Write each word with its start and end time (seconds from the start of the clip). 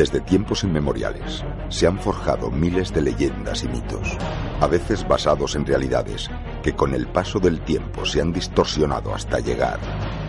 Desde 0.00 0.22
tiempos 0.22 0.64
inmemoriales 0.64 1.44
se 1.68 1.86
han 1.86 1.98
forjado 1.98 2.50
miles 2.50 2.90
de 2.94 3.02
leyendas 3.02 3.64
y 3.64 3.68
mitos, 3.68 4.16
a 4.58 4.66
veces 4.66 5.06
basados 5.06 5.56
en 5.56 5.66
realidades 5.66 6.30
que 6.62 6.74
con 6.74 6.94
el 6.94 7.06
paso 7.06 7.38
del 7.38 7.60
tiempo 7.60 8.06
se 8.06 8.22
han 8.22 8.32
distorsionado 8.32 9.14
hasta 9.14 9.40
llegar 9.40 9.78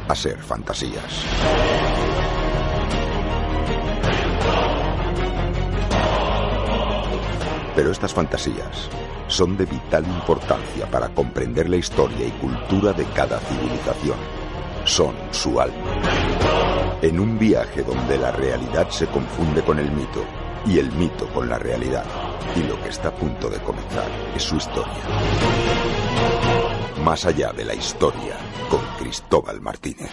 a 0.10 0.14
ser 0.14 0.40
fantasías. 0.40 1.24
Pero 7.74 7.92
estas 7.92 8.14
fantasías 8.14 8.90
son 9.30 9.56
de 9.56 9.68
vital 9.68 10.06
importancia 10.06 10.86
para 10.92 11.08
comprender 11.14 11.70
la 11.70 11.78
historia 11.78 12.28
y 12.28 12.32
cultura 12.32 12.92
de 12.92 13.06
cada 13.06 13.40
civilización. 13.40 14.18
Son 14.84 15.16
su 15.32 15.62
alma. 15.62 16.01
En 17.02 17.20
un 17.20 17.40
viaje 17.40 17.82
donde 17.82 18.18
la 18.18 18.32
realidad 18.32 18.90
se 18.90 19.08
confunde 19.08 19.64
con 19.64 19.80
el 19.80 19.92
mito 19.92 20.24
y 20.68 20.78
el 20.78 20.92
mito 20.92 21.28
con 21.34 21.50
la 21.50 21.58
realidad. 21.58 22.06
Y 22.56 22.62
lo 22.62 22.80
que 22.82 22.90
está 22.90 23.10
a 23.10 23.16
punto 23.16 23.50
de 23.50 23.58
comenzar 23.60 24.08
es 24.36 24.44
su 24.44 24.58
historia. 24.58 25.04
Más 27.04 27.26
allá 27.26 27.52
de 27.54 27.66
la 27.66 27.74
historia, 27.74 28.36
con 28.70 28.82
Cristóbal 29.00 29.62
Martínez. 29.62 30.12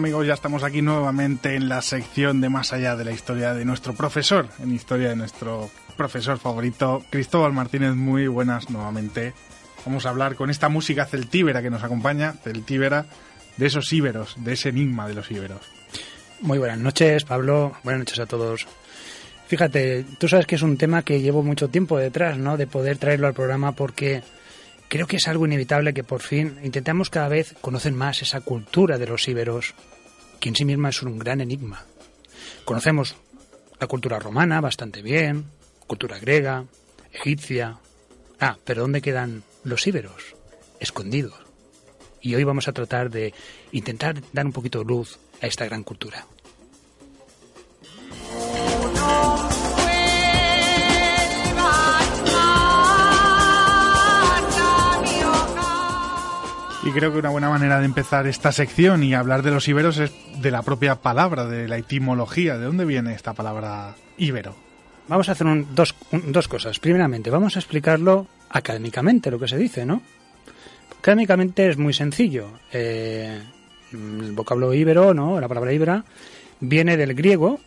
Amigos, 0.00 0.26
ya 0.26 0.32
estamos 0.32 0.62
aquí 0.62 0.80
nuevamente 0.80 1.56
en 1.56 1.68
la 1.68 1.82
sección 1.82 2.40
de 2.40 2.48
Más 2.48 2.72
allá 2.72 2.96
de 2.96 3.04
la 3.04 3.12
historia 3.12 3.52
de 3.52 3.66
nuestro 3.66 3.92
profesor, 3.92 4.48
en 4.58 4.72
historia 4.72 5.10
de 5.10 5.16
nuestro 5.16 5.70
profesor 5.94 6.38
favorito, 6.38 7.04
Cristóbal 7.10 7.52
Martínez. 7.52 7.94
Muy 7.94 8.26
buenas 8.26 8.70
nuevamente. 8.70 9.34
Vamos 9.84 10.06
a 10.06 10.08
hablar 10.08 10.36
con 10.36 10.48
esta 10.48 10.70
música 10.70 11.04
celtíbera 11.04 11.60
que 11.60 11.68
nos 11.68 11.82
acompaña, 11.82 12.32
celtíbera, 12.32 13.04
de 13.58 13.66
esos 13.66 13.92
íberos, 13.92 14.36
de 14.38 14.54
ese 14.54 14.70
enigma 14.70 15.06
de 15.06 15.12
los 15.12 15.30
íberos. 15.30 15.60
Muy 16.40 16.56
buenas 16.56 16.78
noches, 16.78 17.24
Pablo. 17.24 17.72
Buenas 17.84 18.00
noches 18.00 18.20
a 18.20 18.26
todos. 18.26 18.66
Fíjate, 19.48 20.06
tú 20.18 20.28
sabes 20.28 20.46
que 20.46 20.54
es 20.54 20.62
un 20.62 20.78
tema 20.78 21.02
que 21.02 21.20
llevo 21.20 21.42
mucho 21.42 21.68
tiempo 21.68 21.98
detrás, 21.98 22.38
¿no? 22.38 22.56
De 22.56 22.66
poder 22.66 22.96
traerlo 22.96 23.26
al 23.26 23.34
programa 23.34 23.72
porque 23.72 24.22
creo 24.88 25.06
que 25.06 25.16
es 25.16 25.28
algo 25.28 25.46
inevitable 25.46 25.94
que 25.94 26.04
por 26.04 26.20
fin 26.20 26.58
intentamos 26.62 27.10
cada 27.10 27.28
vez 27.28 27.54
conocer 27.60 27.92
más 27.92 28.22
esa 28.22 28.40
cultura 28.40 28.96
de 28.98 29.06
los 29.06 29.28
íberos, 29.28 29.74
que 30.40 30.48
en 30.48 30.56
sí 30.56 30.64
misma 30.64 30.88
es 30.88 31.02
un 31.02 31.18
gran 31.18 31.40
enigma. 31.40 31.84
Conocemos 32.64 33.14
la 33.78 33.86
cultura 33.86 34.18
romana 34.18 34.60
bastante 34.60 35.02
bien, 35.02 35.44
cultura 35.86 36.18
griega, 36.18 36.64
egipcia. 37.12 37.78
Ah, 38.40 38.56
pero 38.64 38.82
¿dónde 38.82 39.02
quedan 39.02 39.42
los 39.64 39.86
íberos? 39.86 40.34
Escondidos. 40.80 41.34
Y 42.22 42.34
hoy 42.34 42.44
vamos 42.44 42.68
a 42.68 42.72
tratar 42.72 43.10
de 43.10 43.32
intentar 43.72 44.20
dar 44.32 44.46
un 44.46 44.52
poquito 44.52 44.80
de 44.80 44.84
luz 44.86 45.18
a 45.40 45.46
esta 45.46 45.66
gran 45.66 45.84
cultura. 45.84 46.26
Y 56.82 56.92
creo 56.92 57.12
que 57.12 57.18
una 57.18 57.28
buena 57.28 57.50
manera 57.50 57.78
de 57.78 57.84
empezar 57.84 58.26
esta 58.26 58.52
sección 58.52 59.02
y 59.04 59.12
hablar 59.12 59.42
de 59.42 59.50
los 59.50 59.68
íberos 59.68 59.98
es 59.98 60.12
de 60.40 60.50
la 60.50 60.62
propia 60.62 60.96
palabra, 60.96 61.44
de 61.44 61.68
la 61.68 61.76
etimología. 61.76 62.56
¿De 62.56 62.64
dónde 62.64 62.86
viene 62.86 63.12
esta 63.14 63.34
palabra 63.34 63.96
íbero? 64.16 64.56
Vamos 65.06 65.28
a 65.28 65.32
hacer 65.32 65.46
dos, 65.74 65.94
dos 66.10 66.48
cosas. 66.48 66.78
Primeramente, 66.78 67.28
vamos 67.28 67.56
a 67.56 67.58
explicarlo 67.58 68.28
académicamente, 68.48 69.30
lo 69.30 69.38
que 69.38 69.48
se 69.48 69.58
dice, 69.58 69.84
¿no? 69.84 70.00
Académicamente 70.98 71.68
es 71.68 71.76
muy 71.76 71.92
sencillo. 71.92 72.52
Eh, 72.72 73.42
el 73.92 74.32
vocablo 74.32 74.72
íbero, 74.72 75.12
¿no? 75.12 75.38
La 75.38 75.48
palabra 75.48 75.74
íbera 75.74 76.04
viene 76.60 76.96
del 76.96 77.14
griego, 77.14 77.60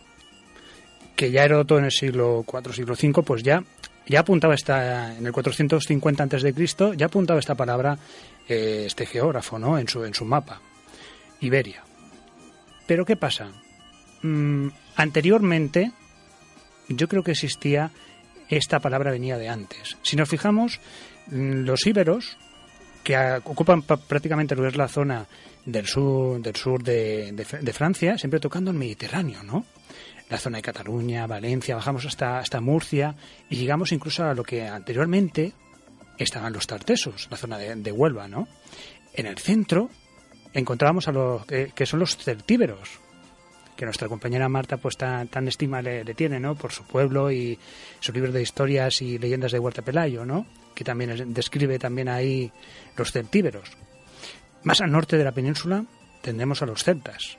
que 1.14 1.30
ya 1.30 1.46
todo 1.64 1.78
en 1.78 1.84
el 1.84 1.92
siglo 1.92 2.44
IV, 2.52 2.72
siglo 2.72 2.94
V, 2.94 3.22
pues 3.22 3.44
ya, 3.44 3.62
ya 4.06 4.20
apuntaba 4.20 4.54
esta, 4.54 5.16
en 5.16 5.26
el 5.26 5.32
450 5.32 6.22
antes 6.22 6.42
de 6.42 6.52
Cristo, 6.54 6.94
ya 6.94 7.06
apuntaba 7.06 7.40
esta 7.40 7.54
palabra 7.54 7.98
eh, 8.48 8.84
este 8.86 9.06
geógrafo, 9.06 9.58
¿no? 9.58 9.78
En 9.78 9.88
su, 9.88 10.04
en 10.04 10.14
su 10.14 10.24
mapa. 10.24 10.60
Iberia. 11.40 11.82
Pero 12.86 13.04
¿qué 13.04 13.16
pasa? 13.16 13.50
Mm, 14.22 14.68
anteriormente, 14.96 15.92
yo 16.88 17.08
creo 17.08 17.22
que 17.22 17.32
existía, 17.32 17.90
esta 18.48 18.80
palabra 18.80 19.10
venía 19.10 19.38
de 19.38 19.48
antes. 19.48 19.96
Si 20.02 20.16
nos 20.16 20.28
fijamos, 20.28 20.80
mm, 21.28 21.64
los 21.64 21.86
íberos, 21.86 22.36
que 23.02 23.16
ocupan 23.44 23.82
prácticamente 23.82 24.56
lo 24.56 24.62
que 24.62 24.68
es 24.68 24.76
la 24.76 24.88
zona 24.88 25.26
del 25.64 25.86
sur, 25.86 26.40
del 26.40 26.56
sur 26.56 26.82
de, 26.82 27.32
de, 27.32 27.72
Francia, 27.72 28.16
siempre 28.18 28.40
tocando 28.40 28.70
el 28.70 28.78
Mediterráneo, 28.78 29.42
¿no? 29.42 29.64
La 30.30 30.38
zona 30.38 30.58
de 30.58 30.62
Cataluña, 30.62 31.26
Valencia, 31.26 31.76
bajamos 31.76 32.06
hasta, 32.06 32.38
hasta 32.38 32.60
Murcia 32.60 33.14
y 33.50 33.56
llegamos 33.56 33.92
incluso 33.92 34.24
a 34.24 34.34
lo 34.34 34.42
que 34.42 34.66
anteriormente 34.66 35.52
estaban 36.18 36.52
los 36.52 36.66
tartesos, 36.66 37.28
la 37.30 37.36
zona 37.36 37.58
de, 37.58 37.92
Huelva, 37.92 38.28
¿no? 38.28 38.48
En 39.12 39.26
el 39.26 39.38
centro 39.38 39.90
encontrábamos 40.52 41.08
a 41.08 41.12
los 41.12 41.44
que, 41.46 41.86
son 41.86 42.00
los 42.00 42.16
celtíberos, 42.16 43.00
que 43.76 43.84
nuestra 43.84 44.08
compañera 44.08 44.48
Marta 44.48 44.76
pues 44.76 44.96
tan, 44.96 45.28
tan 45.28 45.48
estima 45.48 45.82
le, 45.82 46.04
tiene, 46.14 46.38
¿no? 46.38 46.54
Por 46.54 46.72
su 46.72 46.84
pueblo 46.84 47.30
y 47.30 47.58
su 48.00 48.12
libro 48.12 48.32
de 48.32 48.42
historias 48.42 49.02
y 49.02 49.18
leyendas 49.18 49.52
de 49.52 49.58
Huerta 49.58 49.82
Pelayo, 49.82 50.24
¿no? 50.24 50.46
Que 50.74 50.84
también 50.84 51.34
describe 51.34 51.78
también 51.78 52.08
ahí 52.08 52.50
los 52.96 53.12
celtíberos. 53.12 53.70
Más 54.62 54.80
al 54.80 54.90
norte 54.90 55.18
de 55.18 55.24
la 55.24 55.32
península 55.32 55.84
tendremos 56.22 56.62
a 56.62 56.66
los 56.66 56.84
celtas. 56.84 57.36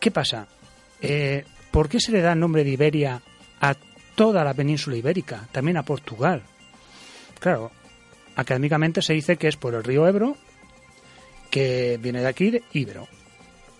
¿Qué 0.00 0.10
pasa? 0.10 0.48
Eh, 1.02 1.44
¿Por 1.70 1.88
qué 1.88 2.00
se 2.00 2.12
le 2.12 2.20
da 2.20 2.32
el 2.32 2.40
nombre 2.40 2.64
de 2.64 2.70
Iberia 2.70 3.20
a 3.60 3.74
toda 4.14 4.44
la 4.44 4.54
península 4.54 4.96
ibérica, 4.96 5.48
también 5.50 5.76
a 5.76 5.84
Portugal? 5.84 6.42
Claro, 7.40 7.72
académicamente 8.36 9.02
se 9.02 9.14
dice 9.14 9.36
que 9.36 9.48
es 9.48 9.56
por 9.56 9.74
el 9.74 9.82
río 9.82 10.06
Ebro, 10.06 10.36
que 11.50 11.98
viene 12.00 12.20
de 12.20 12.28
aquí, 12.28 12.50
de 12.50 12.62
Ibero. 12.72 13.08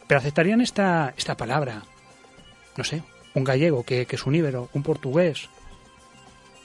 Pero 0.06 0.18
aceptarían 0.18 0.60
esta, 0.60 1.14
esta 1.16 1.36
palabra, 1.36 1.82
no 2.76 2.84
sé, 2.84 3.02
un 3.34 3.44
gallego 3.44 3.84
que, 3.84 4.06
es 4.08 4.26
un 4.26 4.34
íbero, 4.34 4.68
un 4.72 4.82
portugués. 4.82 5.48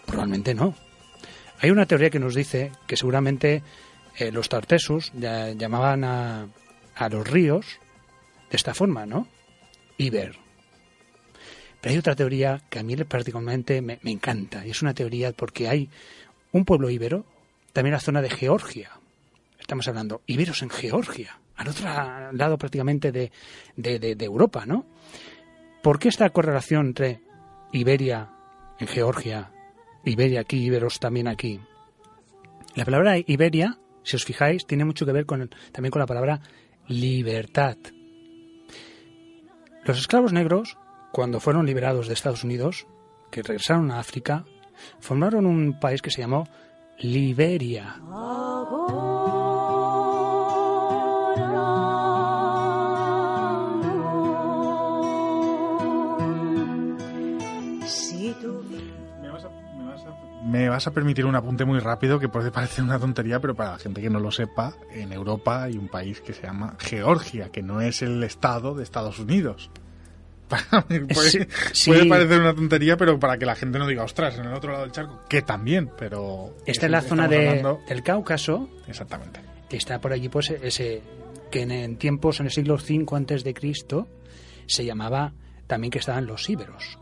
Probablemente 0.05 0.53
no. 0.53 0.75
Hay 1.59 1.69
una 1.71 1.85
teoría 1.85 2.09
que 2.09 2.19
nos 2.19 2.35
dice 2.35 2.71
que 2.87 2.97
seguramente 2.97 3.63
eh, 4.17 4.31
los 4.31 4.49
tartesus 4.49 5.11
llamaban 5.13 6.03
a, 6.03 6.47
a 6.95 7.09
los 7.09 7.27
ríos 7.27 7.79
de 8.49 8.57
esta 8.57 8.73
forma, 8.73 9.05
¿no? 9.05 9.27
Iber. 9.97 10.46
Pero 11.81 11.93
hay 11.93 11.99
otra 11.99 12.15
teoría 12.15 12.61
que 12.69 12.79
a 12.79 12.83
mí 12.83 12.95
particularmente 12.97 13.81
me, 13.81 13.99
encanta, 14.03 14.65
y 14.65 14.71
es 14.71 14.81
una 14.81 14.93
teoría 14.93 15.31
porque 15.31 15.67
hay 15.67 15.89
un 16.51 16.65
pueblo 16.65 16.89
íbero, 16.89 17.25
también 17.73 17.93
la 17.93 17.99
zona 17.99 18.21
de 18.21 18.29
Georgia. 18.29 18.91
Estamos 19.59 19.87
hablando 19.87 20.21
íberos 20.25 20.61
en 20.63 20.69
Georgia, 20.69 21.39
al 21.55 21.67
otro 21.67 21.87
lado 22.33 22.57
prácticamente 22.57 23.11
de, 23.11 23.31
Europa, 24.19 24.65
¿no? 24.65 24.85
¿Por 25.83 25.99
qué 25.99 26.09
esta 26.09 26.29
correlación 26.29 26.87
entre 26.87 27.21
Iberia 27.71 28.29
en 28.79 28.87
Georgia, 28.87 29.51
Iberia 30.03 30.41
aquí, 30.41 30.57
íberos 30.65 30.99
también 30.99 31.27
aquí? 31.27 31.59
La 32.75 32.85
palabra 32.85 33.17
Iberia 33.17 33.77
si 34.07 34.15
os 34.15 34.23
fijáis, 34.23 34.65
tiene 34.65 34.85
mucho 34.85 35.05
que 35.05 35.11
ver 35.11 35.25
con, 35.25 35.49
también 35.73 35.91
con 35.91 35.99
la 35.99 36.05
palabra 36.05 36.39
libertad. 36.87 37.75
Los 39.83 39.99
esclavos 39.99 40.31
negros, 40.31 40.77
cuando 41.11 41.39
fueron 41.39 41.65
liberados 41.65 42.07
de 42.07 42.13
Estados 42.13 42.43
Unidos, 42.43 42.87
que 43.31 43.43
regresaron 43.43 43.91
a 43.91 43.99
África, 43.99 44.45
formaron 44.99 45.45
un 45.45 45.79
país 45.79 46.01
que 46.01 46.11
se 46.11 46.21
llamó 46.21 46.47
Liberia. 46.99 47.95
Me 60.43 60.69
vas 60.69 60.87
a 60.87 60.91
permitir 60.91 61.25
un 61.25 61.35
apunte 61.35 61.65
muy 61.65 61.79
rápido 61.79 62.19
que 62.19 62.29
puede 62.29 62.51
parecer 62.51 62.83
una 62.83 62.97
tontería, 62.97 63.41
pero 63.41 63.53
para 63.53 63.71
la 63.71 63.79
gente 63.79 64.01
que 64.01 64.09
no 64.09 64.19
lo 64.19 64.31
sepa, 64.31 64.73
en 64.91 65.11
Europa 65.11 65.63
hay 65.63 65.77
un 65.77 65.89
país 65.89 66.21
que 66.21 66.33
se 66.33 66.43
llama 66.43 66.75
Georgia, 66.79 67.49
que 67.51 67.61
no 67.61 67.81
es 67.81 68.01
el 68.01 68.23
estado 68.23 68.73
de 68.73 68.83
Estados 68.83 69.19
Unidos. 69.19 69.69
puede, 70.87 71.47
puede, 71.85 72.05
parecer 72.05 72.39
una 72.39 72.53
tontería, 72.53 72.97
pero 72.97 73.19
para 73.19 73.37
que 73.37 73.45
la 73.45 73.55
gente 73.55 73.79
no 73.79 73.87
diga, 73.87 74.03
ostras, 74.03 74.37
en 74.37 74.45
el 74.45 74.53
otro 74.53 74.71
lado 74.71 74.83
del 74.83 74.93
charco, 74.93 75.21
que 75.27 75.41
también, 75.41 75.91
pero... 75.97 76.55
Esta 76.65 76.85
es 76.85 76.91
la 76.91 77.01
zona 77.01 77.27
de, 77.27 77.63
del 77.87 78.03
Cáucaso. 78.03 78.69
Exactamente. 78.87 79.41
Está 79.69 79.99
por 79.99 80.13
allí, 80.13 80.29
pues, 80.29 80.49
ese 80.49 81.01
que 81.51 81.61
en, 81.61 81.97
tiempos, 81.97 82.39
en 82.39 82.47
el 82.47 82.51
siglo 82.51 82.75
V 82.75 83.05
antes 83.15 83.43
de 83.43 83.53
Cristo, 83.53 84.07
se 84.65 84.85
llamaba 84.85 85.33
también 85.65 85.91
que 85.91 85.99
estaban 85.99 86.25
los 86.25 86.49
íberos. 86.49 86.97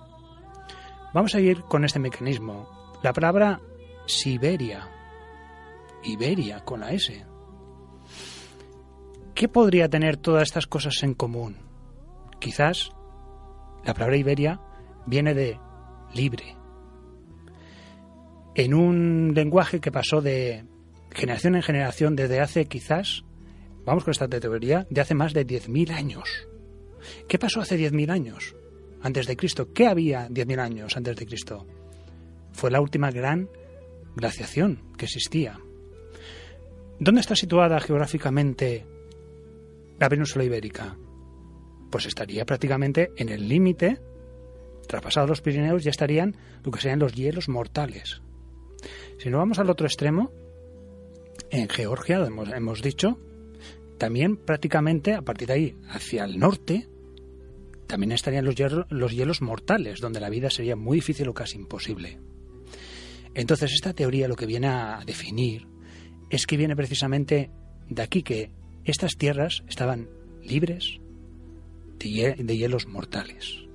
Vamos 1.13 1.35
a 1.35 1.39
ir 1.39 1.61
con 1.61 1.85
este 1.85 1.99
mecanismo. 1.99 2.69
La 3.01 3.13
palabra 3.13 3.61
Siberia, 4.05 4.89
Iberia 6.03 6.59
con 6.59 6.81
la 6.81 6.91
S. 6.91 7.25
¿Qué 9.33 9.47
podría 9.47 9.89
tener 9.89 10.17
todas 10.17 10.43
estas 10.43 10.67
cosas 10.67 11.01
en 11.03 11.13
común? 11.13 11.57
Quizás 12.39 12.91
la 13.85 13.93
palabra 13.93 14.17
Iberia 14.17 14.59
viene 15.05 15.33
de 15.33 15.59
libre. 16.13 16.55
En 18.55 18.73
un 18.73 19.33
lenguaje 19.35 19.79
que 19.79 19.91
pasó 19.91 20.21
de 20.21 20.65
generación 21.11 21.55
en 21.55 21.61
generación 21.61 22.15
desde 22.15 22.39
hace 22.39 22.65
quizás, 22.65 23.23
vamos 23.85 24.03
con 24.03 24.11
esta 24.11 24.27
teoría, 24.27 24.87
de 24.89 25.01
hace 25.01 25.13
más 25.13 25.33
de 25.33 25.45
10.000 25.45 25.91
años. 25.91 26.47
¿Qué 27.27 27.37
pasó 27.37 27.61
hace 27.61 27.77
10.000 27.77 28.09
años 28.11 28.55
antes 29.01 29.27
de 29.27 29.37
Cristo? 29.37 29.71
¿Qué 29.73 29.87
había 29.87 30.27
10.000 30.29 30.59
años 30.59 30.97
antes 30.97 31.15
de 31.15 31.25
Cristo? 31.25 31.67
Fue 32.53 32.71
la 32.71 32.81
última 32.81 33.11
gran 33.11 33.49
glaciación 34.15 34.81
que 34.97 35.05
existía. 35.05 35.59
¿Dónde 36.99 37.21
está 37.21 37.35
situada 37.35 37.79
geográficamente 37.81 38.85
la 39.99 40.09
península 40.09 40.45
ibérica? 40.45 40.97
Pues 41.95 42.07
estaría 42.07 42.43
prácticamente 42.43 43.13
en 43.15 43.29
el 43.29 43.47
límite, 43.47 44.01
traspasados 44.85 45.29
los 45.29 45.39
Pirineos, 45.39 45.81
ya 45.81 45.91
estarían 45.91 46.35
lo 46.61 46.69
que 46.69 46.81
serían 46.81 46.99
los 46.99 47.13
hielos 47.13 47.47
mortales. 47.47 48.21
Si 49.17 49.29
nos 49.29 49.37
vamos 49.37 49.59
al 49.59 49.69
otro 49.69 49.87
extremo, 49.87 50.29
en 51.51 51.69
Georgia, 51.69 52.17
hemos, 52.17 52.49
hemos 52.49 52.81
dicho, 52.81 53.17
también 53.97 54.35
prácticamente 54.35 55.13
a 55.13 55.21
partir 55.21 55.47
de 55.47 55.53
ahí 55.53 55.77
hacia 55.87 56.25
el 56.25 56.37
norte, 56.37 56.89
también 57.87 58.11
estarían 58.11 58.43
los 58.43 58.55
los 58.89 59.13
hielos 59.13 59.41
mortales, 59.41 60.01
donde 60.01 60.19
la 60.19 60.29
vida 60.29 60.49
sería 60.49 60.75
muy 60.75 60.97
difícil 60.97 61.29
o 61.29 61.33
casi 61.33 61.57
imposible. 61.57 62.19
Entonces 63.33 63.71
esta 63.71 63.93
teoría 63.93 64.27
lo 64.27 64.35
que 64.35 64.47
viene 64.47 64.67
a 64.67 65.01
definir 65.05 65.65
es 66.29 66.45
que 66.45 66.57
viene 66.57 66.75
precisamente 66.75 67.51
de 67.87 68.01
aquí 68.01 68.21
que 68.21 68.51
estas 68.83 69.15
tierras 69.15 69.63
estaban 69.69 70.09
libres 70.43 70.99
de, 71.99 72.57
hielos 72.57 72.87
mortales. 72.87 73.65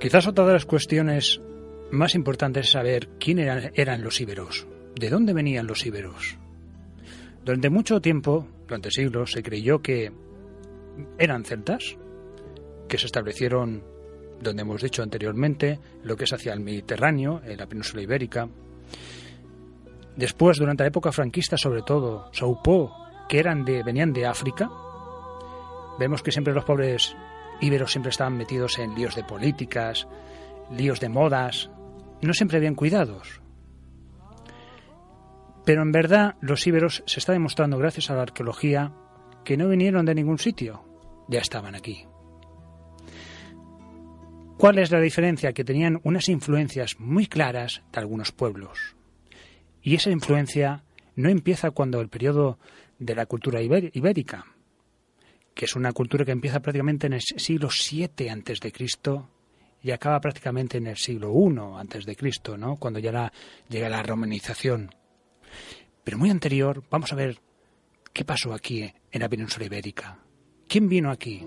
Quizás 0.00 0.26
otra 0.26 0.46
de 0.46 0.52
las 0.54 0.64
cuestiones 0.64 1.40
más 1.90 2.14
importantes 2.14 2.66
es 2.66 2.72
saber 2.72 3.08
quién 3.18 3.38
eran, 3.38 3.72
eran 3.74 4.02
los 4.02 4.20
íberos. 4.20 4.66
¿De 4.94 5.10
dónde 5.10 5.32
venían 5.32 5.66
los 5.66 5.84
íberos? 5.84 6.38
Durante 7.44 7.70
mucho 7.70 8.00
tiempo, 8.00 8.46
durante 8.66 8.90
siglos, 8.90 9.32
se 9.32 9.42
creyó 9.42 9.80
que 9.82 10.12
eran 11.18 11.44
celtas, 11.44 11.96
que 12.88 12.98
se 12.98 13.06
establecieron, 13.06 13.82
donde 14.40 14.62
hemos 14.62 14.82
dicho 14.82 15.02
anteriormente, 15.02 15.78
lo 16.02 16.16
que 16.16 16.24
es 16.24 16.32
hacia 16.32 16.52
el 16.52 16.60
Mediterráneo, 16.60 17.40
en 17.44 17.58
la 17.58 17.66
península 17.66 18.02
ibérica. 18.02 18.48
Después, 20.16 20.58
durante 20.58 20.82
la 20.82 20.88
época 20.88 21.12
franquista 21.12 21.56
sobre 21.56 21.82
todo, 21.82 22.28
se 22.32 22.44
upó 22.44 22.92
que 23.28 23.38
eran 23.38 23.64
de, 23.64 23.82
venían 23.82 24.12
de 24.12 24.26
África. 24.26 24.68
Vemos 25.98 26.22
que 26.22 26.32
siempre 26.32 26.54
los 26.54 26.64
pobres 26.64 27.14
íberos 27.60 27.92
siempre 27.92 28.10
estaban 28.10 28.36
metidos 28.36 28.78
en 28.78 28.94
líos 28.94 29.14
de 29.14 29.24
políticas, 29.24 30.08
líos 30.70 31.00
de 31.00 31.08
modas, 31.08 31.70
no 32.22 32.32
siempre 32.32 32.60
bien 32.60 32.74
cuidados. 32.74 33.40
Pero 35.64 35.82
en 35.82 35.92
verdad 35.92 36.36
los 36.40 36.66
íberos 36.66 37.02
se 37.06 37.20
está 37.20 37.32
demostrando 37.32 37.78
gracias 37.78 38.10
a 38.10 38.14
la 38.14 38.22
arqueología 38.22 38.92
que 39.44 39.56
no 39.56 39.68
vinieron 39.68 40.06
de 40.06 40.14
ningún 40.14 40.38
sitio, 40.38 40.84
ya 41.28 41.40
estaban 41.40 41.74
aquí. 41.74 42.06
¿Cuál 44.58 44.80
es 44.80 44.90
la 44.90 45.00
diferencia? 45.00 45.52
Que 45.52 45.62
tenían 45.62 46.00
unas 46.02 46.28
influencias 46.28 46.98
muy 46.98 47.28
claras 47.28 47.80
de 47.92 48.00
algunos 48.00 48.32
pueblos. 48.32 48.96
Y 49.82 49.94
esa 49.94 50.10
influencia 50.10 50.82
no 51.14 51.28
empieza 51.28 51.70
cuando 51.70 52.00
el 52.00 52.08
periodo 52.08 52.58
de 52.98 53.14
la 53.14 53.26
cultura 53.26 53.62
ibérica, 53.62 54.46
que 55.54 55.64
es 55.64 55.76
una 55.76 55.92
cultura 55.92 56.24
que 56.24 56.32
empieza 56.32 56.58
prácticamente 56.58 57.06
en 57.06 57.12
el 57.12 57.20
siglo 57.20 57.68
VII 57.68 58.28
antes 58.30 58.58
de 58.58 58.72
Cristo 58.72 59.30
y 59.80 59.92
acaba 59.92 60.20
prácticamente 60.20 60.78
en 60.78 60.88
el 60.88 60.96
siglo 60.96 61.32
I 61.32 61.78
antes 61.78 62.04
de 62.04 62.16
Cristo, 62.16 62.56
¿no? 62.56 62.74
Cuando 62.76 62.98
ya 62.98 63.32
llega 63.68 63.88
la 63.88 64.02
romanización. 64.02 64.90
Pero 66.02 66.18
muy 66.18 66.30
anterior, 66.30 66.82
vamos 66.90 67.12
a 67.12 67.16
ver 67.16 67.40
qué 68.12 68.24
pasó 68.24 68.52
aquí 68.52 68.92
en 69.12 69.20
la 69.20 69.28
península 69.28 69.66
ibérica. 69.66 70.18
¿Quién 70.66 70.88
vino 70.88 71.12
aquí? 71.12 71.46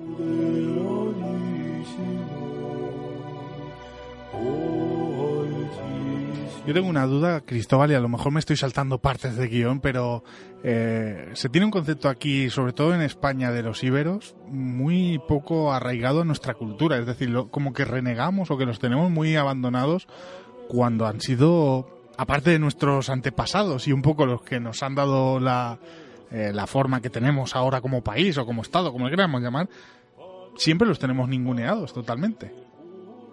Yo 6.65 6.75
tengo 6.75 6.89
una 6.89 7.07
duda, 7.07 7.41
Cristóbal, 7.41 7.91
y 7.91 7.95
a 7.95 7.99
lo 7.99 8.07
mejor 8.07 8.31
me 8.31 8.39
estoy 8.39 8.55
saltando 8.55 8.99
partes 8.99 9.35
de 9.35 9.47
guion, 9.47 9.79
pero 9.79 10.23
eh, 10.63 11.31
se 11.33 11.49
tiene 11.49 11.65
un 11.65 11.71
concepto 11.71 12.07
aquí, 12.07 12.51
sobre 12.51 12.71
todo 12.71 12.93
en 12.93 13.01
España, 13.01 13.51
de 13.51 13.63
los 13.63 13.83
íberos, 13.83 14.35
muy 14.47 15.19
poco 15.27 15.73
arraigado 15.73 16.21
en 16.21 16.27
nuestra 16.27 16.53
cultura. 16.53 16.99
Es 16.99 17.07
decir, 17.07 17.35
como 17.49 17.73
que 17.73 17.83
renegamos 17.83 18.51
o 18.51 18.57
que 18.57 18.67
los 18.67 18.77
tenemos 18.77 19.09
muy 19.09 19.35
abandonados 19.35 20.07
cuando 20.67 21.07
han 21.07 21.19
sido 21.19 21.87
aparte 22.15 22.51
de 22.51 22.59
nuestros 22.59 23.09
antepasados 23.09 23.87
y 23.87 23.91
un 23.91 24.03
poco 24.03 24.27
los 24.27 24.43
que 24.43 24.59
nos 24.59 24.83
han 24.83 24.93
dado 24.93 25.39
la, 25.39 25.79
eh, 26.29 26.51
la 26.53 26.67
forma 26.67 27.01
que 27.01 27.09
tenemos 27.09 27.55
ahora 27.55 27.81
como 27.81 28.03
país 28.03 28.37
o 28.37 28.45
como 28.45 28.61
Estado, 28.61 28.91
como 28.91 29.05
le 29.05 29.11
queramos 29.11 29.41
llamar, 29.41 29.67
siempre 30.55 30.87
los 30.87 30.99
tenemos 30.99 31.27
ninguneados 31.27 31.91
totalmente. 31.91 32.53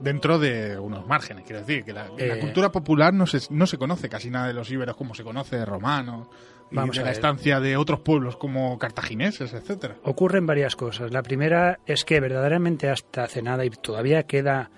Dentro 0.00 0.38
de 0.38 0.78
unos 0.78 1.07
márgenes, 1.07 1.45
quiero 1.45 1.61
decir, 1.61 1.85
que 1.85 1.93
la, 1.93 2.09
eh. 2.17 2.38
cultura 2.40 2.71
popular 2.71 3.12
no 3.12 3.26
se, 3.26 3.40
no 3.50 3.67
se 3.67 3.78
conoce 3.78 4.09
casi 4.09 4.31
nada 4.31 4.47
de 4.47 4.55
los 4.55 4.71
íberos 4.71 4.97
como 4.97 5.14
se 5.14 5.25
conoce 5.25 5.57
de 5.57 5.64
romanos, 5.64 6.28
y 6.71 6.76
de 6.76 7.05
la 7.05 7.11
estancia 7.11 7.61
de 7.61 7.76
otros 7.76 8.00
pueblos 8.00 8.37
como 8.37 8.78
cartagineses, 8.78 9.52
etcétera. 9.52 9.97
Ocurren 10.02 10.47
varias 10.47 10.76
cosas. 10.76 11.12
La 11.12 11.23
primera 11.23 11.81
es 11.87 12.05
que 12.05 12.21
verdaderamente 12.21 12.90
hasta 12.90 13.25
hace 13.25 13.43
nada 13.43 13.64
y 13.64 13.71
todavía 13.71 14.25
queda 14.25 14.71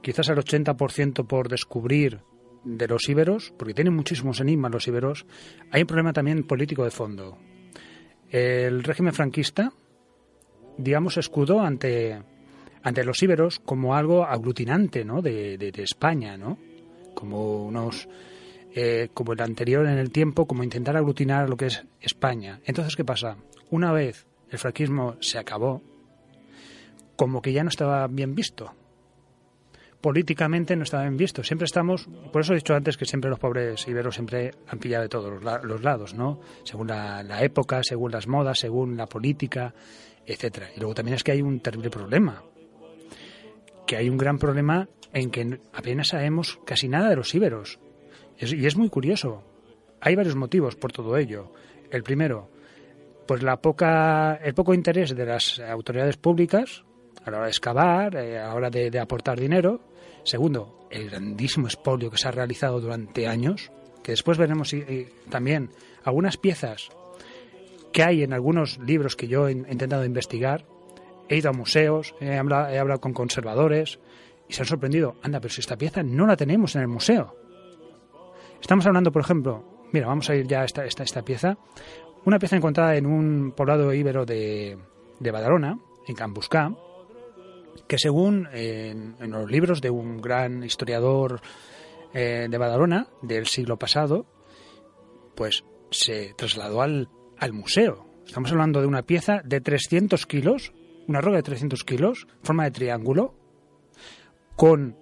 quizás 0.00 0.28
el 0.28 0.36
80% 0.36 1.26
por 1.26 1.48
descubrir 1.48 2.20
de 2.64 2.88
los 2.88 3.08
íberos, 3.08 3.52
porque 3.58 3.74
tienen 3.74 3.94
muchísimos 3.94 4.40
enigmas 4.40 4.72
los 4.72 4.88
íberos, 4.88 5.26
hay 5.70 5.82
un 5.82 5.86
problema 5.86 6.12
también 6.12 6.44
político 6.44 6.84
de 6.84 6.90
fondo. 6.90 7.38
El 8.30 8.82
régimen 8.82 9.12
franquista, 9.12 9.72
digamos, 10.78 11.16
escudó 11.18 11.60
ante, 11.60 12.22
ante 12.84 13.02
los 13.02 13.20
íberos 13.22 13.58
como 13.58 13.96
algo 13.96 14.24
aglutinante 14.24 15.04
¿no? 15.04 15.22
de, 15.22 15.72
España, 15.78 16.36
¿no? 16.36 16.58
como 17.14 17.64
unos 17.64 18.08
eh, 18.74 19.08
como 19.14 19.32
el 19.32 19.40
anterior 19.40 19.86
en 19.86 19.98
el 19.98 20.10
tiempo, 20.10 20.46
como 20.46 20.62
intentar 20.62 20.96
aglutinar 20.96 21.48
lo 21.48 21.56
que 21.56 21.66
es 21.66 21.84
España. 22.00 22.60
Entonces, 22.64 22.94
¿qué 22.94 23.04
pasa? 23.04 23.36
Una 23.70 23.92
vez 23.92 24.26
el 24.50 24.58
franquismo 24.58 25.16
se 25.20 25.38
acabó, 25.38 25.82
como 27.16 27.40
que 27.40 27.52
ya 27.52 27.62
no 27.64 27.70
estaba 27.70 28.06
bien 28.06 28.34
visto 28.34 28.72
políticamente 30.04 30.76
no 30.76 30.82
está 30.82 31.00
bien 31.00 31.16
visto. 31.16 31.42
Siempre 31.42 31.64
estamos, 31.64 32.06
por 32.30 32.42
eso 32.42 32.52
he 32.52 32.56
dicho 32.56 32.74
antes 32.74 32.98
que 32.98 33.06
siempre 33.06 33.30
los 33.30 33.38
pobres 33.38 33.88
iberos 33.88 34.14
siempre 34.14 34.50
han 34.68 34.78
pillado 34.78 35.04
de 35.04 35.08
todos 35.08 35.42
los, 35.42 35.82
lados, 35.82 36.12
¿no? 36.12 36.40
Según 36.62 36.88
la, 36.88 37.22
la, 37.22 37.42
época, 37.42 37.80
según 37.82 38.12
las 38.12 38.28
modas, 38.28 38.58
según 38.58 38.98
la 38.98 39.06
política, 39.06 39.72
etcétera. 40.26 40.68
Y 40.76 40.80
luego 40.80 40.94
también 40.94 41.14
es 41.14 41.24
que 41.24 41.32
hay 41.32 41.40
un 41.40 41.58
terrible 41.60 41.88
problema, 41.88 42.44
que 43.86 43.96
hay 43.96 44.08
un 44.08 44.18
gran 44.18 44.38
problema 44.38 44.88
en 45.12 45.30
que 45.30 45.60
apenas 45.72 46.08
sabemos 46.08 46.58
casi 46.64 46.88
nada 46.88 47.10
de 47.10 47.16
los 47.16 47.34
íberos. 47.34 47.78
y 48.38 48.66
es 48.66 48.76
muy 48.76 48.88
curioso. 48.88 49.42
Hay 50.00 50.16
varios 50.16 50.36
motivos 50.36 50.76
por 50.76 50.92
todo 50.92 51.16
ello. 51.16 51.52
El 51.90 52.02
primero, 52.02 52.50
pues 53.26 53.42
la 53.42 53.56
poca, 53.56 54.36
el 54.36 54.54
poco 54.54 54.74
interés 54.74 55.14
de 55.14 55.24
las 55.24 55.60
autoridades 55.60 56.16
públicas 56.16 56.84
a 57.24 57.30
la 57.30 57.38
hora 57.38 57.46
de 57.46 57.50
excavar, 57.50 58.16
eh, 58.16 58.38
a 58.38 58.48
la 58.48 58.54
hora 58.54 58.70
de, 58.70 58.98
aportar 58.98 59.40
dinero. 59.40 59.80
Segundo, 60.24 60.86
el 60.90 61.10
grandísimo 61.10 61.66
expolio 61.66 62.10
que 62.10 62.18
se 62.18 62.28
ha 62.28 62.32
realizado 62.32 62.80
durante 62.80 63.26
años, 63.26 63.70
que 64.02 64.12
después 64.12 64.36
veremos 64.36 64.74
también 65.30 65.70
algunas 66.04 66.36
piezas 66.36 66.90
que 67.92 68.02
hay 68.02 68.22
en 68.22 68.32
algunos 68.32 68.78
libros 68.78 69.16
que 69.16 69.28
yo 69.28 69.48
he 69.48 69.52
intentado 69.52 70.04
investigar. 70.04 70.66
He 71.28 71.36
ido 71.38 71.50
a 71.50 71.52
museos, 71.52 72.14
he 72.20 72.36
hablado, 72.36 72.68
he 72.68 72.78
hablado 72.78 73.00
con 73.00 73.12
conservadores 73.12 73.98
y 74.48 74.52
se 74.52 74.62
han 74.62 74.68
sorprendido. 74.68 75.16
Anda, 75.22 75.40
pero 75.40 75.52
si 75.52 75.60
esta 75.60 75.76
pieza 75.76 76.02
no 76.02 76.26
la 76.26 76.36
tenemos 76.36 76.74
en 76.76 76.82
el 76.82 76.88
museo. 76.88 77.36
Estamos 78.60 78.86
hablando, 78.86 79.12
por 79.12 79.22
ejemplo, 79.22 79.64
mira, 79.92 80.06
vamos 80.06 80.28
a 80.30 80.34
ir 80.34 80.46
ya 80.46 80.62
a 80.62 80.64
esta, 80.64 80.84
esta, 80.84 81.02
esta 81.02 81.22
pieza. 81.22 81.56
Una 82.24 82.38
pieza 82.38 82.56
encontrada 82.56 82.96
en 82.96 83.06
un 83.06 83.52
poblado 83.52 83.92
íbero 83.92 84.24
de, 84.24 84.78
de 85.20 85.30
Badalona, 85.30 85.78
en 86.06 86.14
Cambuscá, 86.14 86.74
que 87.86 87.98
según 87.98 88.48
en, 88.52 89.16
los 89.20 89.50
libros 89.50 89.80
de 89.80 89.90
un 89.90 90.20
gran 90.20 90.62
historiador 90.62 91.40
eh, 92.12 92.46
de 92.48 92.58
Badalona 92.58 93.08
del 93.22 93.46
siglo 93.46 93.78
pasado, 93.78 94.26
pues 95.34 95.64
se 95.90 96.34
trasladó 96.34 96.82
al, 96.82 97.08
al 97.38 97.52
museo. 97.52 98.06
Estamos 98.26 98.50
hablando 98.52 98.80
de 98.80 98.86
una 98.86 99.02
pieza 99.02 99.42
de 99.44 99.60
300 99.60 100.26
kilos, 100.26 100.72
una 101.08 101.20
roca 101.20 101.36
de 101.36 101.42
300 101.42 101.84
kilos, 101.84 102.26
forma 102.42 102.64
de 102.64 102.70
triángulo, 102.70 103.34
con 104.56 104.96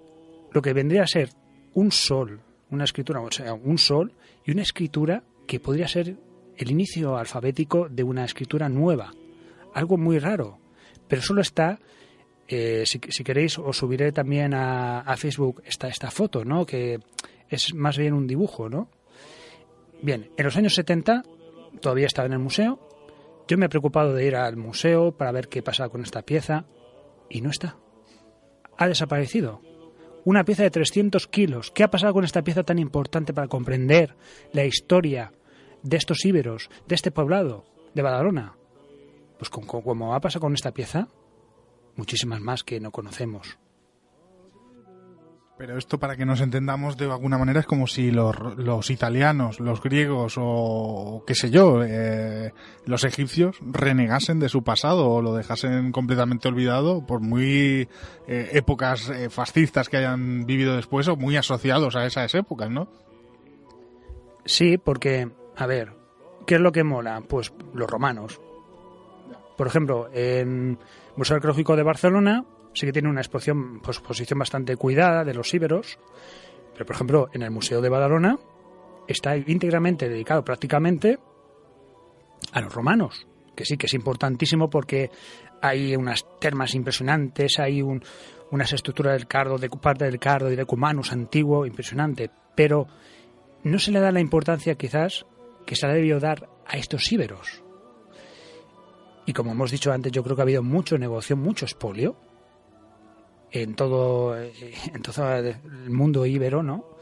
lo 0.52 0.62
que 0.62 0.73
vendría 0.73 1.02
a 1.02 1.06
ser 1.06 1.30
un 1.75 1.92
sol, 1.92 2.40
una 2.71 2.85
escritura, 2.85 3.21
o 3.21 3.30
sea, 3.30 3.54
un 3.54 3.78
sol 3.78 4.12
y 4.44 4.52
una 4.52 4.62
escritura 4.62 5.23
que 5.47 5.61
podría 5.61 5.88
ser 5.88 6.16
el 6.56 6.71
inicio 6.71 7.16
alfabético 7.16 7.88
de 7.88 8.02
una 8.02 8.25
escritura 8.25 8.68
nueva. 8.68 9.12
Algo 9.75 9.97
muy 9.97 10.18
raro, 10.18 10.59
pero 11.09 11.23
solo 11.23 11.40
está, 11.40 11.78
eh, 12.49 12.85
si, 12.87 12.99
queréis, 12.99 13.59
os 13.59 13.76
subiré 13.76 14.12
también 14.12 14.52
a, 14.54 15.14
Facebook 15.16 15.62
esta, 15.64 15.88
esta 15.88 16.11
foto, 16.11 16.44
¿no? 16.44 16.66
Que 16.66 17.00
es 17.49 17.75
más 17.75 17.97
bien 17.97 18.14
un 18.14 18.26
dibujo, 18.26 18.68
¿no? 18.68 18.88
Bien, 20.02 20.30
en 20.37 20.44
los 20.44 20.56
años 20.56 20.75
70 20.75 21.23
todavía 21.80 22.06
estaba 22.06 22.26
en 22.26 22.32
el 22.32 22.38
museo. 22.38 22.78
Yo 23.49 23.58
me 23.58 23.66
he 23.66 23.68
preocupado 23.68 24.14
de 24.14 24.26
ir 24.26 24.37
al 24.37 24.56
museo 24.56 25.16
para 25.16 25.32
ver 25.32 25.49
qué 25.49 25.62
pasa 25.62 25.88
con 25.88 26.02
esta 26.02 26.22
pieza 26.22 26.64
y 27.28 27.40
no 27.40 27.50
está. 27.50 27.76
Ha 28.78 28.88
desaparecido. 28.88 29.61
Una 30.25 30.44
pieza 30.44 30.62
de 30.62 30.70
300 30.70 31.26
kilos. 31.26 31.70
¿Qué 31.72 31.82
ha 31.82 31.90
pasado 31.90 32.12
con 32.12 32.25
esta 32.25 32.42
pieza 32.42 32.62
tan 32.62 32.78
importante 32.78 33.34
para 33.34 33.49
comprender 33.49 34.14
la 34.52 34.64
historia 34.64 35.32
de 35.82 35.96
estos 35.96 36.25
íberos, 36.25 36.70
de 36.87 36.94
este 36.94 37.11
poblado, 37.11 37.64
de 37.94 38.02
Badalona. 38.02 38.56
Pues 39.38 39.50
como, 39.50 40.14
ha 40.14 40.20
pasado 40.20 40.40
con 40.40 40.54
esta 40.54 40.72
pieza, 40.72 41.08
muchísimas 41.96 42.40
más 42.40 42.62
que 42.62 42.80
no 42.80 42.90
conocemos. 42.92 43.58
Pero 45.62 45.78
esto, 45.78 46.00
para 46.00 46.16
que 46.16 46.26
nos 46.26 46.40
entendamos 46.40 46.97
de 46.97 47.04
alguna 47.04 47.38
manera, 47.38 47.61
es 47.61 47.66
como 47.66 47.87
si 47.87 48.11
los, 48.11 48.90
italianos, 48.90 49.61
los 49.61 49.81
griegos 49.81 50.35
o 50.37 51.23
qué 51.25 51.37
sé 51.37 51.50
yo, 51.50 51.85
eh, 51.85 52.52
los 52.85 53.04
egipcios 53.04 53.59
renegasen 53.61 54.40
de 54.40 54.49
su 54.49 54.64
pasado 54.64 55.09
o 55.09 55.23
lo 55.23 55.35
dejasen 55.35 55.92
completamente 55.92 56.49
olvidado 56.49 57.07
por 57.07 57.21
muy 57.21 57.88
eh, 58.26 58.50
épocas 58.54 59.09
eh, 59.09 59.31
fascistas 59.31 59.88
que 59.88 59.99
hayan 59.99 60.47
vivido 60.47 60.75
después 60.75 61.07
o 61.07 61.14
muy 61.14 61.37
asociados 61.37 61.95
a 61.95 62.07
esas 62.07 62.35
épocas, 62.35 62.69
¿no? 62.69 62.88
Sí, 64.45 64.78
porque 64.78 65.31
a 65.57 65.66
ver, 65.69 65.92
¿qué 66.45 66.57
es 66.57 66.61
lo 66.61 66.73
que 66.73 66.83
mola? 66.83 67.23
Pues 67.28 67.52
los 67.73 67.88
romanos. 67.88 68.40
Por 69.57 69.69
ejemplo, 69.69 70.11
en 70.12 70.81
Museo 71.14 71.37
Arqueológico 71.37 71.76
de 71.76 71.85
Barcelona 71.85 72.47
sí 72.75 72.87
que 72.87 72.93
tiene 72.93 73.09
una 73.09 73.21
exposición, 73.21 73.81
pues, 73.81 73.99
exposición 73.99 74.38
bastante 74.38 74.76
cuidada 74.76 75.25
de 75.25 75.35
los 75.35 75.52
íberos, 75.55 75.99
pero 76.73 76.87
por 76.87 76.97
ejemplo, 76.97 77.29
en 77.33 77.43
el 77.43 77.50
Museo 77.50 77.81
de 77.81 77.88
Badalona 77.88 78.38
está 79.07 79.37
íntegramente 79.37 80.09
dedicado 80.09 80.45
prácticamente 80.45 81.19
a 82.52 82.61
los 82.61 82.75
romanos, 82.75 83.26
que 83.55 83.64
sí 83.64 83.76
que 83.76 83.87
es 83.87 83.95
importantísimo 83.95 84.71
porque 84.71 85.11
hay 85.61 85.95
unas 85.97 86.26
termas 86.41 86.75
impresionantes, 86.75 87.59
hay 87.59 87.83
un, 87.83 88.02
unas 88.50 88.73
estructuras 88.73 89.14
del 89.14 89.29
cardo, 89.29 89.59
de 89.59 89.69
parte 89.69 90.05
del 90.05 90.19
cardo 90.19 90.50
y 90.50 90.57
de 90.57 90.64
Cumanus 90.64 91.12
antiguo, 91.12 91.67
impresionante, 91.67 92.31
pero 92.57 92.87
no 93.62 93.79
se 93.79 93.93
le 93.93 94.00
da 94.00 94.11
la 94.11 94.21
importancia 94.21 94.75
quizás 94.75 95.26
que 95.67 95.76
se 95.76 95.87
ha 95.87 95.91
debido 95.91 96.19
dar 96.19 96.49
a 96.67 96.76
estos 96.76 97.11
íberos. 97.12 97.62
Y 99.25 99.33
como 99.33 99.52
hemos 99.52 99.71
dicho 99.71 99.93
antes, 99.93 100.11
yo 100.11 100.25
creo 100.25 100.35
que 100.35 100.43
ha 100.43 100.45
habido 100.45 100.64
mucho 100.64 100.99
negocio, 100.99 101.37
mucho 101.37 101.64
espolio 101.64 102.17
en 103.52 103.75
todo, 103.75 104.37
en 104.37 105.02
todo 105.02 105.37
el 105.37 105.90
mundo 105.90 106.26
íbero, 106.26 106.62
¿no? 106.62 106.97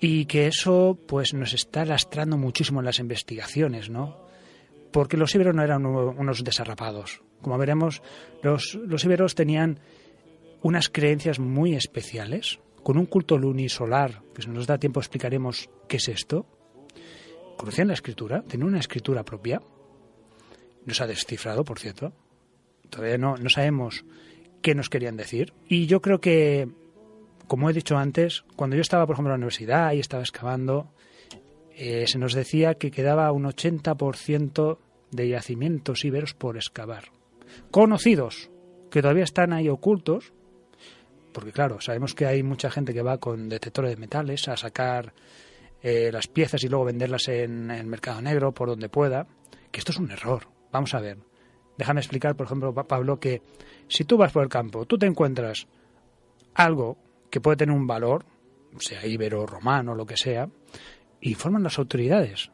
Y 0.00 0.26
que 0.26 0.48
eso 0.48 0.98
pues 1.06 1.32
nos 1.32 1.54
está 1.54 1.84
lastrando 1.84 2.36
muchísimo 2.36 2.80
en 2.80 2.86
las 2.86 2.98
investigaciones, 2.98 3.88
¿no? 3.88 4.26
Porque 4.90 5.16
los 5.16 5.34
íberos 5.34 5.54
no 5.54 5.62
eran 5.62 5.86
unos 5.86 6.44
desarrapados. 6.44 7.22
Como 7.40 7.56
veremos, 7.56 8.02
los, 8.42 8.74
los 8.74 9.04
íberos 9.04 9.34
tenían 9.34 9.78
unas 10.62 10.88
creencias 10.88 11.38
muy 11.38 11.74
especiales, 11.74 12.58
con 12.82 12.98
un 12.98 13.06
culto 13.06 13.38
lunisolar, 13.38 14.22
que 14.34 14.42
si 14.42 14.48
nos 14.48 14.66
da 14.66 14.78
tiempo 14.78 15.00
explicaremos 15.00 15.70
qué 15.88 15.96
es 15.96 16.08
esto, 16.08 16.46
conocían 17.56 17.88
la 17.88 17.94
escritura, 17.94 18.42
tenían 18.42 18.68
una 18.68 18.80
escritura 18.80 19.24
propia. 19.24 19.62
No 20.84 20.94
se 20.94 21.02
ha 21.02 21.06
descifrado, 21.06 21.64
por 21.64 21.78
cierto. 21.78 22.12
Todavía 22.90 23.18
no, 23.18 23.36
no 23.36 23.48
sabemos 23.48 24.04
qué 24.62 24.74
nos 24.74 24.88
querían 24.88 25.16
decir. 25.16 25.52
Y 25.68 25.86
yo 25.86 26.00
creo 26.00 26.20
que, 26.20 26.68
como 27.46 27.68
he 27.68 27.72
dicho 27.72 27.96
antes, 27.96 28.44
cuando 28.56 28.76
yo 28.76 28.82
estaba, 28.82 29.06
por 29.06 29.14
ejemplo, 29.14 29.34
en 29.34 29.40
la 29.40 29.44
universidad 29.44 29.92
y 29.92 30.00
estaba 30.00 30.22
excavando, 30.22 30.90
eh, 31.74 32.06
se 32.06 32.18
nos 32.18 32.34
decía 32.34 32.74
que 32.74 32.90
quedaba 32.90 33.30
un 33.32 33.44
80% 33.44 34.78
de 35.10 35.28
yacimientos 35.28 36.04
íberos 36.04 36.34
por 36.34 36.56
excavar. 36.56 37.04
Conocidos, 37.70 38.50
que 38.90 39.02
todavía 39.02 39.24
están 39.24 39.52
ahí 39.52 39.68
ocultos, 39.68 40.32
porque 41.32 41.52
claro, 41.52 41.80
sabemos 41.80 42.14
que 42.14 42.26
hay 42.26 42.42
mucha 42.42 42.70
gente 42.70 42.92
que 42.92 43.02
va 43.02 43.18
con 43.18 43.48
detectores 43.48 43.90
de 43.90 43.96
metales 43.96 44.48
a 44.48 44.56
sacar 44.56 45.14
eh, 45.82 46.10
las 46.12 46.28
piezas 46.28 46.62
y 46.62 46.68
luego 46.68 46.84
venderlas 46.84 47.28
en 47.28 47.70
el 47.70 47.86
mercado 47.86 48.20
negro 48.20 48.52
por 48.52 48.68
donde 48.68 48.88
pueda, 48.88 49.26
que 49.70 49.80
esto 49.80 49.92
es 49.92 49.98
un 49.98 50.10
error. 50.10 50.46
Vamos 50.70 50.94
a 50.94 51.00
ver. 51.00 51.18
Déjame 51.76 52.00
explicar, 52.00 52.36
por 52.36 52.46
ejemplo, 52.46 52.74
Pablo, 52.74 53.18
que 53.18 53.42
si 53.88 54.04
tú 54.04 54.16
vas 54.16 54.32
por 54.32 54.42
el 54.42 54.48
campo, 54.48 54.86
tú 54.86 54.98
te 54.98 55.06
encuentras 55.06 55.66
algo 56.54 56.98
que 57.30 57.40
puede 57.40 57.56
tener 57.56 57.74
un 57.74 57.86
valor, 57.86 58.24
sea 58.78 59.06
ibero, 59.06 59.46
romano, 59.46 59.94
lo 59.94 60.06
que 60.06 60.16
sea, 60.16 60.48
informan 61.20 61.62
las 61.62 61.78
autoridades, 61.78 62.50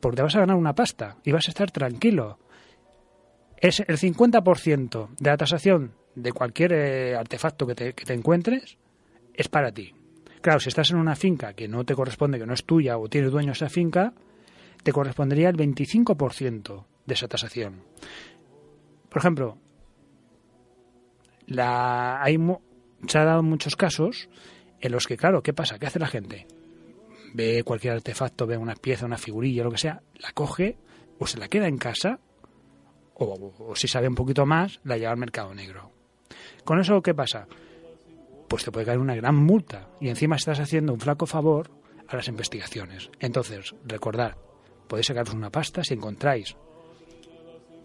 porque 0.00 0.16
te 0.16 0.22
vas 0.22 0.36
a 0.36 0.40
ganar 0.40 0.56
una 0.56 0.74
pasta 0.74 1.16
y 1.24 1.32
vas 1.32 1.48
a 1.48 1.50
estar 1.50 1.70
tranquilo. 1.70 2.38
Es 3.56 3.80
el 3.80 3.98
50% 3.98 5.08
de 5.18 5.30
la 5.30 5.36
tasación 5.36 5.92
de 6.14 6.32
cualquier 6.32 6.72
eh, 6.72 7.16
artefacto 7.16 7.66
que 7.66 7.74
te, 7.74 7.92
que 7.92 8.04
te 8.04 8.14
encuentres 8.14 8.78
es 9.34 9.48
para 9.48 9.72
ti. 9.72 9.94
Claro, 10.40 10.60
si 10.60 10.70
estás 10.70 10.90
en 10.90 10.96
una 10.96 11.16
finca 11.16 11.52
que 11.52 11.68
no 11.68 11.84
te 11.84 11.94
corresponde, 11.94 12.38
que 12.38 12.46
no 12.46 12.54
es 12.54 12.64
tuya 12.64 12.96
o 12.98 13.08
tienes 13.08 13.30
dueño 13.30 13.48
de 13.48 13.52
esa 13.52 13.68
finca, 13.68 14.14
te 14.82 14.92
correspondería 14.92 15.50
el 15.50 15.56
25% 15.56 16.84
de 17.04 17.14
esa 17.14 17.28
tasación. 17.28 17.82
Por 19.08 19.18
ejemplo, 19.18 19.58
la, 21.50 22.22
hay, 22.22 22.38
se 23.06 23.18
ha 23.18 23.24
dado 23.24 23.42
muchos 23.42 23.76
casos 23.76 24.28
en 24.80 24.92
los 24.92 25.06
que, 25.06 25.16
claro, 25.16 25.42
¿qué 25.42 25.52
pasa? 25.52 25.78
¿Qué 25.78 25.86
hace 25.86 25.98
la 25.98 26.06
gente? 26.06 26.46
Ve 27.34 27.62
cualquier 27.64 27.94
artefacto, 27.94 28.46
ve 28.46 28.56
una 28.56 28.74
pieza, 28.74 29.06
una 29.06 29.18
figurilla, 29.18 29.62
lo 29.62 29.70
que 29.70 29.78
sea, 29.78 30.02
la 30.14 30.32
coge 30.32 30.78
o 31.18 31.26
se 31.26 31.38
la 31.38 31.48
queda 31.48 31.68
en 31.68 31.76
casa 31.76 32.18
o, 33.14 33.52
o 33.58 33.76
si 33.76 33.86
sabe 33.86 34.08
un 34.08 34.14
poquito 34.14 34.46
más, 34.46 34.80
la 34.84 34.96
lleva 34.96 35.12
al 35.12 35.18
mercado 35.18 35.54
negro. 35.54 35.92
¿Con 36.64 36.80
eso 36.80 37.02
qué 37.02 37.14
pasa? 37.14 37.46
pues 38.50 38.64
te 38.64 38.72
puede 38.72 38.84
caer 38.84 38.98
una 38.98 39.14
gran 39.14 39.36
multa 39.36 39.90
y 40.00 40.08
encima 40.08 40.34
estás 40.34 40.58
haciendo 40.58 40.92
un 40.92 40.98
flaco 40.98 41.24
favor 41.24 41.70
a 42.08 42.16
las 42.16 42.26
investigaciones. 42.26 43.08
Entonces, 43.20 43.76
recordad, 43.86 44.36
podéis 44.88 45.06
sacaros 45.06 45.34
una 45.34 45.50
pasta 45.50 45.84
si 45.84 45.94
encontráis 45.94 46.56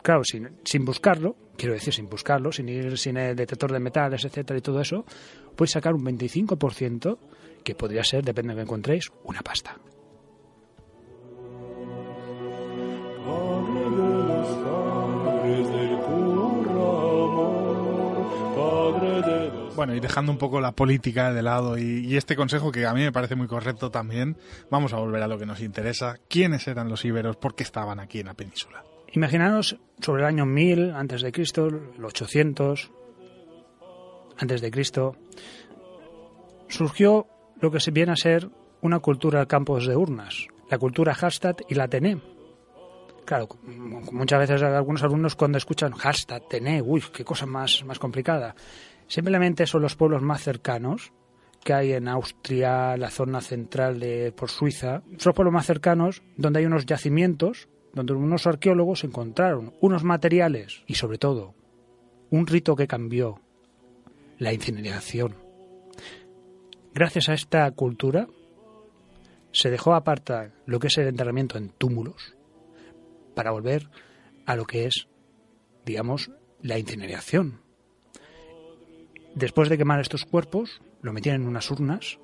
claro, 0.05 0.23
sin, 0.23 0.59
sin 0.63 0.85
buscarlo, 0.85 1.35
quiero 1.57 1.73
decir, 1.73 1.91
sin 1.91 2.07
buscarlo, 2.07 2.51
sin 2.51 2.69
ir 2.69 2.95
sin 2.95 3.17
el 3.17 3.35
detector 3.35 3.71
de 3.71 3.79
metales, 3.79 4.23
etcétera, 4.23 4.59
y 4.59 4.61
todo 4.61 4.79
eso, 4.79 5.03
podéis 5.55 5.71
sacar 5.71 5.95
un 5.95 6.05
25% 6.05 7.17
que 7.63 7.73
podría 7.73 8.03
ser, 8.03 8.23
depende 8.23 8.53
de 8.53 8.57
que 8.57 8.61
encontréis, 8.61 9.11
una 9.23 9.41
pasta. 9.41 9.75
Bueno, 19.75 19.95
y 19.95 19.99
dejando 19.99 20.31
un 20.31 20.37
poco 20.37 20.61
la 20.61 20.73
política 20.73 21.33
de 21.33 21.41
lado 21.41 21.79
y, 21.79 22.05
y, 22.05 22.15
este 22.15 22.35
consejo 22.35 22.71
que 22.71 22.85
a 22.85 22.93
mí 22.93 23.01
me 23.01 23.11
parece 23.11 23.35
muy 23.35 23.47
correcto 23.47 23.89
también, 23.89 24.37
vamos 24.69 24.93
a 24.93 24.97
volver 24.97 25.23
a 25.23 25.27
lo 25.27 25.39
que 25.39 25.47
nos 25.47 25.61
interesa. 25.61 26.19
¿Quiénes 26.29 26.67
eran 26.67 26.89
los 26.89 27.03
íberos? 27.03 27.37
¿Por 27.37 27.55
qué 27.55 27.63
estaban 27.63 27.99
aquí 27.99 28.19
en 28.19 28.27
la 28.27 28.35
península? 28.35 28.83
Imaginaros 29.15 29.77
sobre 30.01 30.23
el 30.23 30.27
año 30.27 30.45
1000 30.45 30.91
antes 30.91 31.21
de 31.21 31.31
Cristo, 31.31 31.67
el 31.67 32.03
800 32.03 32.91
antes 34.37 34.59
de 34.59 34.69
Cristo, 34.71 35.15
surgió 36.67 37.25
lo 37.61 37.71
que 37.71 37.79
se 37.79 37.91
viene 37.91 38.11
a 38.11 38.17
ser 38.17 38.49
una 38.81 38.99
cultura 38.99 39.39
de 39.39 39.47
campos 39.47 39.87
de 39.87 39.95
urnas, 39.95 40.47
la 40.69 40.77
cultura 40.77 41.15
hashtag 41.15 41.55
y 41.69 41.75
la 41.75 41.87
Tené. 41.87 42.21
Claro, 43.23 43.47
muchas 44.11 44.39
veces 44.39 44.61
algunos 44.61 45.01
alumnos 45.01 45.35
cuando 45.37 45.57
escuchan 45.57 45.93
hashtag, 45.93 46.49
Tené, 46.49 46.81
uy, 46.81 47.01
qué 47.13 47.23
cosa 47.23 47.45
más, 47.45 47.85
más 47.85 47.99
complicada. 47.99 48.53
Simplemente 49.07 49.65
son 49.65 49.81
los 49.81 49.95
pueblos 49.95 50.23
más 50.23 50.43
cercanos 50.43 51.13
que 51.63 51.73
hay 51.73 51.93
en 51.93 52.09
Austria, 52.09 52.97
la 52.97 53.09
zona 53.09 53.39
central 53.39 53.97
de 53.97 54.33
por 54.33 54.49
Suiza. 54.51 55.03
Son 55.17 55.29
los 55.29 55.35
pueblos 55.35 55.53
más 55.53 55.65
cercanos 55.65 56.21
donde 56.35 56.59
hay 56.59 56.65
unos 56.65 56.85
yacimientos 56.85 57.69
donde 57.95 58.13
unos 58.13 58.45
arqueólogos 58.45 59.03
encontraron 59.03 59.73
unos 59.81 60.03
materiales 60.03 60.83
y 60.85 60.95
sobre 60.95 61.17
todo 61.17 61.55
un 62.29 62.45
rito 62.45 62.75
que 62.75 62.87
cambió 62.87 63.39
la 64.37 64.53
incineración. 64.53 65.35
Gracias 66.93 67.29
a 67.29 67.33
esta 67.33 67.69
cultura 67.71 68.27
se 69.51 69.69
dejó 69.69 69.95
apartar 69.95 70.51
lo 70.65 70.79
que 70.79 70.87
es 70.87 70.97
el 70.97 71.07
enterramiento 71.07 71.57
en 71.57 71.69
túmulos 71.69 72.35
para 73.33 73.51
volver 73.51 73.89
a 74.45 74.55
lo 74.55 74.65
que 74.65 74.85
es, 74.85 75.07
digamos, 75.85 76.31
la 76.61 76.77
incineración. 76.77 77.61
Después 79.33 79.69
de 79.69 79.77
quemar 79.77 79.99
estos 79.99 80.25
cuerpos, 80.25 80.81
lo 81.01 81.13
metían 81.13 81.41
en 81.41 81.47
unas 81.47 81.69
urnas 81.71 82.19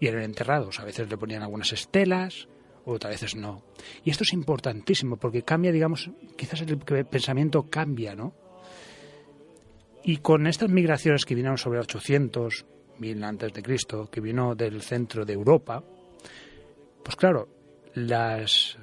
y 0.00 0.08
eran 0.08 0.22
enterrados. 0.22 0.80
A 0.80 0.84
veces 0.84 1.08
le 1.08 1.16
ponían 1.16 1.42
algunas 1.42 1.72
estelas, 1.72 2.48
otras 2.84 3.14
veces 3.14 3.36
no. 3.36 3.62
Y 4.04 4.10
esto 4.10 4.24
es 4.24 4.32
importantísimo 4.32 5.16
porque 5.16 5.42
cambia, 5.42 5.72
digamos, 5.72 6.10
quizás 6.36 6.60
el 6.62 6.78
pensamiento 6.78 7.68
cambia, 7.68 8.14
¿no? 8.14 8.34
Y 10.04 10.16
con 10.16 10.46
estas 10.46 10.68
migraciones 10.68 11.24
que 11.24 11.34
vinieron 11.34 11.58
sobre 11.58 11.78
800, 11.78 12.66
mil 12.98 13.22
antes 13.24 13.52
de 13.52 13.62
Cristo, 13.62 14.08
que 14.10 14.20
vino 14.20 14.54
del 14.54 14.82
centro 14.82 15.24
de 15.24 15.32
Europa, 15.32 15.82
pues 17.02 17.16
claro, 17.16 17.48
las, 17.94 18.76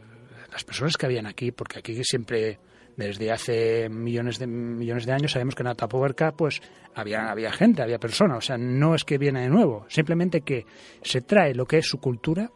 las 0.51 0.63
personas 0.63 0.97
que 0.97 1.05
habían 1.05 1.25
aquí, 1.25 1.51
porque 1.51 1.79
aquí 1.79 2.03
siempre 2.03 2.59
desde 2.95 3.31
hace 3.31 3.87
millones 3.87 4.39
de 4.39 4.47
millones 4.47 5.05
de 5.05 5.13
años 5.13 5.31
sabemos 5.31 5.55
que 5.55 5.63
en 5.63 5.67
Atapuerca 5.67 6.33
pues 6.33 6.61
había 6.93 7.31
había 7.31 7.51
gente, 7.51 7.81
había 7.81 7.97
personas, 7.97 8.39
o 8.39 8.41
sea, 8.41 8.57
no 8.57 8.93
es 8.93 9.05
que 9.05 9.17
viene 9.17 9.43
de 9.43 9.49
nuevo, 9.49 9.85
simplemente 9.87 10.41
que 10.41 10.65
se 11.01 11.21
trae 11.21 11.53
lo 11.53 11.65
que 11.65 11.77
es 11.77 11.85
su 11.87 11.99
cultura 11.99 12.51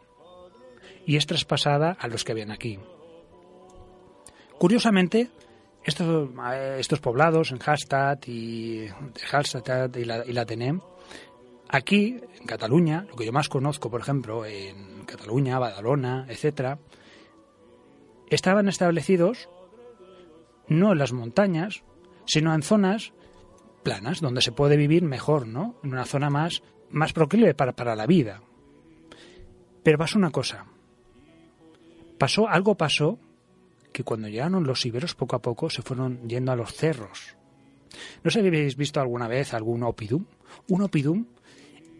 y 1.06 1.16
es 1.16 1.26
traspasada 1.26 1.96
a 1.98 2.08
los 2.08 2.24
que 2.24 2.32
habían 2.32 2.50
aquí. 2.50 2.78
Curiosamente, 4.58 5.30
estos, 5.84 6.30
eh, 6.52 6.76
estos 6.78 7.00
poblados 7.00 7.50
en 7.50 7.58
Hallstatt 7.58 8.28
y, 8.28 8.86
Hallstatt 9.30 9.96
y 9.96 10.04
la, 10.04 10.24
y 10.24 10.32
la 10.32 10.46
Tenem, 10.46 10.80
aquí, 11.68 12.20
en 12.40 12.46
Cataluña, 12.46 13.06
lo 13.08 13.16
que 13.16 13.26
yo 13.26 13.32
más 13.32 13.48
conozco, 13.48 13.90
por 13.90 14.00
ejemplo, 14.00 14.46
en 14.46 15.04
Cataluña, 15.04 15.58
Badalona, 15.58 16.26
etcétera, 16.28 16.78
estaban 18.30 18.68
establecidos 18.68 19.48
no 20.68 20.92
en 20.92 20.98
las 20.98 21.12
montañas, 21.12 21.84
sino 22.26 22.54
en 22.54 22.62
zonas 22.62 23.12
planas, 23.82 24.20
donde 24.20 24.40
se 24.40 24.52
puede 24.52 24.76
vivir 24.76 25.02
mejor, 25.02 25.46
¿no? 25.46 25.76
En 25.84 25.92
una 25.92 26.06
zona 26.06 26.30
más, 26.30 26.62
más 26.90 27.12
proclive 27.12 27.54
para, 27.54 27.72
para 27.72 27.94
la 27.94 28.06
vida. 28.06 28.40
Pero 29.82 29.98
pasa 29.98 30.18
una 30.18 30.30
cosa. 30.30 30.64
Algo 32.48 32.76
pasó 32.76 33.18
que 33.92 34.04
cuando 34.04 34.28
llegaron 34.28 34.64
los 34.64 34.84
iberos 34.86 35.14
poco 35.14 35.36
a 35.36 35.42
poco 35.42 35.70
se 35.70 35.82
fueron 35.82 36.28
yendo 36.28 36.52
a 36.52 36.56
los 36.56 36.72
cerros. 36.72 37.36
¿No 38.22 38.30
sé 38.30 38.40
si 38.40 38.48
habéis 38.48 38.76
visto 38.76 39.00
alguna 39.00 39.28
vez 39.28 39.54
algún 39.54 39.82
opidum? 39.82 40.24
Un 40.68 40.82
opidum 40.82 41.26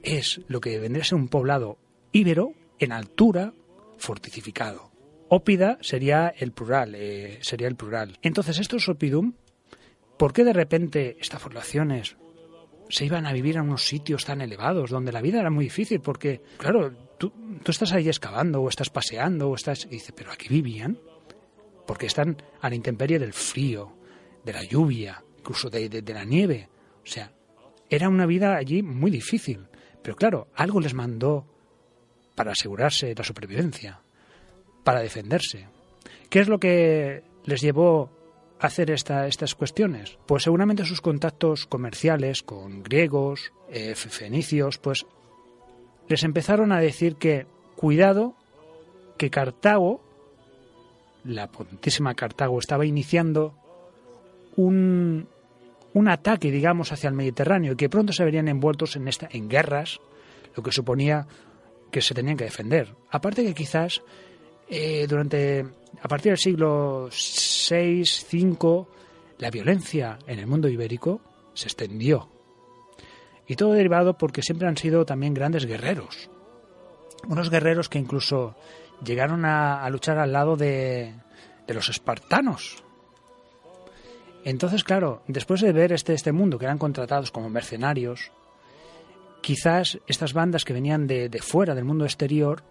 es 0.03 0.41
lo 0.49 0.61
que 0.61 0.79
vendría 0.79 1.03
a 1.03 1.07
ser 1.07 1.19
un 1.19 1.29
poblado 1.29 1.79
íbero 2.13 2.53
en 2.79 2.93
altura 2.93 3.53
fortificado. 3.99 4.91
Ópida 5.29 5.79
sería 5.81 6.29
el 6.29 6.53
plural, 6.53 6.95
eh, 6.95 7.39
sería 7.43 7.69
el 7.69 7.77
plural. 7.77 8.19
Entonces 8.23 8.59
estos 8.59 8.89
opidum, 8.89 9.35
¿por 10.19 10.33
qué 10.33 10.45
de 10.45 10.53
repente 10.53 11.17
estas 11.21 11.43
poblaciones 11.43 12.17
se 12.89 13.05
iban 13.05 13.27
a 13.27 13.33
vivir 13.33 13.57
en 13.57 13.63
unos 13.63 13.87
sitios 13.87 14.25
tan 14.25 14.41
elevados 14.41 14.91
donde 14.91 15.13
la 15.13 15.21
vida 15.21 15.41
era 15.41 15.51
muy 15.51 15.65
difícil? 15.65 16.01
Porque, 16.01 16.43
claro, 16.59 16.93
tú, 17.19 17.33
estás 17.67 17.93
ahí 17.93 18.09
excavando 18.09 18.63
o 18.63 18.69
estás 18.69 18.91
paseando 18.91 19.51
o 19.51 19.55
estás... 19.55 19.87
Y 19.87 19.91
dices, 19.91 20.13
pero 20.17 20.33
aquí 20.33 20.49
vivían. 20.49 20.99
Porque 21.87 22.07
están 22.07 22.43
a 22.61 22.69
la 22.69 22.75
intemperie 22.75 23.19
del 23.19 23.33
frío, 23.33 23.97
de 24.45 24.53
la 24.53 24.63
lluvia, 24.63 25.23
incluso 25.39 25.69
de, 25.69 25.89
de, 25.89 26.03
de 26.03 26.15
la 26.15 26.25
nieve. 26.25 26.69
O 27.03 27.07
sea, 27.07 27.33
era 27.89 28.09
una 28.09 28.27
vida 28.27 28.57
allí 28.57 28.83
muy 28.83 29.11
difícil. 29.11 29.67
Pero 30.03 30.17
claro, 30.17 30.49
algo 30.55 30.81
les 30.81 30.95
mandó 30.95 31.47
para 32.35 32.53
asegurarse 32.53 33.15
la 33.15 33.25
supervivencia, 33.25 34.01
para 34.83 35.01
defenderse. 35.01 35.69
¿Qué 36.29 36.41
es 36.41 36.49
lo 36.49 36.59
que 36.59 37.23
les 37.45 37.61
llevó 37.61 38.11
a 38.11 38.11
hacer 38.61 38.91
esta, 38.91 39.27
estas 39.27 39.55
cuestiones? 39.55 40.19
Pues 40.27 40.45
seguramente 40.45 40.85
sus 40.85 41.01
contactos 41.01 41.67
comerciales 41.67 42.43
con 42.43 42.83
griegos, 42.83 43.53
eh, 43.69 43.95
fenicios, 43.95 44.79
pues 44.79 45.07
les 46.09 46.23
empezaron 46.23 46.73
a 46.73 46.81
decir 46.81 47.17
que 47.17 47.47
cuidado, 47.77 48.35
que 49.17 49.31
Cartago, 49.31 50.03
la 51.25 51.51
potentísima 51.51 52.15
Cartago, 52.15 52.59
estaba 52.59 52.85
iniciando 52.85 53.55
un, 54.57 55.29
un 55.95 56.09
ataque, 56.09 56.51
digamos, 56.51 56.93
hacia 56.93 57.09
el 57.09 57.15
Mediterráneo 57.15 57.73
y 57.73 57.77
que 57.77 57.89
pronto 57.89 58.13
se 58.13 58.25
verían 58.25 58.49
envueltos 58.49 58.97
en, 58.97 59.09
esta, 59.09 59.29
en 59.31 59.49
guerras, 59.49 60.01
lo 60.57 60.63
que 60.63 60.73
suponía 60.73 61.27
que 61.91 62.03
se 62.03 62.15
tenían 62.15 62.37
que 62.37 62.45
defender. 62.45 62.95
Aparte 63.11 63.45
que 63.45 63.55
quizás 63.55 64.03
eh, 64.69 65.07
durante, 65.09 65.65
a 66.01 66.09
partir 66.09 66.33
del 66.33 66.39
siglo 66.39 67.09
VI, 67.09 68.03
V, 68.03 68.87
la 69.39 69.51
violencia 69.51 70.19
en 70.27 70.39
el 70.39 70.47
mundo 70.47 70.69
ibérico 70.69 71.21
se 71.53 71.67
extendió 71.67 72.29
y 73.47 73.57
todo 73.57 73.73
derivado 73.73 74.17
porque 74.17 74.43
siempre 74.43 74.69
han 74.69 74.77
sido 74.77 75.05
también 75.05 75.35
grandes 75.35 75.67
guerreros. 75.67 76.31
Unos 77.29 77.51
guerreros 77.51 77.89
que 77.89 77.99
incluso 77.99 78.55
llegaron 79.05 79.45
a, 79.45 79.83
a 79.83 79.91
luchar 79.91 80.19
al 80.19 80.33
lado 80.33 80.57
de, 80.57 81.15
de, 81.67 81.75
los 81.75 81.89
espartanos. 81.89 82.83
Entonces, 84.45 84.85
claro, 84.85 85.23
después 85.27 85.61
de 85.61 85.73
ver 85.73 85.93
este, 85.93 86.15
este 86.15 86.33
mundo 86.33 86.59
que 86.59 86.67
eran 86.67 86.79
contratados 86.79 87.31
como 87.31 87.49
mercenarios, 87.49 88.31
quizás 89.41 89.99
estas 90.07 90.33
bandas 90.33 90.65
que 90.65 90.75
venían 90.75 91.07
de, 91.07 91.29
de 91.29 91.39
fuera, 91.41 91.75
del 91.75 91.85
mundo 91.85 92.05
exterior, 92.05 92.63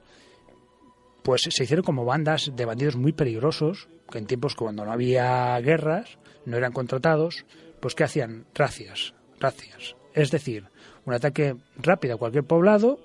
pues 1.24 1.42
se 1.50 1.64
hicieron 1.64 1.86
como 1.86 2.06
bandas 2.06 2.52
de 2.56 2.66
bandidos 2.66 2.96
muy 2.96 3.14
peligrosos, 3.14 3.88
que 4.12 4.18
en 4.18 4.28
tiempos 4.28 4.56
cuando 4.56 4.86
no 4.86 4.92
había 4.92 5.60
guerras, 5.60 6.18
no 6.46 6.58
eran 6.58 6.74
contratados, 6.74 7.46
pues 7.80 7.96
¿qué 7.96 8.04
hacían? 8.04 8.46
Racias, 8.54 9.14
racias. 9.40 9.96
Es 10.14 10.32
decir, 10.32 10.66
un 11.06 11.14
ataque 11.14 11.56
rápido 11.78 12.16
a 12.16 12.18
cualquier 12.18 12.44
poblado, 12.44 13.00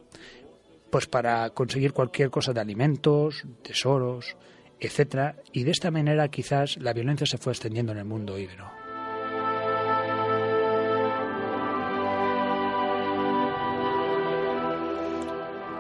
pues 0.91 1.07
para 1.07 1.51
conseguir 1.51 1.93
cualquier 1.93 2.31
cosa 2.31 2.53
de 2.53 2.61
alimentos, 2.61 3.45
tesoros, 3.63 4.37
etcétera, 4.81 5.37
y 5.53 5.65
de 5.65 5.71
esta 5.71 5.91
manera 5.91 6.29
quizás 6.29 6.77
la 6.79 6.93
violencia 6.93 7.27
se 7.27 7.39
fue 7.39 7.53
extendiendo 7.53 7.93
en 7.93 7.99
el 7.99 8.05
mundo 8.05 8.39
íbero. 8.39 8.71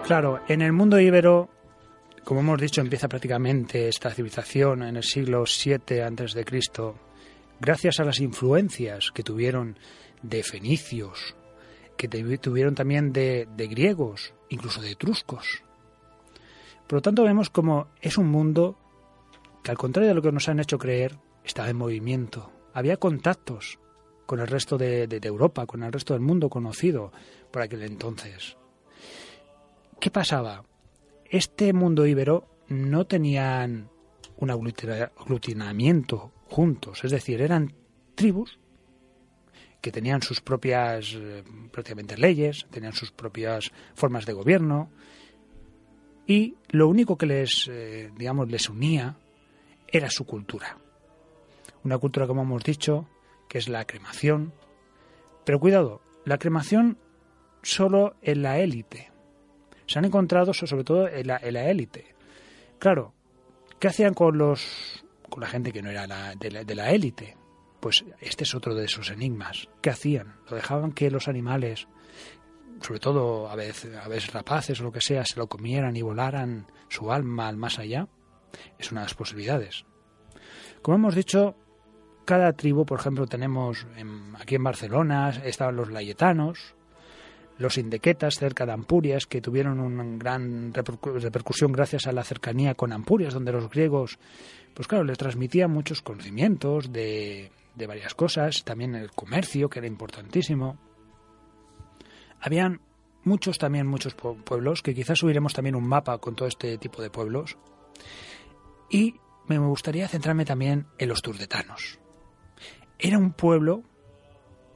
Claro, 0.04 0.40
en 0.48 0.62
el 0.62 0.72
mundo 0.72 0.98
íbero, 0.98 1.50
como 2.28 2.40
hemos 2.40 2.60
dicho, 2.60 2.82
empieza 2.82 3.08
prácticamente 3.08 3.88
esta 3.88 4.10
civilización 4.10 4.82
en 4.82 4.98
el 4.98 5.02
siglo 5.02 5.44
VII 5.44 6.02
antes 6.02 6.34
de 6.34 6.44
Cristo, 6.44 6.94
gracias 7.58 8.00
a 8.00 8.04
las 8.04 8.20
influencias 8.20 9.10
que 9.14 9.22
tuvieron 9.22 9.78
de 10.20 10.42
fenicios, 10.42 11.34
que 11.96 12.06
tuvieron 12.06 12.74
también 12.74 13.14
de, 13.14 13.48
griegos, 13.56 14.34
incluso 14.50 14.82
de 14.82 14.90
etruscos. 14.90 15.62
Por 16.86 16.98
lo 16.98 17.00
tanto, 17.00 17.24
vemos 17.24 17.48
como 17.48 17.88
es 18.02 18.18
un 18.18 18.28
mundo 18.28 18.76
que, 19.64 19.70
al 19.70 19.78
contrario 19.78 20.10
de 20.10 20.14
lo 20.14 20.20
que 20.20 20.30
nos 20.30 20.50
han 20.50 20.60
hecho 20.60 20.76
creer, 20.76 21.16
estaba 21.44 21.70
en 21.70 21.78
movimiento, 21.78 22.52
había 22.74 22.98
contactos 22.98 23.78
con 24.26 24.40
el 24.40 24.48
resto 24.48 24.76
de, 24.76 25.08
Europa, 25.22 25.64
con 25.64 25.82
el 25.82 25.90
resto 25.90 26.12
del 26.12 26.20
mundo 26.20 26.50
conocido 26.50 27.10
por 27.50 27.62
aquel 27.62 27.84
entonces. 27.84 28.58
¿Qué 29.98 30.10
pasaba? 30.10 30.62
Este 31.28 31.72
mundo 31.72 32.06
íbero 32.06 32.48
no 32.68 33.06
tenían 33.06 33.90
un 34.36 34.50
aglutinamiento 34.50 36.32
juntos, 36.46 37.04
es 37.04 37.10
decir, 37.10 37.42
eran 37.42 37.74
tribus 38.14 38.58
que 39.80 39.92
tenían 39.92 40.22
sus 40.22 40.40
propias 40.40 41.14
eh, 41.14 41.44
prácticamente 41.70 42.16
leyes, 42.16 42.66
tenían 42.70 42.92
sus 42.92 43.12
propias 43.12 43.70
formas 43.94 44.26
de 44.26 44.32
gobierno 44.32 44.90
y 46.26 46.56
lo 46.70 46.88
único 46.88 47.16
que 47.16 47.26
les 47.26 47.68
eh, 47.70 48.10
digamos 48.16 48.50
les 48.50 48.68
unía 48.68 49.16
era 49.86 50.10
su 50.10 50.24
cultura. 50.24 50.78
Una 51.84 51.98
cultura 51.98 52.26
como 52.26 52.42
hemos 52.42 52.64
dicho, 52.64 53.08
que 53.48 53.58
es 53.58 53.68
la 53.68 53.86
cremación. 53.86 54.52
Pero 55.44 55.60
cuidado, 55.60 56.02
la 56.24 56.38
cremación 56.38 56.98
solo 57.62 58.16
en 58.22 58.42
la 58.42 58.58
élite. 58.58 59.10
Se 59.88 59.98
han 59.98 60.04
encontrado 60.04 60.52
sobre 60.52 60.84
todo 60.84 61.08
en 61.08 61.26
la, 61.26 61.36
élite. 61.36 62.14
Claro, 62.78 63.14
¿qué 63.80 63.88
hacían 63.88 64.14
con 64.14 64.36
los 64.36 65.04
con 65.30 65.40
la 65.40 65.48
gente 65.48 65.72
que 65.72 65.82
no 65.82 65.90
era 65.90 66.06
de 66.36 66.74
la 66.74 66.90
élite? 66.90 67.36
Pues 67.80 68.04
este 68.20 68.44
es 68.44 68.54
otro 68.54 68.74
de 68.74 68.84
esos 68.84 69.10
enigmas. 69.10 69.68
¿Qué 69.80 69.90
hacían? 69.90 70.36
¿Lo 70.50 70.56
dejaban 70.56 70.92
que 70.92 71.10
los 71.10 71.26
animales, 71.26 71.88
sobre 72.82 73.00
todo 73.00 73.48
a 73.48 73.56
veces, 73.56 73.96
a 73.96 74.08
veces 74.08 74.32
rapaces 74.32 74.78
o 74.80 74.84
lo 74.84 74.92
que 74.92 75.00
sea, 75.00 75.24
se 75.24 75.38
lo 75.38 75.48
comieran 75.48 75.96
y 75.96 76.02
volaran 76.02 76.66
su 76.88 77.10
alma 77.10 77.48
al 77.48 77.56
más 77.56 77.78
allá? 77.78 78.08
Es 78.78 78.92
una 78.92 79.00
de 79.00 79.06
las 79.06 79.14
posibilidades. 79.14 79.86
Como 80.82 80.96
hemos 80.96 81.14
dicho, 81.14 81.56
cada 82.26 82.52
tribu, 82.52 82.84
por 82.84 83.00
ejemplo, 83.00 83.26
tenemos 83.26 83.86
aquí 84.38 84.56
en 84.56 84.64
Barcelona, 84.64 85.30
estaban 85.44 85.76
los 85.76 85.90
layetanos, 85.90 86.74
los 87.58 87.76
indequetas 87.78 88.36
cerca 88.36 88.64
de 88.64 88.72
Ampurias, 88.72 89.26
que 89.26 89.40
tuvieron 89.40 89.80
una 89.80 90.04
gran 90.16 90.72
repercusión 90.72 91.72
gracias 91.72 92.06
a 92.06 92.12
la 92.12 92.24
cercanía 92.24 92.74
con 92.74 92.92
Ampurias, 92.92 93.34
donde 93.34 93.52
los 93.52 93.68
griegos, 93.68 94.18
pues 94.74 94.88
claro, 94.88 95.04
les 95.04 95.18
transmitían 95.18 95.70
muchos 95.70 96.02
conocimientos 96.02 96.92
de, 96.92 97.50
de 97.74 97.86
varias 97.86 98.14
cosas, 98.14 98.64
también 98.64 98.94
el 98.94 99.10
comercio, 99.10 99.68
que 99.68 99.80
era 99.80 99.88
importantísimo. 99.88 100.78
Habían 102.40 102.80
muchos 103.24 103.58
también, 103.58 103.86
muchos 103.86 104.14
pueblos, 104.14 104.82
que 104.82 104.94
quizás 104.94 105.18
subiremos 105.18 105.52
también 105.52 105.74
un 105.74 105.86
mapa 105.86 106.18
con 106.18 106.36
todo 106.36 106.48
este 106.48 106.78
tipo 106.78 107.02
de 107.02 107.10
pueblos. 107.10 107.58
Y 108.88 109.16
me 109.48 109.58
gustaría 109.58 110.08
centrarme 110.08 110.44
también 110.44 110.86
en 110.98 111.08
los 111.08 111.20
turdetanos 111.20 111.98
era 112.98 113.18
un 113.18 113.32
pueblo 113.32 113.82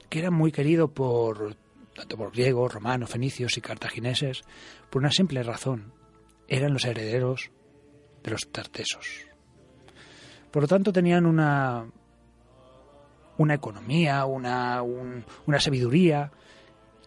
que 0.09 0.19
era 0.19 0.31
muy 0.31 0.51
querido 0.51 0.89
por 0.89 1.55
tanto 1.95 2.17
por 2.17 2.31
griegos, 2.31 2.73
romanos, 2.73 3.09
fenicios 3.09 3.57
y 3.57 3.61
cartagineses, 3.61 4.43
por 4.89 5.01
una 5.01 5.11
simple 5.11 5.43
razón. 5.43 5.93
Eran 6.47 6.73
los 6.73 6.85
herederos 6.85 7.51
de 8.23 8.31
los 8.31 8.51
tartesos. 8.51 9.25
Por 10.51 10.63
lo 10.63 10.67
tanto, 10.67 10.93
tenían 10.93 11.25
una, 11.25 11.85
una 13.37 13.53
economía, 13.53 14.25
una, 14.25 14.81
una 14.81 15.59
sabiduría 15.59 16.31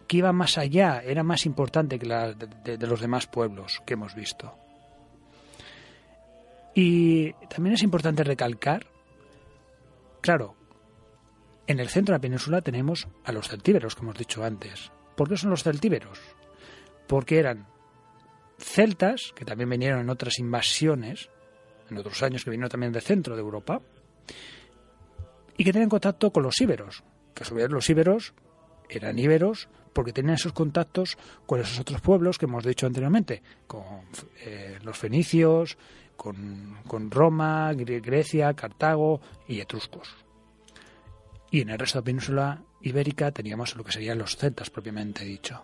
que 0.07 0.17
iba 0.17 0.31
más 0.31 0.57
allá, 0.57 1.01
era 1.01 1.23
más 1.23 1.45
importante 1.45 1.99
que 1.99 2.05
la 2.05 2.33
de, 2.33 2.77
de 2.77 2.87
los 2.87 3.01
demás 3.01 3.27
pueblos 3.27 3.81
que 3.85 3.93
hemos 3.93 4.15
visto. 4.15 4.53
Y 6.73 7.33
también 7.49 7.73
es 7.73 7.83
importante 7.83 8.23
recalcar, 8.23 8.85
claro, 10.21 10.56
en 11.67 11.79
el 11.79 11.89
centro 11.89 12.13
de 12.13 12.17
la 12.17 12.21
península 12.21 12.61
tenemos 12.61 13.07
a 13.25 13.31
los 13.31 13.49
celtíberos, 13.49 13.95
como 13.95 14.11
hemos 14.11 14.19
dicho 14.19 14.43
antes. 14.43 14.91
¿Por 15.15 15.29
qué 15.29 15.37
son 15.37 15.49
los 15.49 15.63
celtíberos? 15.63 16.19
Porque 17.07 17.39
eran 17.39 17.67
celtas, 18.57 19.33
que 19.35 19.45
también 19.45 19.69
vinieron 19.69 19.99
en 19.99 20.09
otras 20.09 20.39
invasiones, 20.39 21.29
en 21.89 21.97
otros 21.97 22.23
años 22.23 22.43
que 22.43 22.51
vinieron 22.51 22.69
también 22.69 22.91
del 22.91 23.01
centro 23.01 23.35
de 23.35 23.41
Europa, 23.41 23.81
y 25.57 25.63
que 25.63 25.73
tenían 25.73 25.89
contacto 25.89 26.31
con 26.31 26.43
los 26.43 26.59
íberos, 26.61 27.03
que 27.33 27.43
a 27.43 27.45
su 27.45 27.55
vez 27.55 27.69
los 27.69 27.89
íberos 27.89 28.33
eran 28.89 29.19
íberos 29.19 29.67
porque 29.91 30.13
tenían 30.13 30.35
esos 30.35 30.53
contactos 30.53 31.17
con 31.45 31.59
esos 31.59 31.79
otros 31.79 32.01
pueblos 32.01 32.37
que 32.37 32.45
hemos 32.45 32.63
dicho 32.63 32.85
anteriormente, 32.85 33.41
con 33.65 33.83
eh, 34.45 34.77
los 34.83 34.97
fenicios, 34.97 35.77
con, 36.15 36.77
con 36.87 37.09
Roma, 37.11 37.73
Grecia, 37.73 38.53
Cartago 38.53 39.19
y 39.47 39.59
etruscos. 39.59 40.26
Y 41.51 41.61
en 41.61 41.69
el 41.69 41.79
resto 41.79 41.97
de 41.97 42.01
la 42.01 42.05
península 42.05 42.61
ibérica 42.81 43.31
teníamos 43.31 43.75
lo 43.75 43.83
que 43.83 43.91
serían 43.91 44.17
los 44.17 44.35
celtas 44.35 44.69
propiamente 44.69 45.23
dicho. 45.23 45.63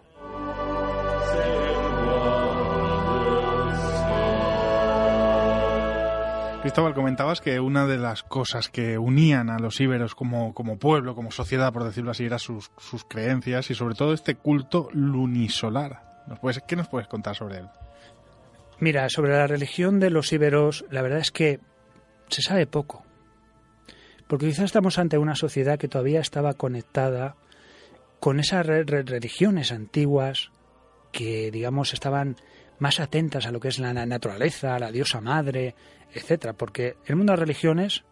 Cristóbal, 6.63 6.93
comentabas 6.93 7.41
que 7.41 7.59
una 7.59 7.85
de 7.85 7.97
las 7.97 8.23
cosas 8.23 8.69
que 8.69 8.97
unían 8.97 9.49
a 9.49 9.59
los 9.59 9.81
íberos 9.81 10.15
como, 10.15 10.53
como 10.53 10.79
pueblo, 10.79 11.13
como 11.13 11.29
sociedad, 11.29 11.73
por 11.73 11.83
decirlo 11.83 12.11
así, 12.11 12.23
eran 12.23 12.39
sus, 12.39 12.71
sus 12.77 13.03
creencias 13.03 13.69
y 13.69 13.75
sobre 13.75 13.95
todo 13.95 14.13
este 14.13 14.35
culto 14.35 14.87
lunisolar. 14.93 16.23
¿Nos 16.25 16.39
puedes, 16.39 16.63
¿Qué 16.65 16.77
nos 16.77 16.87
puedes 16.87 17.09
contar 17.09 17.35
sobre 17.35 17.57
él? 17.57 17.67
Mira, 18.79 19.09
sobre 19.09 19.33
la 19.33 19.45
religión 19.45 19.99
de 19.99 20.09
los 20.09 20.31
íberos, 20.31 20.85
la 20.89 21.01
verdad 21.01 21.19
es 21.19 21.31
que 21.31 21.59
se 22.29 22.41
sabe 22.41 22.65
poco. 22.65 23.03
Porque 24.27 24.47
quizás 24.47 24.65
estamos 24.65 24.97
ante 24.97 25.17
una 25.17 25.35
sociedad 25.35 25.77
que 25.77 25.87
todavía 25.87 26.19
estaba 26.19 26.53
conectada 26.53 27.35
con 28.19 28.39
esas 28.39 28.65
religiones 28.65 29.71
antiguas 29.71 30.51
que, 31.11 31.51
digamos, 31.51 31.93
estaban 31.93 32.37
más 32.79 32.99
atentas 32.99 33.45
a 33.45 33.51
lo 33.51 33.59
que 33.59 33.67
es 33.67 33.79
la 33.79 33.93
naturaleza, 33.93 34.75
a 34.75 34.79
la 34.79 34.91
diosa 34.91 35.21
madre, 35.21 35.75
etcétera. 36.13 36.53
Porque 36.53 36.95
el 37.05 37.15
mundo 37.15 37.31
de 37.31 37.37
las 37.37 37.47
religiones, 37.47 38.03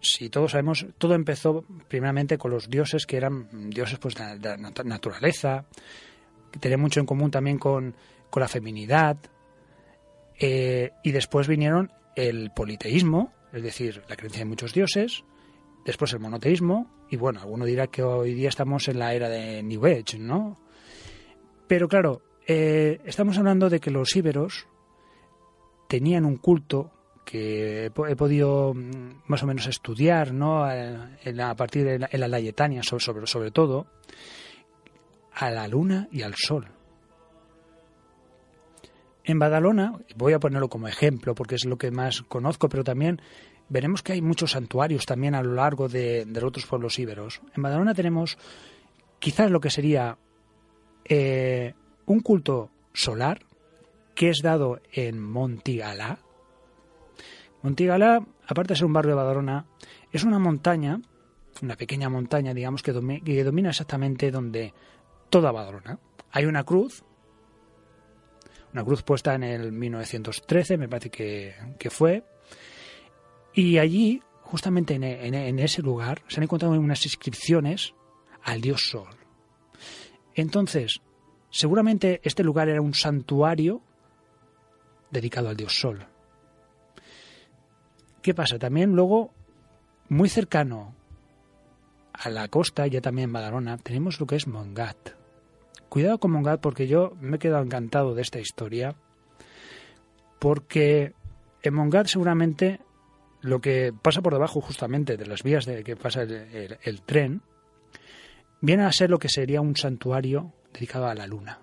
si 0.00 0.28
todos 0.30 0.52
sabemos, 0.52 0.86
todo 0.98 1.14
empezó 1.14 1.64
primeramente 1.88 2.38
con 2.38 2.50
los 2.50 2.68
dioses 2.68 3.06
que 3.06 3.16
eran 3.16 3.70
dioses 3.70 3.98
pues, 3.98 4.14
de 4.14 4.38
la 4.38 4.56
naturaleza, 4.56 5.66
que 6.50 6.58
tenían 6.58 6.80
mucho 6.80 7.00
en 7.00 7.06
común 7.06 7.30
también 7.30 7.58
con, 7.58 7.94
con 8.30 8.40
la 8.40 8.48
feminidad, 8.48 9.18
eh, 10.38 10.92
y 11.02 11.12
después 11.12 11.48
vinieron 11.48 11.92
el 12.14 12.50
politeísmo, 12.50 13.32
es 13.52 13.62
decir, 13.62 14.02
la 14.08 14.16
creencia 14.16 14.40
de 14.40 14.46
muchos 14.46 14.72
dioses, 14.72 15.24
después 15.84 16.12
el 16.12 16.20
monoteísmo, 16.20 16.90
y 17.10 17.16
bueno, 17.16 17.40
alguno 17.40 17.64
dirá 17.64 17.86
que 17.86 18.02
hoy 18.02 18.34
día 18.34 18.48
estamos 18.48 18.88
en 18.88 18.98
la 18.98 19.14
era 19.14 19.28
de 19.28 19.62
New 19.62 19.84
Age, 19.86 20.18
¿no? 20.18 20.58
Pero 21.66 21.88
claro, 21.88 22.22
eh, 22.46 23.00
estamos 23.04 23.38
hablando 23.38 23.70
de 23.70 23.80
que 23.80 23.90
los 23.90 24.14
íberos 24.14 24.66
tenían 25.88 26.24
un 26.24 26.36
culto 26.36 26.92
que 27.24 27.86
he, 27.86 27.90
podido 27.90 28.72
mm, 28.72 29.22
más 29.26 29.42
o 29.42 29.46
menos 29.46 29.66
estudiar, 29.66 30.32
¿no? 30.32 30.70
Eh, 30.70 31.42
a 31.42 31.56
partir 31.56 31.84
de 31.84 31.98
la, 31.98 32.08
en 32.10 32.20
la 32.20 32.28
Layetania, 32.28 32.82
sobre, 32.82 33.26
sobre 33.26 33.50
todo, 33.50 33.86
a 35.32 35.50
la 35.50 35.66
luna 35.66 36.08
y 36.12 36.22
al 36.22 36.34
sol. 36.34 36.75
En 39.28 39.40
Badalona, 39.40 39.92
voy 40.14 40.34
a 40.34 40.38
ponerlo 40.38 40.68
como 40.68 40.86
ejemplo 40.86 41.34
porque 41.34 41.56
es 41.56 41.64
lo 41.64 41.76
que 41.78 41.90
más 41.90 42.22
conozco, 42.22 42.68
pero 42.68 42.84
también 42.84 43.20
veremos 43.68 44.00
que 44.00 44.12
hay 44.12 44.22
muchos 44.22 44.52
santuarios 44.52 45.04
también 45.04 45.34
a 45.34 45.42
lo 45.42 45.54
largo 45.54 45.88
de, 45.88 46.24
los 46.26 46.44
otros 46.44 46.64
pueblos 46.64 46.96
íberos. 47.00 47.40
En 47.56 47.60
Badalona 47.60 47.92
tenemos 47.92 48.38
quizás 49.18 49.50
lo 49.50 49.58
que 49.58 49.70
sería 49.70 50.16
eh, 51.04 51.74
un 52.06 52.20
culto 52.20 52.70
solar 52.92 53.40
que 54.14 54.30
es 54.30 54.42
dado 54.42 54.80
en 54.92 55.20
Montigalá. 55.20 56.20
Montigalá, 57.62 58.24
aparte 58.46 58.74
de 58.74 58.76
ser 58.76 58.86
un 58.86 58.92
barrio 58.92 59.16
de 59.16 59.22
Badalona, 59.22 59.66
es 60.12 60.22
una 60.22 60.38
montaña, 60.38 61.00
una 61.62 61.74
pequeña 61.74 62.08
montaña, 62.08 62.54
digamos, 62.54 62.80
que, 62.84 62.92
que 63.24 63.44
domina 63.44 63.70
exactamente 63.70 64.30
donde 64.30 64.72
toda 65.30 65.50
Badalona. 65.50 65.98
Hay 66.30 66.44
una 66.44 66.62
cruz 66.62 67.02
una 68.76 68.84
cruz 68.84 69.02
puesta 69.02 69.34
en 69.34 69.42
el 69.42 69.72
1913, 69.72 70.76
me 70.76 70.86
parece 70.86 71.08
que, 71.08 71.88
fue. 71.88 72.22
Y 73.54 73.78
allí, 73.78 74.22
justamente 74.42 74.94
en, 74.96 75.58
ese 75.58 75.80
lugar, 75.80 76.20
se 76.28 76.40
han 76.40 76.44
encontrado 76.44 76.78
unas 76.78 77.02
inscripciones 77.06 77.94
al 78.42 78.60
dios 78.60 78.90
Sol. 78.90 79.16
Entonces, 80.34 81.00
seguramente 81.48 82.20
este 82.22 82.44
lugar 82.44 82.68
era 82.68 82.82
un 82.82 82.92
santuario 82.92 83.80
dedicado 85.10 85.48
al 85.48 85.56
dios 85.56 85.80
Sol. 85.80 86.06
¿Qué 88.20 88.34
pasa? 88.34 88.58
También 88.58 88.92
luego, 88.92 89.32
muy 90.10 90.28
cercano 90.28 90.94
a 92.12 92.28
la 92.28 92.48
costa, 92.48 92.86
ya 92.88 93.00
también 93.00 93.30
en 93.30 93.32
Badalona, 93.32 93.78
tenemos 93.78 94.20
lo 94.20 94.26
que 94.26 94.36
es 94.36 94.46
Mongat. 94.46 95.25
Cuidado 95.88 96.18
con 96.18 96.32
Mongat 96.32 96.60
porque 96.60 96.86
yo 96.86 97.12
me 97.20 97.36
he 97.36 97.38
quedado 97.38 97.62
encantado 97.62 98.14
de 98.14 98.22
esta 98.22 98.40
historia. 98.40 98.96
Porque 100.38 101.14
en 101.62 101.74
Mongat 101.74 102.06
seguramente 102.06 102.80
lo 103.40 103.60
que 103.60 103.92
pasa 103.92 104.22
por 104.22 104.32
debajo 104.32 104.60
justamente 104.60 105.16
de 105.16 105.26
las 105.26 105.42
vías 105.42 105.66
de 105.66 105.84
que 105.84 105.96
pasa 105.96 106.22
el, 106.22 107.02
tren 107.02 107.42
viene 108.60 108.84
a 108.84 108.92
ser 108.92 109.10
lo 109.10 109.18
que 109.18 109.28
sería 109.28 109.60
un 109.60 109.76
santuario 109.76 110.52
dedicado 110.72 111.06
a 111.06 111.14
la 111.14 111.26
luna. 111.26 111.60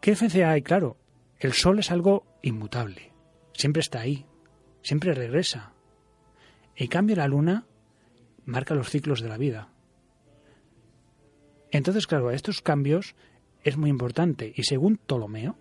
¿Qué 0.00 0.12
diferencia 0.12 0.50
hay? 0.50 0.62
Claro, 0.62 0.96
el 1.38 1.52
sol 1.52 1.78
es 1.78 1.90
algo 1.90 2.26
inmutable, 2.42 3.12
siempre 3.52 3.80
está 3.80 4.00
ahí, 4.00 4.26
siempre 4.82 5.14
regresa. 5.14 5.72
En 6.76 6.86
cambio, 6.88 7.16
la 7.16 7.28
luna 7.28 7.66
marca 8.44 8.74
los 8.74 8.90
ciclos 8.90 9.20
de 9.20 9.28
la 9.28 9.36
vida. 9.36 9.68
Entonces, 11.70 12.06
claro, 12.06 12.30
estos 12.30 12.62
cambios 12.62 13.14
es 13.62 13.76
muy 13.76 13.90
importante. 13.90 14.52
Y 14.56 14.64
según 14.64 14.96
Ptolomeo, 14.96 15.56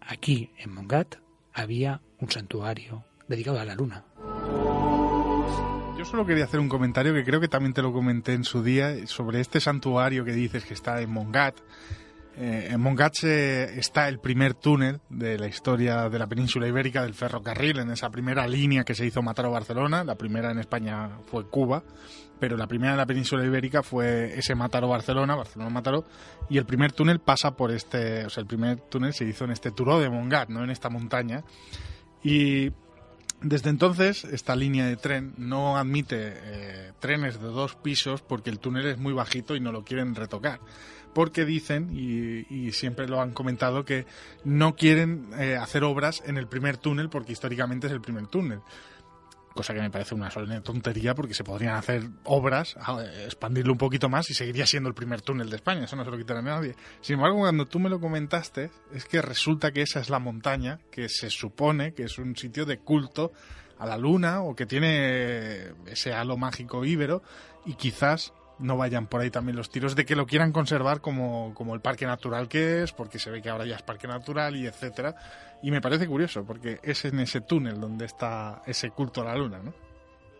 aquí 0.00 0.50
en 0.58 0.74
Mongat 0.74 1.16
había 1.52 2.00
un 2.18 2.30
santuario 2.30 3.04
dedicado 3.28 3.60
a 3.60 3.64
la 3.64 3.74
luna. 3.74 4.04
Yo 5.96 6.04
solo 6.04 6.26
quería 6.26 6.44
hacer 6.44 6.60
un 6.60 6.68
comentario 6.68 7.14
que 7.14 7.24
creo 7.24 7.40
que 7.40 7.48
también 7.48 7.72
te 7.72 7.80
lo 7.80 7.92
comenté 7.92 8.34
en 8.34 8.44
su 8.44 8.62
día 8.62 9.06
sobre 9.06 9.40
este 9.40 9.60
santuario 9.60 10.24
que 10.24 10.32
dices 10.32 10.64
que 10.64 10.74
está 10.74 11.00
en 11.00 11.10
Mongat. 11.10 11.56
Eh, 12.36 12.68
en 12.70 12.80
Mongat 12.80 13.22
está 13.22 14.08
el 14.08 14.18
primer 14.18 14.54
túnel 14.54 15.00
de 15.08 15.38
la 15.38 15.46
historia 15.46 16.08
de 16.08 16.18
la 16.18 16.26
península 16.26 16.66
ibérica 16.66 17.02
del 17.02 17.14
ferrocarril, 17.14 17.78
en 17.78 17.90
esa 17.90 18.10
primera 18.10 18.46
línea 18.48 18.82
que 18.82 18.94
se 18.94 19.06
hizo 19.06 19.22
Mataró-Barcelona. 19.22 20.02
La 20.02 20.16
primera 20.16 20.50
en 20.50 20.58
España 20.58 21.10
fue 21.26 21.48
Cuba, 21.48 21.84
pero 22.40 22.56
la 22.56 22.66
primera 22.66 22.92
en 22.92 22.98
la 22.98 23.06
península 23.06 23.44
ibérica 23.44 23.82
fue 23.82 24.36
ese 24.36 24.54
Mataró-Barcelona, 24.54 25.36
Barcelona-Mataró, 25.36 26.04
y 26.50 26.58
el 26.58 26.66
primer 26.66 26.92
túnel 26.92 27.20
pasa 27.20 27.52
por 27.52 27.70
este, 27.70 28.26
o 28.26 28.30
sea, 28.30 28.40
el 28.40 28.48
primer 28.48 28.80
túnel 28.80 29.12
se 29.12 29.24
hizo 29.24 29.44
en 29.44 29.52
este 29.52 29.70
Turó 29.70 30.00
de 30.00 30.10
Mongat, 30.10 30.48
no 30.48 30.64
en 30.64 30.70
esta 30.70 30.90
montaña. 30.90 31.44
Y 32.22 32.70
desde 33.44 33.68
entonces, 33.68 34.24
esta 34.24 34.56
línea 34.56 34.86
de 34.86 34.96
tren 34.96 35.34
no 35.36 35.76
admite 35.76 36.32
eh, 36.34 36.92
trenes 36.98 37.38
de 37.40 37.48
dos 37.48 37.74
pisos 37.74 38.22
porque 38.22 38.48
el 38.48 38.58
túnel 38.58 38.86
es 38.86 38.98
muy 38.98 39.12
bajito 39.12 39.54
y 39.54 39.60
no 39.60 39.70
lo 39.70 39.84
quieren 39.84 40.14
retocar 40.14 40.60
porque 41.12 41.44
dicen, 41.44 41.96
y, 41.96 42.72
siempre 42.72 43.06
lo 43.06 43.20
han 43.20 43.30
comentado, 43.30 43.84
que 43.84 44.04
no 44.42 44.74
quieren 44.74 45.28
eh, 45.38 45.56
hacer 45.56 45.84
obras 45.84 46.22
en 46.26 46.36
el 46.36 46.48
primer 46.48 46.76
túnel 46.76 47.08
porque 47.08 47.32
históricamente 47.32 47.86
es 47.86 47.92
el 47.92 48.00
primer 48.00 48.26
túnel. 48.26 48.60
Cosa 49.54 49.72
que 49.72 49.80
me 49.80 49.90
parece 49.90 50.14
una 50.14 50.30
tontería 50.62 51.14
porque 51.14 51.32
se 51.32 51.44
podrían 51.44 51.76
hacer 51.76 52.08
obras, 52.24 52.76
expandirlo 53.24 53.72
un 53.72 53.78
poquito 53.78 54.08
más 54.08 54.28
y 54.30 54.34
seguiría 54.34 54.66
siendo 54.66 54.88
el 54.88 54.94
primer 54.94 55.22
túnel 55.22 55.48
de 55.48 55.56
España. 55.56 55.84
Eso 55.84 55.94
no 55.94 56.04
se 56.04 56.10
lo 56.10 56.18
quitará 56.18 56.42
nadie. 56.42 56.74
Sin 57.00 57.14
embargo, 57.14 57.38
cuando 57.38 57.66
tú 57.66 57.78
me 57.78 57.88
lo 57.88 58.00
comentaste, 58.00 58.70
es 58.92 59.04
que 59.04 59.22
resulta 59.22 59.70
que 59.70 59.82
esa 59.82 60.00
es 60.00 60.10
la 60.10 60.18
montaña 60.18 60.80
que 60.90 61.08
se 61.08 61.30
supone 61.30 61.94
que 61.94 62.04
es 62.04 62.18
un 62.18 62.36
sitio 62.36 62.66
de 62.66 62.78
culto 62.78 63.32
a 63.78 63.86
la 63.86 63.96
luna 63.96 64.42
o 64.42 64.56
que 64.56 64.66
tiene 64.66 65.72
ese 65.86 66.12
halo 66.12 66.36
mágico 66.36 66.84
íbero 66.84 67.22
y 67.64 67.74
quizás 67.74 68.32
no 68.58 68.76
vayan 68.76 69.06
por 69.06 69.20
ahí 69.20 69.30
también 69.30 69.56
los 69.56 69.70
tiros 69.70 69.96
de 69.96 70.04
que 70.04 70.16
lo 70.16 70.26
quieran 70.26 70.52
conservar 70.52 71.00
como, 71.00 71.52
como 71.54 71.74
el 71.74 71.80
parque 71.80 72.06
natural 72.06 72.48
que 72.48 72.82
es, 72.82 72.92
porque 72.92 73.18
se 73.18 73.30
ve 73.30 73.42
que 73.42 73.50
ahora 73.50 73.66
ya 73.66 73.76
es 73.76 73.82
parque 73.82 74.06
natural 74.06 74.56
y 74.56 74.66
etcétera. 74.66 75.14
Y 75.62 75.70
me 75.70 75.80
parece 75.80 76.06
curioso, 76.06 76.44
porque 76.44 76.78
es 76.82 77.04
en 77.04 77.20
ese 77.20 77.40
túnel 77.40 77.80
donde 77.80 78.04
está 78.04 78.62
ese 78.66 78.90
culto 78.90 79.22
a 79.22 79.24
la 79.24 79.36
luna, 79.36 79.60
¿no? 79.62 79.72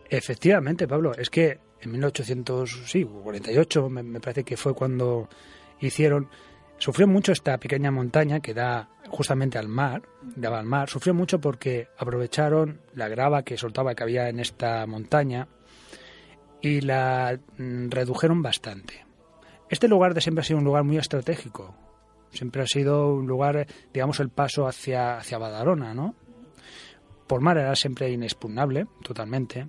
Efectivamente, 0.09 0.87
Pablo, 0.87 1.13
es 1.15 1.29
que 1.29 1.59
en 1.81 1.91
1848 1.91 3.89
me, 3.89 4.03
me 4.03 4.19
parece 4.19 4.43
que 4.43 4.55
fue 4.55 4.73
cuando 4.73 5.27
hicieron 5.79 6.29
sufrió 6.77 7.07
mucho 7.07 7.31
esta 7.31 7.57
pequeña 7.57 7.91
montaña 7.91 8.39
que 8.39 8.53
da 8.53 8.89
justamente 9.09 9.57
al 9.57 9.67
mar, 9.67 10.03
daba 10.35 10.59
al 10.59 10.65
mar, 10.65 10.89
sufrió 10.89 11.13
mucho 11.13 11.39
porque 11.39 11.87
aprovecharon 11.97 12.81
la 12.93 13.07
grava 13.07 13.43
que 13.43 13.57
soltaba 13.57 13.95
que 13.95 14.03
había 14.03 14.29
en 14.29 14.39
esta 14.39 14.85
montaña 14.85 15.47
y 16.65 16.81
la 16.81 17.39
mm, 17.57 17.89
redujeron 17.89 18.41
bastante. 18.41 19.05
Este 19.69 19.87
lugar 19.87 20.15
de 20.15 20.21
siempre 20.21 20.41
ha 20.41 20.45
sido 20.45 20.57
un 20.57 20.65
lugar 20.65 20.83
muy 20.83 20.97
estratégico. 20.97 21.75
Siempre 22.31 22.63
ha 22.63 22.67
sido 22.67 23.13
un 23.13 23.27
lugar, 23.27 23.67
digamos, 23.93 24.19
el 24.19 24.29
paso 24.29 24.67
hacia, 24.67 25.17
hacia 25.17 25.37
Badalona, 25.37 25.93
¿no? 25.93 26.15
Por 27.27 27.41
mar 27.41 27.59
era 27.59 27.75
siempre 27.75 28.11
inexpugnable, 28.11 28.87
totalmente. 29.03 29.67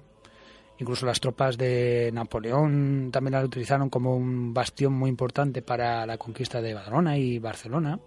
Incluso 0.79 1.05
las 1.05 1.21
tropas 1.21 1.59
de 1.59 2.11
Napoleón 2.15 3.11
también 3.13 3.33
la 3.33 3.45
utilizaron 3.45 3.91
como 3.91 4.17
un 4.17 4.55
bastión 4.55 4.95
muy 4.95 5.11
importante 5.11 5.61
para 5.61 6.07
la 6.07 6.17
conquista 6.17 6.63
de 6.63 6.73
Badalona 6.73 7.19
y 7.19 7.39
Barcelona. 7.39 8.01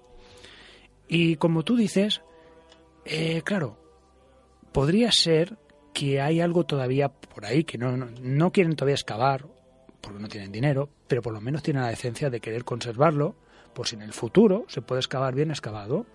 Y 1.07 1.35
como 1.35 1.63
tú 1.63 1.75
dices, 1.75 2.21
eh, 3.05 3.43
claro, 3.43 3.77
podría 4.71 5.11
ser 5.11 5.57
que 5.99 6.21
hay 6.21 6.39
algo 6.39 6.63
todavía 6.63 7.09
por 7.09 7.45
ahí 7.45 7.65
que 7.65 7.77
no, 7.77 7.91
no, 7.91 8.51
quieren 8.53 8.77
todavía 8.77 8.95
excavar 8.95 9.45
porque 9.99 10.17
no 10.17 10.29
tienen 10.29 10.49
dinero, 10.49 10.87
pero 11.09 11.21
por 11.21 11.33
lo 11.33 11.41
menos 11.41 11.61
tienen 11.61 11.83
la 11.83 11.89
decencia 11.89 12.29
de 12.29 12.39
querer 12.39 12.63
conservarlo 12.63 13.35
por 13.73 13.85
si 13.85 13.97
en 13.97 14.03
el 14.03 14.13
futuro 14.13 14.63
se 14.69 14.81
puede 14.81 15.01
excavar 15.01 15.35
bien 15.35 15.49
excavado. 15.49 16.05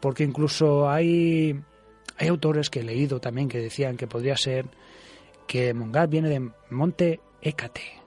Porque 0.00 0.24
incluso 0.24 0.90
hay, 0.90 1.56
hay 2.16 2.26
autores 2.26 2.70
que 2.70 2.80
he 2.80 2.82
leído 2.82 3.20
también 3.20 3.48
que 3.48 3.60
decían 3.60 3.96
que 3.96 4.08
podría 4.08 4.36
ser 4.36 4.66
que 5.46 5.72
Mongat 5.72 6.10
viene 6.10 6.28
de 6.28 6.50
Monte 6.70 7.20
Hécate, 7.40 8.02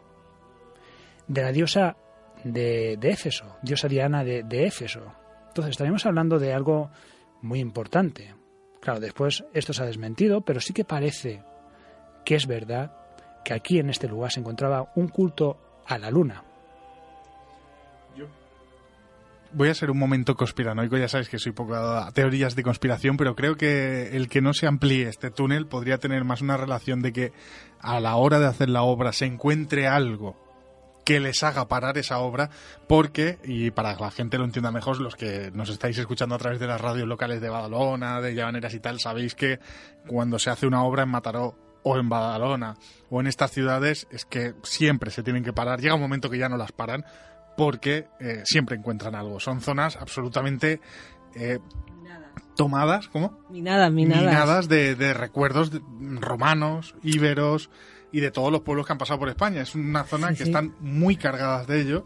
de 1.26 1.42
la 1.42 1.54
diosa 1.54 1.96
de, 2.44 2.98
de 2.98 3.10
Éfeso, 3.12 3.56
diosa 3.62 3.88
Diana 3.88 4.26
de, 4.26 4.44
de 4.44 4.66
Éfeso. 4.66 5.14
Entonces 5.48 5.72
estaríamos 5.72 6.06
hablando 6.06 6.38
de 6.38 6.52
algo 6.52 6.92
muy 7.42 7.62
importante. 7.62 8.37
Claro, 8.88 9.02
después 9.02 9.44
esto 9.54 9.74
se 9.74 9.84
ha 9.84 9.86
desmentido, 9.86 10.40
pero 10.40 10.62
sí 10.62 10.72
que 10.72 10.86
parece 10.86 11.44
que 12.24 12.36
es 12.36 12.48
verdad 12.48 12.96
que 13.44 13.54
aquí 13.54 13.80
en 13.80 13.90
este 13.90 14.08
lugar 14.08 14.32
se 14.32 14.40
encontraba 14.40 14.94
un 14.96 15.10
culto 15.10 15.84
a 15.86 15.98
la 15.98 16.10
luna. 16.10 16.42
voy 19.52 19.68
a 19.68 19.74
ser 19.74 19.92
un 19.92 20.00
momento 20.00 20.36
conspiranoico, 20.36 20.96
ya 20.96 21.10
sabes 21.10 21.28
que 21.28 21.38
soy 21.38 21.52
poco 21.52 21.76
a 21.76 22.10
teorías 22.14 22.56
de 22.56 22.64
conspiración, 22.64 23.18
pero 23.18 23.36
creo 23.36 23.58
que 23.58 24.16
el 24.16 24.30
que 24.30 24.40
no 24.40 24.54
se 24.54 24.68
amplíe 24.68 25.10
este 25.10 25.32
túnel 25.32 25.68
podría 25.68 25.98
tener 25.98 26.24
más 26.24 26.42
una 26.42 26.56
relación 26.56 27.02
de 27.02 27.12
que 27.12 27.34
a 27.82 28.00
la 28.00 28.16
hora 28.16 28.40
de 28.40 28.46
hacer 28.46 28.70
la 28.70 28.84
obra 28.84 29.12
se 29.12 29.26
encuentre 29.26 29.88
algo 29.88 30.47
que 31.08 31.22
les 31.22 31.42
haga 31.42 31.70
parar 31.70 31.98
esa 31.98 32.18
obra, 32.18 32.50
porque, 32.86 33.40
y 33.46 33.72
para 33.72 33.96
que 33.96 34.04
la 34.04 34.12
gente 34.12 34.38
lo 34.38 34.44
entienda 34.44 34.74
mejor, 34.74 35.00
los 35.00 35.16
que 35.16 35.52
nos 35.54 35.70
estáis 35.70 35.98
escuchando 35.98 36.36
a 36.36 36.38
través 36.38 36.60
de 36.60 36.68
las 36.68 36.82
radios 36.82 37.08
locales 37.08 37.40
de 37.40 37.48
Badalona, 37.48 38.20
de 38.20 38.36
Llavaneras 38.36 38.74
y 38.74 38.82
tal, 38.82 39.00
sabéis 39.00 39.34
que 39.34 39.62
cuando 40.06 40.38
se 40.38 40.50
hace 40.50 40.68
una 40.68 40.84
obra 40.84 41.04
en 41.04 41.10
Mataró 41.10 41.56
o 41.82 41.98
en 41.98 42.10
Badalona 42.10 42.76
o 43.10 43.22
en 43.22 43.28
estas 43.28 43.52
ciudades 43.52 44.06
es 44.12 44.26
que 44.26 44.56
siempre 44.64 45.10
se 45.10 45.24
tienen 45.24 45.46
que 45.46 45.54
parar. 45.54 45.80
Llega 45.80 45.96
un 45.96 46.02
momento 46.02 46.30
que 46.30 46.40
ya 46.40 46.50
no 46.50 46.58
las 46.58 46.74
paran 46.74 47.06
porque 47.56 48.10
eh, 48.20 48.42
siempre 48.44 48.76
encuentran 48.76 49.16
algo. 49.16 49.40
Son 49.40 49.62
zonas 49.62 49.96
absolutamente 49.96 50.82
eh, 51.36 51.60
tomadas, 52.58 53.08
¿cómo? 53.08 53.46
Minadas, 53.50 53.94
minadas. 53.94 54.26
Minadas 54.26 54.68
de, 54.68 54.96
de 54.96 55.14
recuerdos 55.14 55.72
romanos, 56.20 56.96
íberos, 57.02 57.70
y 58.12 58.20
de 58.20 58.32
todos 58.32 58.52
los 58.52 58.62
pueblos 58.62 58.86
que 58.86 58.94
han 58.94 58.98
pasado 58.98 59.20
por 59.20 59.30
España. 59.30 59.62
Es 59.62 59.76
una 59.76 60.04
zona 60.04 60.34
que 60.34 60.44
están 60.44 60.74
muy 60.80 61.16
cargadas 61.16 61.68
de 61.68 61.82
ello. 61.82 62.06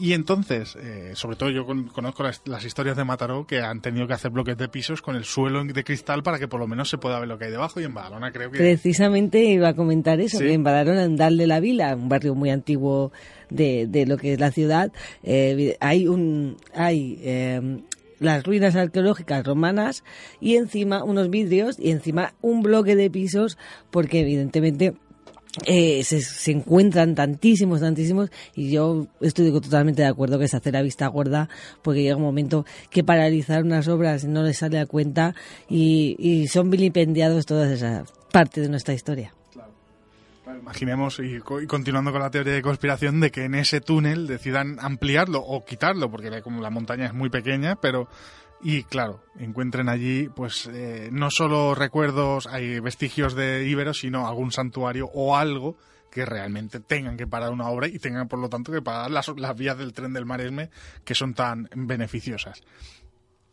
Y 0.00 0.12
entonces, 0.12 0.76
eh, 0.80 1.10
sobre 1.14 1.34
todo 1.34 1.50
yo 1.50 1.66
conozco 1.66 2.22
las, 2.22 2.64
historias 2.64 2.96
de 2.96 3.02
Mataró 3.02 3.48
que 3.48 3.60
han 3.60 3.80
tenido 3.80 4.06
que 4.06 4.12
hacer 4.12 4.30
bloques 4.30 4.56
de 4.56 4.68
pisos 4.68 5.02
con 5.02 5.16
el 5.16 5.24
suelo 5.24 5.64
de 5.64 5.82
cristal 5.82 6.22
para 6.22 6.38
que 6.38 6.46
por 6.46 6.60
lo 6.60 6.68
menos 6.68 6.88
se 6.88 6.98
pueda 6.98 7.18
ver 7.18 7.28
lo 7.28 7.36
que 7.36 7.46
hay 7.46 7.50
debajo. 7.50 7.80
Y 7.80 7.84
en 7.84 7.94
Badalona 7.94 8.30
creo 8.30 8.48
que. 8.52 8.58
Precisamente 8.58 9.42
iba 9.42 9.70
a 9.70 9.74
comentar 9.74 10.20
eso, 10.20 10.38
que 10.38 10.52
en 10.52 10.62
Badalona, 10.62 11.02
en 11.02 11.16
Dal 11.16 11.36
de 11.36 11.48
la 11.48 11.58
Vila, 11.58 11.96
un 11.96 12.08
barrio 12.08 12.36
muy 12.36 12.50
antiguo 12.50 13.10
de, 13.50 13.88
de 13.88 14.06
lo 14.06 14.18
que 14.18 14.34
es 14.34 14.40
la 14.40 14.52
ciudad, 14.52 14.92
eh, 15.24 15.76
hay 15.80 16.06
un. 16.06 16.56
hay 16.74 17.18
eh, 17.22 17.80
las 18.20 18.44
ruinas 18.44 18.76
arqueológicas 18.76 19.44
romanas 19.44 20.04
y 20.40 20.56
encima 20.56 21.04
unos 21.04 21.30
vidrios 21.30 21.78
y 21.78 21.90
encima 21.90 22.34
un 22.40 22.62
bloque 22.62 22.96
de 22.96 23.10
pisos 23.10 23.58
porque 23.90 24.20
evidentemente 24.20 24.94
eh, 25.66 26.02
se, 26.04 26.50
encuentran 26.50 27.14
tantísimos, 27.14 27.80
tantísimos, 27.80 28.30
y 28.54 28.70
yo 28.70 29.06
estoy 29.20 29.50
totalmente 29.50 30.02
de 30.02 30.08
acuerdo 30.08 30.38
que 30.38 30.48
se 30.48 30.56
hace 30.56 30.72
la 30.72 30.82
vista 30.82 31.06
gorda, 31.08 31.48
porque 31.82 32.02
llega 32.02 32.16
un 32.16 32.22
momento 32.22 32.64
que 32.90 33.04
paralizar 33.04 33.62
unas 33.62 33.88
obras 33.88 34.24
no 34.24 34.42
les 34.42 34.58
sale 34.58 34.78
a 34.78 34.86
cuenta 34.86 35.34
y, 35.68 36.46
son 36.48 36.70
vilipendiados 36.70 37.46
todas 37.46 37.70
esas 37.70 38.10
partes 38.32 38.64
de 38.64 38.70
nuestra 38.70 38.94
historia. 38.94 39.32
imaginemos, 40.46 41.20
y, 41.20 41.38
continuando 41.40 42.12
con 42.12 42.20
la 42.20 42.30
teoría 42.30 42.54
de 42.54 42.62
conspiración, 42.62 43.20
de 43.20 43.30
que 43.30 43.44
en 43.44 43.54
ese 43.54 43.80
túnel 43.80 44.26
decidan 44.26 44.78
ampliarlo 44.80 45.40
o 45.40 45.64
quitarlo, 45.64 46.10
porque 46.10 46.42
como 46.42 46.62
la 46.62 46.70
montaña 46.70 47.06
es 47.06 47.14
muy 47.14 47.30
pequeña, 47.30 47.76
pero 47.76 48.08
y 48.60 48.82
claro, 48.84 49.22
encuentren 49.38 49.88
allí 49.88 50.28
pues 50.28 50.68
eh, 50.72 51.10
no 51.12 51.30
solo 51.30 51.74
recuerdos, 51.74 52.46
hay 52.46 52.80
vestigios 52.80 53.34
de 53.34 53.66
íberos, 53.66 53.98
sino 53.98 54.26
algún 54.26 54.52
santuario 54.52 55.10
o 55.14 55.36
algo 55.36 55.76
que 56.10 56.24
realmente 56.24 56.80
tengan 56.80 57.16
que 57.16 57.26
parar 57.26 57.50
una 57.50 57.68
obra 57.68 57.86
y 57.86 57.98
tengan 57.98 58.28
por 58.28 58.38
lo 58.38 58.48
tanto 58.48 58.72
que 58.72 58.82
parar 58.82 59.10
las, 59.10 59.28
las 59.36 59.56
vías 59.56 59.78
del 59.78 59.92
tren 59.92 60.12
del 60.12 60.26
Maresme 60.26 60.70
que 61.04 61.14
son 61.14 61.34
tan 61.34 61.68
beneficiosas. 61.74 62.62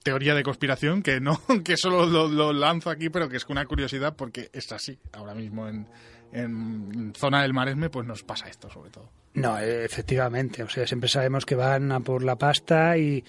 teoría 0.04 0.34
de 0.34 0.44
conspiración 0.44 1.04
que 1.04 1.20
no, 1.20 1.39
que 1.63 1.78
solo 1.78 2.06
lo, 2.28 2.54
lanzo 2.54 2.89
aquí, 2.89 3.10
pero 3.10 3.30
que 3.30 3.38
es 3.38 3.46
una 3.48 3.65
curiosidad 3.65 4.15
porque 4.15 4.50
es 4.54 4.72
así. 4.72 4.98
Ahora 5.13 5.36
mismo 5.36 5.68
en, 5.68 5.88
en 6.32 7.13
zona 7.15 7.44
del 7.44 7.54
Maresme, 7.54 7.89
pues 7.89 8.08
nos 8.08 8.24
pasa 8.24 8.48
esto 8.48 8.70
sobre 8.70 8.89
todo. 8.89 9.12
No, 9.36 9.60
efectivamente. 9.60 10.63
O 10.63 10.70
sea, 10.70 10.88
siempre 10.88 11.10
sabemos 11.10 11.46
que 11.46 11.56
van 11.56 11.91
a 11.91 12.00
por 12.00 12.24
la 12.24 12.38
pasta 12.38 12.98
y 12.98 13.24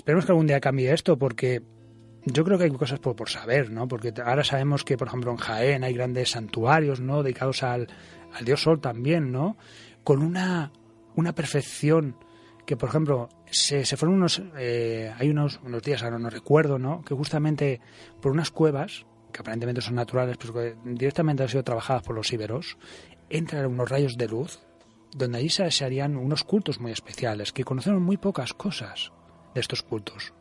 esperemos 0.00 0.24
que 0.24 0.32
algún 0.32 0.46
día 0.46 0.60
cambie 0.60 0.94
esto 0.94 1.18
porque 1.18 1.62
yo 2.24 2.42
creo 2.42 2.56
que 2.56 2.64
hay 2.64 2.70
cosas 2.70 2.98
por, 3.00 3.14
por 3.14 3.28
saber, 3.28 3.70
¿no? 3.70 3.86
Porque 3.86 4.14
ahora 4.24 4.42
sabemos 4.44 4.82
que, 4.82 4.96
por 4.96 5.08
ejemplo, 5.08 5.30
en 5.30 5.36
Jaén 5.36 5.84
hay 5.84 5.92
grandes 5.92 6.30
santuarios, 6.30 7.00
¿no? 7.00 7.22
Dedicados 7.22 7.62
al, 7.62 7.86
al 8.32 8.44
dios 8.46 8.62
Sol 8.62 8.80
también, 8.80 9.30
¿no? 9.30 9.58
Con 10.02 10.22
una, 10.22 10.72
una 11.16 11.34
perfección 11.34 12.16
que, 12.64 12.78
por 12.78 12.88
ejemplo, 12.88 13.28
se, 13.50 13.84
se 13.84 13.96
fueron 13.98 14.16
unos, 14.16 14.42
eh, 14.56 15.12
hay 15.18 15.28
unos, 15.28 15.60
unos 15.64 15.82
días, 15.82 16.02
ahora 16.02 16.18
no 16.18 16.30
recuerdo, 16.30 16.78
¿no? 16.78 17.02
Que 17.02 17.14
justamente 17.14 17.82
por 18.22 18.32
unas 18.32 18.50
cuevas, 18.50 19.04
que 19.34 19.40
aparentemente 19.40 19.82
son 19.82 19.96
naturales, 19.96 20.38
pero 20.38 20.54
que 20.54 20.76
directamente 20.82 21.42
han 21.42 21.50
sido 21.50 21.62
trabajadas 21.62 22.02
por 22.04 22.16
los 22.16 22.32
íberos, 22.32 22.78
entran 23.28 23.66
unos 23.66 23.90
rayos 23.90 24.16
de 24.16 24.28
luz, 24.28 24.60
donde 25.14 25.36
allí 25.36 25.50
se, 25.50 25.70
se 25.70 25.84
harían 25.84 26.16
unos 26.16 26.42
cultos 26.42 26.80
muy 26.80 26.90
especiales, 26.90 27.52
que 27.52 27.64
conocemos 27.64 28.00
muy 28.00 28.16
pocas 28.16 28.54
cosas 28.54 29.12
de 29.54 29.60
estos 29.60 29.82
cultos. 29.82 30.32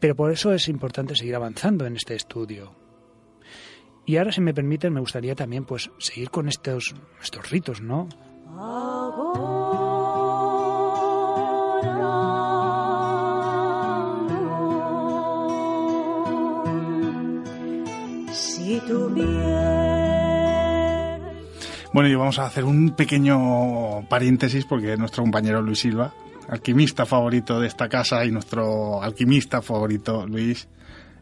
Pero 0.00 0.16
por 0.16 0.32
eso 0.32 0.52
es 0.52 0.68
importante 0.68 1.14
seguir 1.14 1.36
avanzando 1.36 1.86
en 1.86 1.96
este 1.96 2.14
estudio. 2.14 2.74
Y 4.04 4.16
ahora, 4.16 4.32
si 4.32 4.40
me 4.40 4.52
permiten, 4.52 4.92
me 4.92 5.00
gustaría 5.00 5.34
también 5.34 5.64
pues 5.64 5.90
seguir 5.98 6.30
con 6.30 6.48
estos, 6.48 6.94
estos 7.22 7.50
ritos, 7.50 7.80
¿no? 7.80 8.08
Bueno, 21.92 22.08
y 22.08 22.14
vamos 22.14 22.38
a 22.38 22.46
hacer 22.46 22.64
un 22.64 22.96
pequeño 22.96 24.08
paréntesis 24.08 24.64
porque 24.64 24.96
nuestro 24.96 25.22
compañero 25.22 25.60
Luis 25.60 25.80
Silva, 25.80 26.12
alquimista 26.48 27.06
favorito 27.06 27.60
de 27.60 27.68
esta 27.68 27.88
casa 27.88 28.24
y 28.24 28.30
nuestro 28.30 29.02
alquimista 29.02 29.62
favorito, 29.62 30.26
Luis, 30.26 30.68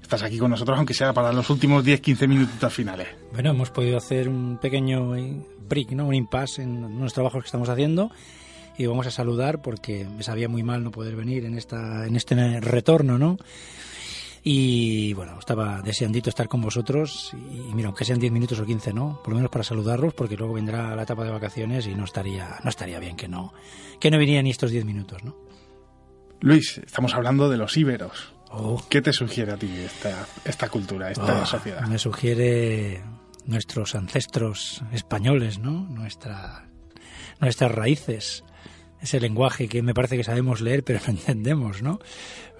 estás 0.03 0.23
aquí 0.23 0.39
con 0.39 0.51
nosotros, 0.51 0.77
aunque 0.77 0.95
sea 0.95 1.13
para 1.13 1.33
los 1.33 1.49
últimos 1.51 1.85
10-15 1.85 2.29
minutos 2.29 2.73
finales. 2.73 3.09
Bueno, 3.33 3.51
hemos 3.51 3.71
podido 3.71 3.97
hacer 3.99 4.29
un 4.29 4.59
pequeño 4.61 5.13
break, 5.69 5.91
¿no? 5.93 6.07
un 6.07 6.15
impasse 6.15 6.63
en 6.63 7.01
los 7.01 7.15
trabajos 7.15 7.43
que 7.43 7.47
estamos 7.47 7.69
haciendo 7.69 8.11
y 8.77 8.87
vamos 8.87 9.07
a 9.07 9.11
saludar 9.11 9.61
porque 9.63 10.07
me 10.17 10.23
sabía 10.23 10.49
muy 10.49 10.63
mal 10.63 10.83
no 10.83 10.91
poder 10.91 11.15
venir 11.15 11.45
en 11.45 11.57
esta 11.57 12.07
en 12.07 12.17
este 12.17 12.61
retorno, 12.61 13.19
¿no? 13.19 13.37
Y 14.43 15.13
bueno, 15.13 15.39
estaba 15.39 15.83
deseandito 15.83 16.31
estar 16.31 16.49
con 16.49 16.63
vosotros 16.63 17.33
y 17.35 17.75
mira, 17.75 17.89
aunque 17.89 18.05
sean 18.07 18.19
10 18.19 18.33
minutos 18.33 18.59
o 18.59 18.65
15, 18.65 18.93
¿no? 18.95 19.21
Por 19.23 19.31
lo 19.31 19.37
menos 19.37 19.51
para 19.51 19.65
saludarlos 19.65 20.15
porque 20.15 20.37
luego 20.37 20.55
vendrá 20.55 20.97
la 20.97 21.03
etapa 21.03 21.25
de 21.25 21.31
vacaciones 21.31 21.87
y 21.87 21.95
no 21.95 22.05
estaría 22.05 22.59
no 22.65 22.71
estaría 22.71 22.99
bien 22.99 23.17
que 23.17 23.29
no 23.29 23.53
que 24.01 24.11
no 24.11 24.19
vinieran 24.19 24.45
ni 24.45 24.51
estos 24.51 24.71
10 24.71 24.85
minutos, 24.87 25.23
¿no? 25.25 25.37
Luis, 26.41 26.79
estamos 26.79 27.13
hablando 27.15 27.51
de 27.51 27.59
los 27.59 27.77
íberos. 27.77 28.33
Oh. 28.51 28.83
¿Qué 28.89 29.03
te 29.03 29.13
sugiere 29.13 29.53
a 29.53 29.57
ti 29.57 29.71
esta, 29.77 30.27
esta 30.45 30.69
cultura, 30.71 31.11
esta 31.11 31.43
Oh, 31.43 31.47
sociedad? 31.47 31.83
Me 31.87 31.99
sugiere 31.99 33.03
nuestros 33.45 33.95
ancestros 33.95 34.83
españoles, 34.91 35.59
¿no? 35.59 35.71
Nuestra, 35.91 36.67
nuestras 37.41 37.71
raíces, 37.73 38.43
ese 39.03 39.21
lenguaje 39.21 39.69
que 39.69 39.83
me 39.83 39.95
parece 39.95 40.17
que 40.17 40.25
sabemos 40.25 40.61
leer 40.61 40.83
pero 40.85 41.01
no 41.07 41.13
entendemos, 41.13 41.83
¿no? 41.83 42.01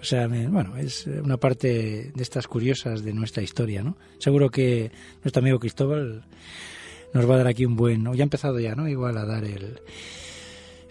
O 0.01 0.05
sea, 0.05 0.29
bueno, 0.29 0.77
es 0.79 1.07
una 1.07 1.37
parte 1.37 2.11
de 2.15 2.23
estas 2.23 2.47
curiosas 2.47 3.05
de 3.05 3.13
nuestra 3.13 3.43
historia, 3.43 3.83
¿no? 3.83 3.99
Seguro 4.19 4.51
que 4.51 4.91
nuestro 5.23 5.41
amigo 5.41 5.59
Cristóbal 5.59 6.25
nos 7.13 7.29
va 7.29 7.35
a 7.35 7.39
dar 7.39 7.47
aquí 7.49 7.67
un 7.67 7.77
buen, 7.77 8.07
o 8.07 8.15
ya 8.15 8.23
ha 8.23 8.25
empezado 8.25 8.59
ya, 8.61 8.75
¿no? 8.75 8.89
Igual 8.89 9.19
a 9.19 9.27
dar 9.27 9.45
el 9.45 9.81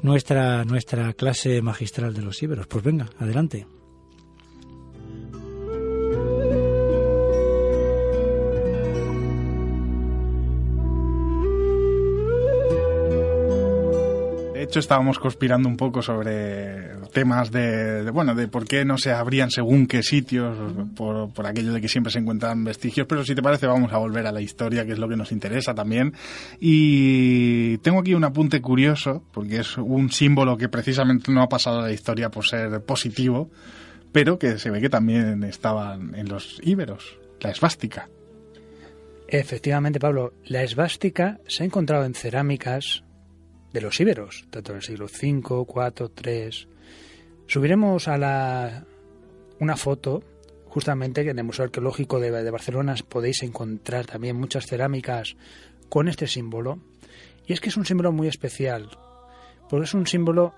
nuestra 0.01 0.63
nuestra 0.63 1.13
clase 1.13 1.61
magistral 1.61 2.13
de 2.13 2.21
los 2.21 2.41
íberos. 2.43 2.67
Pues 2.67 2.83
venga, 2.83 3.09
adelante. 3.17 3.65
Hecho, 14.69 14.79
estábamos 14.79 15.17
conspirando 15.17 15.67
un 15.67 15.77
poco 15.77 16.03
sobre 16.03 16.95
temas 17.11 17.51
de, 17.51 18.03
de, 18.03 18.11
bueno, 18.11 18.35
de 18.35 18.47
por 18.47 18.67
qué 18.67 18.85
no 18.85 18.99
se 18.99 19.11
abrían 19.11 19.49
según 19.49 19.87
qué 19.87 20.03
sitios, 20.03 20.55
por, 20.95 21.33
por 21.33 21.47
aquello 21.47 21.73
de 21.73 21.81
que 21.81 21.87
siempre 21.87 22.11
se 22.11 22.19
encuentran 22.19 22.63
vestigios, 22.63 23.07
pero 23.07 23.25
si 23.25 23.33
te 23.33 23.41
parece 23.41 23.65
vamos 23.65 23.91
a 23.93 23.97
volver 23.97 24.27
a 24.27 24.31
la 24.31 24.41
historia, 24.41 24.85
que 24.85 24.91
es 24.91 24.99
lo 24.99 25.09
que 25.09 25.15
nos 25.15 25.31
interesa 25.31 25.73
también. 25.73 26.13
Y 26.59 27.79
tengo 27.79 27.99
aquí 27.99 28.13
un 28.13 28.23
apunte 28.23 28.61
curioso, 28.61 29.23
porque 29.31 29.57
es 29.57 29.75
un 29.77 30.11
símbolo 30.11 30.55
que 30.55 30.69
precisamente 30.69 31.31
no 31.31 31.41
ha 31.41 31.49
pasado 31.49 31.79
a 31.79 31.83
la 31.83 31.91
historia 31.91 32.29
por 32.29 32.45
ser 32.45 32.81
positivo, 32.81 33.49
pero 34.11 34.37
que 34.37 34.59
se 34.59 34.69
ve 34.69 34.81
que 34.81 34.89
también 34.89 35.43
estaban 35.45 36.13
en 36.13 36.29
los 36.29 36.61
íberos, 36.63 37.17
la 37.39 37.49
esvástica. 37.49 38.07
Efectivamente, 39.27 39.99
Pablo, 39.99 40.33
la 40.45 40.61
esvástica 40.61 41.39
se 41.47 41.63
ha 41.63 41.65
encontrado 41.65 42.05
en 42.05 42.13
cerámicas 42.13 43.03
de 43.73 43.81
los 43.81 43.99
íberos, 43.99 44.45
tanto 44.49 44.71
en 44.71 44.77
el 44.77 44.83
siglo 44.83 45.05
V, 45.05 45.65
IV, 45.67 46.11
III. 46.23 46.67
Subiremos 47.47 48.07
a 48.07 48.17
la 48.17 48.85
una 49.59 49.75
foto, 49.75 50.23
justamente 50.65 51.23
que 51.23 51.31
en 51.31 51.39
el 51.39 51.45
Museo 51.45 51.65
Arqueológico 51.65 52.19
de, 52.19 52.31
de 52.31 52.51
Barcelona 52.51 52.95
podéis 53.07 53.43
encontrar 53.43 54.05
también 54.05 54.37
muchas 54.37 54.65
cerámicas 54.65 55.35
con 55.89 56.07
este 56.07 56.27
símbolo. 56.27 56.79
Y 57.45 57.53
es 57.53 57.59
que 57.59 57.69
es 57.69 57.77
un 57.77 57.85
símbolo 57.85 58.11
muy 58.11 58.27
especial, 58.27 58.89
porque 59.69 59.85
es 59.85 59.93
un 59.93 60.07
símbolo 60.07 60.53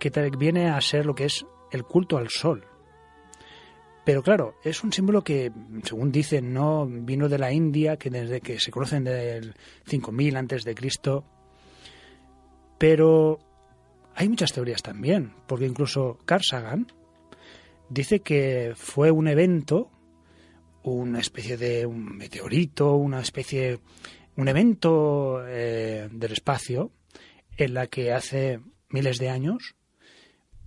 que 0.00 0.10
viene 0.36 0.68
a 0.68 0.80
ser 0.80 1.06
lo 1.06 1.14
que 1.14 1.24
es 1.24 1.46
el 1.70 1.84
culto 1.84 2.18
al 2.18 2.28
sol. 2.28 2.64
Pero 4.04 4.22
claro, 4.22 4.56
es 4.62 4.84
un 4.84 4.92
símbolo 4.92 5.24
que, 5.24 5.50
según 5.82 6.12
dicen, 6.12 6.52
no 6.52 6.86
vino 6.86 7.28
de 7.28 7.38
la 7.38 7.52
India, 7.52 7.96
que 7.96 8.10
desde 8.10 8.40
que 8.40 8.60
se 8.60 8.70
conocen 8.70 9.04
del 9.04 9.54
5000 9.86 10.36
antes 10.36 10.64
de 10.64 10.74
Cristo. 10.74 11.24
Pero 12.78 13.38
hay 14.14 14.28
muchas 14.28 14.52
teorías 14.52 14.82
también, 14.82 15.32
porque 15.46 15.66
incluso 15.66 16.18
Carl 16.24 16.42
Sagan 16.42 16.86
dice 17.88 18.20
que 18.20 18.72
fue 18.76 19.10
un 19.10 19.28
evento, 19.28 19.90
una 20.82 21.20
especie 21.20 21.56
de 21.56 21.86
un 21.86 22.16
meteorito, 22.16 22.94
una 22.94 23.20
especie, 23.20 23.80
un 24.36 24.48
evento 24.48 25.44
eh, 25.46 26.08
del 26.12 26.32
espacio, 26.32 26.92
en 27.56 27.74
la 27.74 27.86
que 27.86 28.12
hace 28.12 28.60
miles 28.88 29.18
de 29.18 29.30
años, 29.30 29.74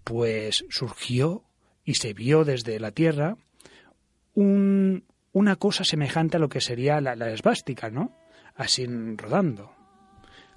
pues 0.03 0.65
surgió 0.69 1.43
y 1.83 1.95
se 1.95 2.13
vio 2.13 2.43
desde 2.43 2.79
la 2.79 2.91
Tierra 2.91 3.37
un, 4.33 5.05
una 5.31 5.55
cosa 5.55 5.83
semejante 5.83 6.37
a 6.37 6.39
lo 6.39 6.49
que 6.49 6.61
sería 6.61 7.01
la, 7.01 7.15
la 7.15 7.31
esvástica, 7.31 7.89
¿no? 7.89 8.15
Así 8.55 8.85
rodando. 8.85 9.76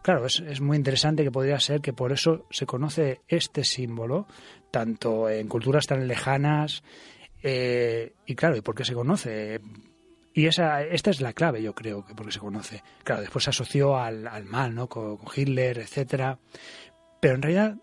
Claro, 0.03 0.27
es, 0.27 0.41
es, 0.41 0.61
muy 0.61 0.77
interesante 0.77 1.23
que 1.23 1.31
podría 1.31 1.61
ser 1.61 1.81
que 1.81 1.93
por 1.93 2.13
eso 2.13 2.47
se 2.51 2.67
conoce 2.67 3.21
este 3.29 3.65
símbolo, 3.65 4.27
tanto 4.71 5.29
en 5.29 5.47
culturas 5.47 5.87
tan 5.87 6.09
lejanas, 6.09 6.83
eh, 7.43 8.15
y 8.27 8.35
claro, 8.35 8.57
¿y 8.57 8.61
por 8.61 8.75
qué 8.75 8.85
se 8.85 8.95
conoce? 8.95 9.61
Y 10.33 10.47
esa, 10.47 10.83
esta 10.83 11.11
es 11.11 11.21
la 11.21 11.33
clave, 11.33 11.63
yo 11.63 11.75
creo, 11.75 12.05
que 12.05 12.15
porque 12.15 12.33
se 12.33 12.39
conoce. 12.39 12.83
Claro, 13.03 13.23
después 13.23 13.45
se 13.45 13.51
asoció 13.51 13.97
al, 13.97 14.27
al 14.27 14.45
mal, 14.45 14.75
¿no? 14.75 14.89
Con, 14.89 15.17
con 15.17 15.29
Hitler, 15.35 15.79
etcétera. 15.79 16.39
Pero 17.21 17.35
en 17.35 17.43
realidad 17.43 17.77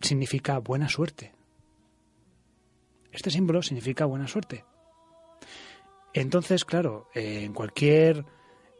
significa 0.00 0.58
buena 0.58 0.88
suerte. 0.88 1.32
Este 3.10 3.30
símbolo 3.30 3.62
significa 3.62 4.04
buena 4.04 4.28
suerte. 4.28 4.64
Entonces, 6.12 6.64
claro, 6.64 7.08
eh, 7.14 7.44
en 7.44 7.52
cualquier 7.52 8.24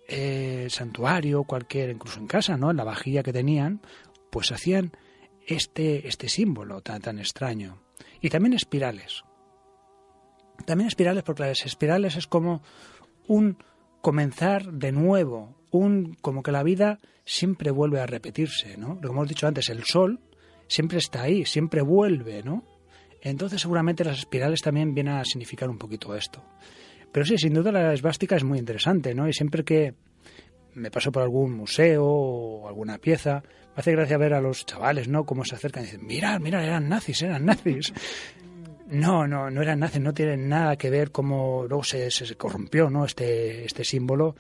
eh, 0.08 0.66
santuario, 0.70 1.44
cualquier, 1.44 1.90
incluso 1.90 2.20
en 2.20 2.26
casa, 2.26 2.56
¿no? 2.56 2.70
En 2.70 2.76
la 2.76 2.84
vajilla 2.84 3.22
que 3.22 3.32
tenían, 3.32 3.80
pues 4.30 4.52
hacían 4.52 4.92
este, 5.46 6.08
este 6.08 6.28
símbolo 6.28 6.80
tan, 6.80 7.00
tan 7.00 7.18
extraño. 7.18 7.80
Y 8.20 8.30
también 8.30 8.54
espirales. 8.54 9.24
También 10.66 10.88
espirales, 10.88 11.22
porque 11.22 11.44
las 11.44 11.66
espirales 11.66 12.16
es 12.16 12.26
como 12.26 12.62
un 13.26 13.58
comenzar 14.00 14.72
de 14.72 14.92
nuevo, 14.92 15.56
un 15.70 16.14
como 16.20 16.42
que 16.42 16.52
la 16.52 16.62
vida 16.62 17.00
siempre 17.24 17.70
vuelve 17.70 18.00
a 18.00 18.06
repetirse, 18.06 18.76
¿no? 18.76 18.94
Lo 18.96 19.00
que 19.00 19.08
hemos 19.08 19.28
dicho 19.28 19.46
antes, 19.46 19.68
el 19.70 19.84
sol 19.84 20.20
siempre 20.68 20.98
está 20.98 21.22
ahí, 21.22 21.44
siempre 21.46 21.82
vuelve, 21.82 22.42
¿no? 22.42 22.64
Entonces 23.22 23.62
seguramente 23.62 24.04
las 24.04 24.18
espirales 24.18 24.60
también 24.60 24.94
vienen 24.94 25.14
a 25.14 25.24
significar 25.24 25.70
un 25.70 25.78
poquito 25.78 26.14
esto. 26.14 26.42
Pero 27.14 27.26
sí, 27.26 27.38
sin 27.38 27.54
duda 27.54 27.70
la 27.70 27.94
esvástica 27.94 28.34
es 28.34 28.42
muy 28.42 28.58
interesante, 28.58 29.14
¿no? 29.14 29.28
Y 29.28 29.32
siempre 29.32 29.62
que 29.62 29.94
me 30.74 30.90
paso 30.90 31.12
por 31.12 31.22
algún 31.22 31.52
museo 31.52 32.04
o 32.04 32.66
alguna 32.66 32.98
pieza, 32.98 33.40
me 33.76 33.80
hace 33.80 33.92
gracia 33.92 34.18
ver 34.18 34.34
a 34.34 34.40
los 34.40 34.66
chavales, 34.66 35.06
¿no? 35.06 35.24
Cómo 35.24 35.44
se 35.44 35.54
acercan 35.54 35.84
y 35.84 35.86
dicen, 35.86 36.04
mirad, 36.04 36.40
mirad, 36.40 36.64
eran 36.64 36.88
nazis, 36.88 37.22
eran 37.22 37.46
nazis. 37.46 37.92
No, 38.86 39.26
no, 39.26 39.50
no 39.50 39.62
eran 39.62 39.78
nazis, 39.78 40.02
no 40.02 40.12
tienen 40.12 40.46
nada 40.46 40.76
que 40.76 40.90
ver 40.90 41.10
cómo 41.10 41.64
luego 41.66 41.82
se, 41.82 42.10
se, 42.10 42.36
corrompió 42.36 42.90
¿no? 42.90 43.06
este, 43.06 43.64
este 43.64 43.82
símbolo 43.82 44.36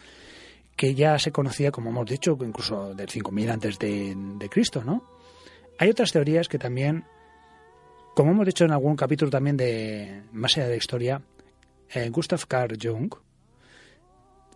que 0.76 0.94
ya 0.94 1.18
se 1.18 1.32
conocía, 1.32 1.70
como 1.70 1.88
hemos 1.88 2.06
dicho, 2.06 2.36
incluso 2.42 2.94
del 2.94 3.08
5000 3.08 3.50
antes 3.50 3.78
de, 3.78 4.14
de 4.14 4.48
Cristo, 4.50 4.84
¿no? 4.84 5.02
Hay 5.78 5.88
otras 5.88 6.12
teorías 6.12 6.48
que 6.48 6.58
también, 6.58 7.04
como 8.14 8.32
hemos 8.32 8.44
dicho 8.44 8.66
en 8.66 8.72
algún 8.72 8.96
capítulo 8.96 9.30
también 9.30 9.56
de 9.56 10.22
Más 10.32 10.56
allá 10.56 10.66
de 10.66 10.72
la 10.72 10.76
historia, 10.76 11.22
eh, 11.92 12.08
Gustav 12.10 12.46
Carl 12.46 12.76
Jung 12.80 13.14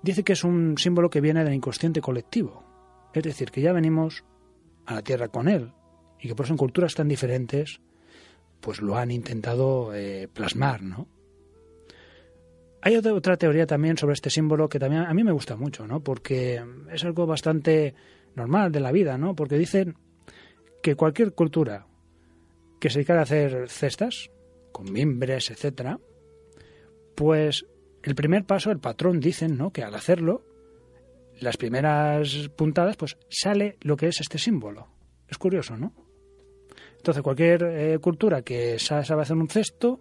dice 0.03 0.23
que 0.23 0.33
es 0.33 0.45
un 0.45 0.79
símbolo 0.79 1.11
que 1.11 1.21
viene 1.21 1.45
del 1.45 1.55
inconsciente 1.55 2.01
colectivo. 2.01 2.65
Es 3.13 3.23
decir, 3.23 3.51
que 3.51 3.61
ya 3.61 3.73
venimos 3.73 4.25
a 4.87 4.95
la 4.95 5.03
Tierra 5.03 5.29
con 5.29 5.49
él 5.49 5.73
y 6.21 6.29
que 6.29 6.35
por 6.35 6.47
eso 6.47 6.55
en 6.55 6.59
culturas 6.59 6.95
tan 6.95 7.09
diferentes 7.09 7.81
pues 8.61 8.81
lo 8.81 8.97
han 8.97 9.11
intentado 9.11 9.95
eh, 9.95 10.29
plasmar, 10.33 10.83
¿no? 10.83 11.07
Hay 12.81 12.97
otra 12.97 13.37
teoría 13.37 13.67
también 13.67 13.99
sobre 13.99 14.15
este 14.15 14.31
símbolo 14.31 14.69
que 14.69 14.79
también 14.79 15.03
a 15.03 15.13
mí 15.13 15.25
me 15.25 15.33
gusta 15.33 15.57
mucho, 15.57 15.87
¿no? 15.87 16.01
Porque 16.01 16.63
es 16.93 17.05
algo 17.05 17.27
bastante 17.27 17.95
normal 18.37 18.71
de 18.71 18.81
la 18.81 18.93
vida, 18.93 19.19
¿no? 19.19 19.35
Porque 19.35 19.59
dicen 19.59 19.97
que 20.83 20.95
cualquier 20.95 21.35
cultura 21.35 21.87
que 22.79 22.89
se 22.89 23.01
dedicara 23.01 23.21
a 23.21 23.25
hacer 23.25 23.69
cestas, 23.69 24.31
con 24.71 24.93
mimbres, 24.93 25.51
etcétera, 25.51 25.99
pues 27.19 27.67
el 28.05 28.15
primer 28.15 28.45
paso, 28.45 28.71
el 28.71 28.79
patrón 28.79 29.19
dicen, 29.19 29.57
¿no? 29.57 29.73
Que 29.73 29.83
al 29.83 29.93
hacerlo, 29.97 30.45
las 31.41 31.57
primeras 31.57 32.49
puntadas, 32.57 32.97
pues 32.97 33.19
sale 33.29 33.77
lo 33.81 33.97
que 33.97 34.07
es 34.07 34.21
este 34.21 34.39
símbolo. 34.39 34.87
Es 35.27 35.37
curioso, 35.37 35.77
¿no? 35.77 35.93
Entonces, 36.97 37.25
cualquier 37.25 37.65
eh, 37.65 37.99
cultura 37.99 38.43
que 38.43 38.79
sabe 38.79 39.03
hacer 39.21 39.37
un 39.37 39.49
cesto, 39.49 40.01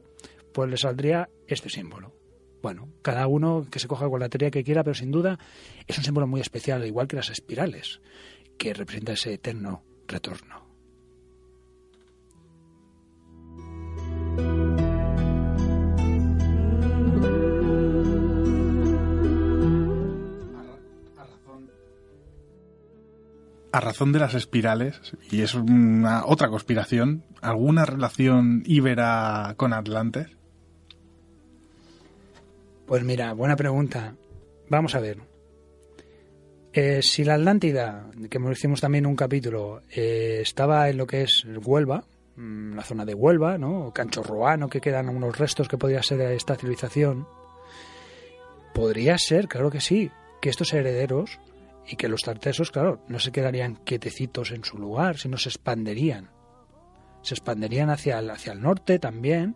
pues 0.53 0.69
le 0.69 0.77
saldría 0.77 1.27
este 1.47 1.71
símbolo. 1.71 2.13
Bueno, 2.61 2.87
cada 3.01 3.25
uno 3.25 3.65
que 3.71 3.79
se 3.79 3.87
coja 3.87 4.07
con 4.07 4.19
la 4.19 4.29
teoría 4.29 4.51
que 4.51 4.63
quiera, 4.63 4.83
pero 4.83 4.93
sin 4.93 5.09
duda 5.09 5.39
es 5.87 5.97
un 5.97 6.03
símbolo 6.03 6.27
muy 6.27 6.41
especial, 6.41 6.85
igual 6.85 7.07
que 7.07 7.15
las 7.15 7.31
espirales, 7.31 7.99
que 8.59 8.75
representa 8.75 9.13
ese 9.13 9.33
eterno 9.33 9.83
retorno. 10.07 10.66
A 23.77 23.79
razón 23.79 24.11
de 24.11 24.17
las 24.17 24.33
espirales, 24.33 24.99
y 25.29 25.41
es 25.41 25.53
una 25.53 26.25
otra 26.25 26.49
conspiración, 26.49 27.23
¿alguna 27.41 27.85
relación 27.85 28.63
íbera 28.65 29.53
con 29.55 29.71
Atlantes? 29.71 30.29
Pues 32.87 33.03
mira, 33.03 33.33
buena 33.33 33.55
pregunta. 33.55 34.15
Vamos 34.69 34.95
a 34.95 34.99
ver. 34.99 35.19
Eh, 36.73 37.01
si 37.03 37.23
la 37.23 37.35
Atlántida, 37.35 38.09
que 38.31 38.39
hicimos 38.51 38.81
también 38.81 39.05
un 39.05 39.15
capítulo, 39.15 39.83
eh, 39.95 40.39
estaba 40.41 40.89
en 40.89 40.97
lo 40.97 41.05
que 41.05 41.21
es 41.21 41.45
Huelva, 41.63 42.03
mm, 42.35 42.73
la 42.73 42.83
zona 42.83 43.05
de 43.05 43.13
Huelva, 43.13 43.59
¿no? 43.59 43.87
O 43.87 43.93
Canchorroano, 43.93 44.69
que 44.69 44.81
quedan 44.81 45.07
unos 45.07 45.37
restos 45.37 45.67
que 45.67 45.77
podría 45.77 46.01
ser 46.01 46.17
de 46.17 46.35
esta 46.35 46.55
civilización, 46.55 47.27
podría 48.73 49.19
ser, 49.19 49.47
claro 49.47 49.69
que 49.69 49.81
sí, 49.81 50.09
que 50.41 50.49
estos 50.49 50.73
herederos 50.73 51.39
y 51.87 51.95
que 51.95 52.09
los 52.09 52.21
tartesos, 52.21 52.71
claro, 52.71 53.03
no 53.07 53.19
se 53.19 53.31
quedarían 53.31 53.75
quietecitos 53.77 54.51
en 54.51 54.63
su 54.63 54.77
lugar, 54.77 55.17
sino 55.17 55.37
se 55.37 55.49
expanderían. 55.49 56.29
Se 57.21 57.33
expanderían 57.33 57.89
hacia 57.89 58.19
el, 58.19 58.29
hacia 58.29 58.53
el 58.53 58.61
norte 58.61 58.99
también, 58.99 59.55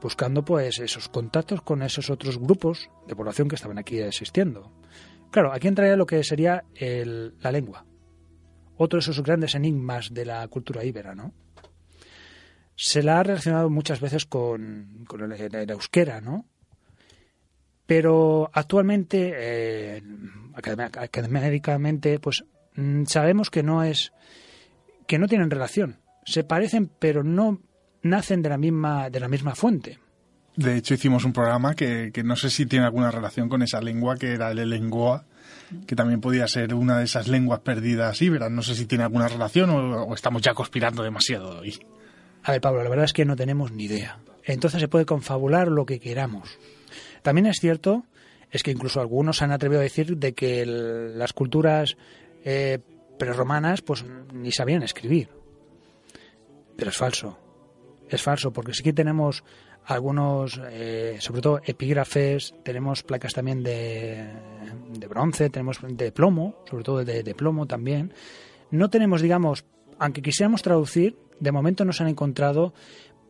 buscando 0.00 0.44
pues 0.44 0.78
esos 0.78 1.08
contactos 1.08 1.62
con 1.62 1.82
esos 1.82 2.10
otros 2.10 2.38
grupos 2.38 2.90
de 3.06 3.16
población 3.16 3.48
que 3.48 3.56
estaban 3.56 3.78
aquí 3.78 3.98
existiendo. 3.98 4.72
Claro, 5.30 5.52
aquí 5.52 5.68
entraría 5.68 5.96
lo 5.96 6.06
que 6.06 6.22
sería 6.24 6.64
la 6.78 7.52
lengua. 7.52 7.84
Otro 8.76 8.98
de 8.98 9.00
esos 9.00 9.22
grandes 9.22 9.54
enigmas 9.54 10.12
de 10.12 10.24
la 10.24 10.46
cultura 10.48 10.84
íbera, 10.84 11.14
¿no? 11.14 11.32
Se 12.76 13.02
la 13.02 13.20
ha 13.20 13.22
relacionado 13.22 13.70
muchas 13.70 14.00
veces 14.00 14.26
con, 14.26 15.04
con 15.08 15.32
el, 15.32 15.70
euskera, 15.70 16.20
¿no? 16.20 16.46
Pero 17.86 18.50
actualmente, 18.52 19.32
eh, 19.34 20.02
académicamente, 20.54 22.18
pues 22.18 22.44
mm, 22.74 23.04
sabemos 23.04 23.50
que 23.50 23.62
no 23.62 23.84
es, 23.84 24.12
que 25.06 25.18
no 25.18 25.28
tienen 25.28 25.50
relación. 25.50 25.98
Se 26.24 26.42
parecen, 26.42 26.90
pero 26.98 27.22
no 27.22 27.60
nacen 28.02 28.42
de 28.42 28.48
la 28.48 28.58
misma, 28.58 29.08
de 29.10 29.20
la 29.20 29.28
misma 29.28 29.54
fuente. 29.54 29.98
De 30.56 30.76
hecho, 30.76 30.94
hicimos 30.94 31.24
un 31.24 31.32
programa 31.32 31.74
que, 31.74 32.10
que 32.12 32.24
no 32.24 32.34
sé 32.34 32.50
si 32.50 32.66
tiene 32.66 32.86
alguna 32.86 33.10
relación 33.10 33.48
con 33.48 33.62
esa 33.62 33.80
lengua, 33.80 34.16
que 34.16 34.32
era 34.32 34.50
el 34.50 34.68
lengua, 34.68 35.26
que 35.86 35.94
también 35.94 36.20
podía 36.20 36.48
ser 36.48 36.74
una 36.74 36.98
de 36.98 37.04
esas 37.04 37.28
lenguas 37.28 37.60
perdidas 37.60 38.20
íberas. 38.22 38.50
No 38.50 38.62
sé 38.62 38.74
si 38.74 38.86
tiene 38.86 39.04
alguna 39.04 39.28
relación 39.28 39.70
o, 39.70 40.04
o 40.04 40.14
estamos 40.14 40.42
ya 40.42 40.54
conspirando 40.54 41.02
demasiado 41.02 41.60
hoy. 41.60 41.78
A 42.42 42.52
ver, 42.52 42.60
Pablo, 42.60 42.82
la 42.82 42.88
verdad 42.88 43.04
es 43.04 43.12
que 43.12 43.24
no 43.24 43.36
tenemos 43.36 43.70
ni 43.70 43.84
idea. 43.84 44.18
Entonces 44.44 44.80
se 44.80 44.88
puede 44.88 45.04
confabular 45.04 45.68
lo 45.68 45.84
que 45.84 46.00
queramos. 46.00 46.58
También 47.26 47.46
es 47.46 47.58
cierto, 47.58 48.04
es 48.52 48.62
que 48.62 48.70
incluso 48.70 49.00
algunos 49.00 49.42
han 49.42 49.50
atrevido 49.50 49.80
a 49.80 49.82
decir 49.82 50.16
de 50.16 50.32
que 50.32 50.64
las 50.64 51.32
culturas 51.32 51.96
eh, 52.44 52.78
prerromanas 53.18 53.82
pues 53.82 54.04
ni 54.32 54.52
sabían 54.52 54.84
escribir. 54.84 55.30
Pero 56.76 56.90
es 56.90 56.96
falso. 56.96 57.36
Es 58.08 58.22
falso, 58.22 58.52
porque 58.52 58.74
sí 58.74 58.84
que 58.84 58.92
tenemos 58.92 59.42
algunos, 59.86 60.60
eh, 60.70 61.16
sobre 61.18 61.40
todo 61.40 61.60
epígrafes, 61.64 62.54
tenemos 62.62 63.02
placas 63.02 63.34
también 63.34 63.64
de, 63.64 64.24
de, 64.96 65.06
bronce, 65.08 65.50
tenemos 65.50 65.80
de 65.82 66.12
plomo, 66.12 66.62
sobre 66.70 66.84
todo 66.84 67.04
de, 67.04 67.24
de 67.24 67.34
plomo 67.34 67.66
también. 67.66 68.14
No 68.70 68.88
tenemos, 68.88 69.20
digamos, 69.20 69.64
aunque 69.98 70.22
quisiéramos 70.22 70.62
traducir, 70.62 71.18
de 71.40 71.50
momento 71.50 71.84
no 71.84 71.92
se 71.92 72.04
han 72.04 72.08
encontrado 72.08 72.72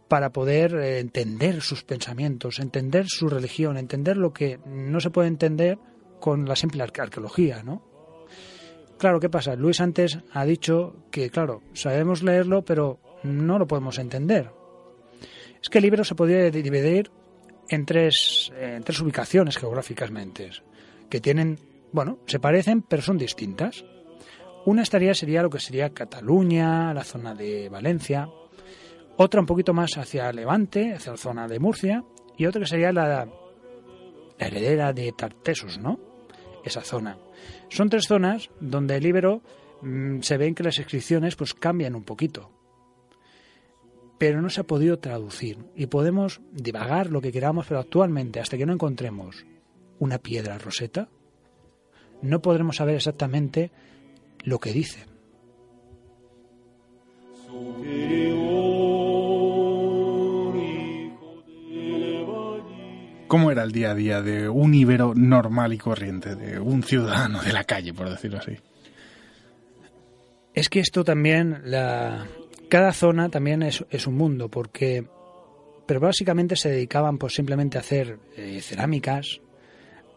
para 0.08 0.30
poder 0.30 0.74
eh, 0.74 1.00
entender 1.00 1.62
sus 1.62 1.82
pensamientos, 1.82 2.60
entender 2.60 3.06
su 3.08 3.28
religión, 3.28 3.76
entender 3.76 4.16
lo 4.16 4.32
que 4.32 4.58
no 4.66 5.00
se 5.00 5.10
puede 5.10 5.28
entender 5.28 5.78
con 6.20 6.46
la 6.46 6.56
simple 6.56 6.82
arqueología, 6.82 7.62
¿no? 7.62 7.82
Claro, 8.98 9.20
¿qué 9.20 9.28
pasa? 9.28 9.56
Luis 9.56 9.80
antes 9.80 10.18
ha 10.32 10.44
dicho 10.44 10.96
que, 11.10 11.28
claro, 11.28 11.62
sabemos 11.74 12.22
leerlo, 12.22 12.64
pero 12.64 12.98
no 13.22 13.58
lo 13.58 13.66
podemos 13.66 13.98
entender. 13.98 14.50
Es 15.62 15.68
que 15.68 15.78
el 15.78 15.84
libro 15.84 16.02
se 16.04 16.14
podría 16.14 16.50
dividir 16.50 17.10
en 17.68 17.84
tres, 17.84 18.50
en 18.58 18.82
tres 18.84 19.00
ubicaciones 19.00 19.58
geográficamente, 19.58 20.50
que 21.10 21.20
tienen, 21.20 21.58
bueno, 21.92 22.18
se 22.26 22.40
parecen, 22.40 22.82
pero 22.82 23.02
son 23.02 23.18
distintas. 23.18 23.84
Una 24.64 24.82
estaría 24.82 25.14
sería 25.14 25.42
lo 25.42 25.50
que 25.50 25.60
sería 25.60 25.90
Cataluña, 25.90 26.94
la 26.94 27.04
zona 27.04 27.34
de 27.34 27.68
Valencia, 27.68 28.28
otra 29.16 29.40
un 29.40 29.46
poquito 29.46 29.72
más 29.72 29.96
hacia 29.96 30.32
Levante, 30.32 30.94
hacia 30.94 31.12
la 31.12 31.18
zona 31.18 31.48
de 31.48 31.58
Murcia, 31.58 32.04
y 32.36 32.46
otra 32.46 32.60
que 32.60 32.66
sería 32.66 32.92
la, 32.92 33.28
heredera 34.38 34.92
de 34.92 35.12
Tartesos, 35.12 35.78
¿no? 35.78 35.98
Esa 36.64 36.82
zona. 36.82 37.18
Son 37.68 37.88
tres 37.88 38.06
zonas 38.06 38.50
donde 38.60 38.96
el 38.96 39.06
Ibero 39.06 39.42
mm, 39.82 40.20
se 40.20 40.36
ven 40.36 40.54
que 40.54 40.62
las 40.62 40.78
inscripciones 40.78 41.36
pues 41.36 41.54
cambian 41.54 41.94
un 41.94 42.04
poquito. 42.04 42.50
Pero 44.18 44.40
no 44.40 44.48
se 44.48 44.62
ha 44.62 44.64
podido 44.64 44.98
traducir 44.98 45.58
y 45.74 45.86
podemos 45.86 46.40
divagar 46.52 47.10
lo 47.10 47.20
que 47.20 47.32
queramos, 47.32 47.66
pero 47.66 47.80
actualmente 47.80 48.40
hasta 48.40 48.56
que 48.56 48.66
no 48.66 48.72
encontremos 48.72 49.44
una 49.98 50.18
piedra 50.18 50.58
roseta, 50.58 51.08
no 52.22 52.40
podremos 52.40 52.76
saber 52.76 52.96
exactamente 52.96 53.70
lo 54.42 54.58
que 54.58 54.72
dicen. 54.72 55.04
¿Cómo 63.28 63.50
era 63.50 63.64
el 63.64 63.72
día 63.72 63.90
a 63.90 63.94
día 63.94 64.22
de 64.22 64.48
un 64.48 64.74
ibero 64.74 65.14
normal 65.14 65.72
y 65.72 65.78
corriente, 65.78 66.36
de 66.36 66.60
un 66.60 66.82
ciudadano 66.82 67.42
de 67.42 67.52
la 67.52 67.64
calle, 67.64 67.92
por 67.92 68.08
decirlo 68.08 68.38
así? 68.38 68.56
Es 70.54 70.68
que 70.68 70.80
esto 70.80 71.04
también, 71.04 71.62
la... 71.64 72.26
cada 72.68 72.92
zona 72.92 73.28
también 73.28 73.62
es, 73.62 74.06
un 74.06 74.16
mundo, 74.16 74.48
porque 74.48 75.04
pero 75.86 76.00
básicamente 76.00 76.56
se 76.56 76.70
dedicaban 76.70 77.18
pues 77.18 77.34
simplemente 77.34 77.78
a 77.78 77.80
hacer 77.80 78.18
eh, 78.36 78.60
cerámicas, 78.60 79.40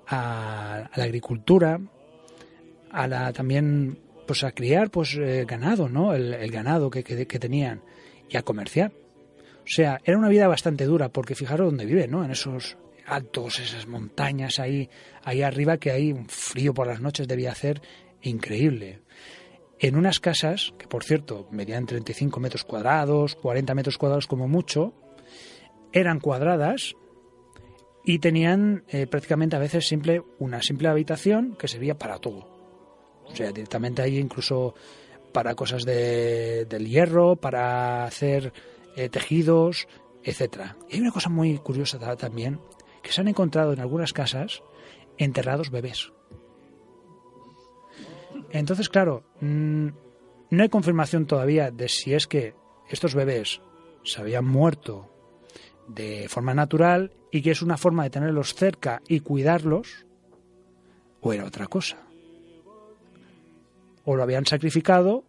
a, 0.07 0.89
la 0.95 1.03
agricultura, 1.03 1.79
a 2.91 3.07
la 3.07 3.33
también 3.33 3.99
pues 4.25 4.43
a 4.43 4.51
criar 4.51 4.91
pues 4.91 5.15
eh, 5.15 5.45
ganado, 5.47 5.89
¿no? 5.89 6.13
El, 6.13 6.51
ganado 6.51 6.89
que, 6.89 7.03
que, 7.03 7.27
que, 7.27 7.39
tenían 7.39 7.81
y 8.29 8.37
a 8.37 8.43
comerciar. 8.43 8.91
O 9.59 9.71
sea, 9.71 9.99
era 10.03 10.17
una 10.17 10.29
vida 10.29 10.47
bastante 10.47 10.85
dura 10.85 11.09
porque 11.09 11.35
fijaros 11.35 11.67
dónde 11.67 11.85
viven, 11.85 12.11
¿no? 12.11 12.23
En 12.23 12.31
esos 12.31 12.77
altos, 13.09 13.59
esas 13.59 13.87
montañas 13.87 14.59
ahí, 14.59 14.89
ahí 15.23 15.41
arriba, 15.41 15.77
que 15.77 15.91
hay 15.91 16.11
un 16.11 16.27
frío 16.27 16.73
por 16.73 16.87
las 16.87 17.01
noches 17.01 17.27
debía 17.27 17.51
hacer 17.51 17.81
increíble. 18.21 19.01
En 19.79 19.95
unas 19.95 20.19
casas, 20.19 20.73
que 20.77 20.87
por 20.87 21.03
cierto 21.03 21.47
medían 21.51 21.85
35 21.85 22.39
metros 22.39 22.63
cuadrados, 22.63 23.35
40 23.35 23.73
metros 23.75 23.97
cuadrados 23.97 24.27
como 24.27 24.47
mucho, 24.47 24.93
eran 25.93 26.19
cuadradas 26.19 26.95
y 28.03 28.19
tenían 28.19 28.83
eh, 28.89 29.07
prácticamente 29.07 29.55
a 29.55 29.59
veces 29.59 29.87
simple 29.87 30.23
una 30.37 30.61
simple 30.61 30.89
habitación 30.89 31.55
que 31.57 31.67
servía 31.67 31.97
para 31.97 32.19
todo. 32.19 32.47
O 33.25 33.35
sea, 33.35 33.51
directamente 33.51 34.01
ahí 34.01 34.17
incluso 34.17 34.73
para 35.31 35.55
cosas 35.55 35.85
de, 35.85 36.65
del 36.65 36.87
hierro, 36.87 37.35
para 37.35 38.03
hacer 38.03 38.51
eh, 38.95 39.09
tejidos, 39.09 39.87
etcétera. 40.23 40.75
Y 40.89 40.95
hay 40.95 41.01
una 41.01 41.11
cosa 41.11 41.29
muy 41.29 41.57
curiosa 41.57 41.99
también, 42.17 42.59
que 43.01 43.11
se 43.11 43.21
han 43.21 43.27
encontrado 43.27 43.73
en 43.73 43.79
algunas 43.79 44.13
casas 44.13 44.63
enterrados 45.17 45.69
bebés. 45.69 46.11
Entonces, 48.51 48.89
claro, 48.89 49.23
mm, 49.41 49.87
no 50.49 50.63
hay 50.63 50.69
confirmación 50.69 51.25
todavía 51.25 51.71
de 51.71 51.89
si 51.89 52.13
es 52.13 52.27
que 52.27 52.55
estos 52.89 53.13
bebés 53.13 53.61
se 54.03 54.21
habían 54.21 54.45
muerto 54.45 55.09
de 55.87 56.27
forma 56.29 56.53
natural 56.53 57.11
y 57.31 57.41
que 57.41 57.51
es 57.51 57.61
una 57.61 57.77
forma 57.77 58.03
de 58.03 58.09
tenerlos 58.09 58.55
cerca 58.55 59.01
y 59.07 59.19
cuidarlos, 59.19 60.05
o 61.21 61.33
era 61.33 61.45
otra 61.45 61.67
cosa. 61.67 61.97
O 64.05 64.15
lo 64.15 64.23
habían 64.23 64.45
sacrificado 64.45 65.23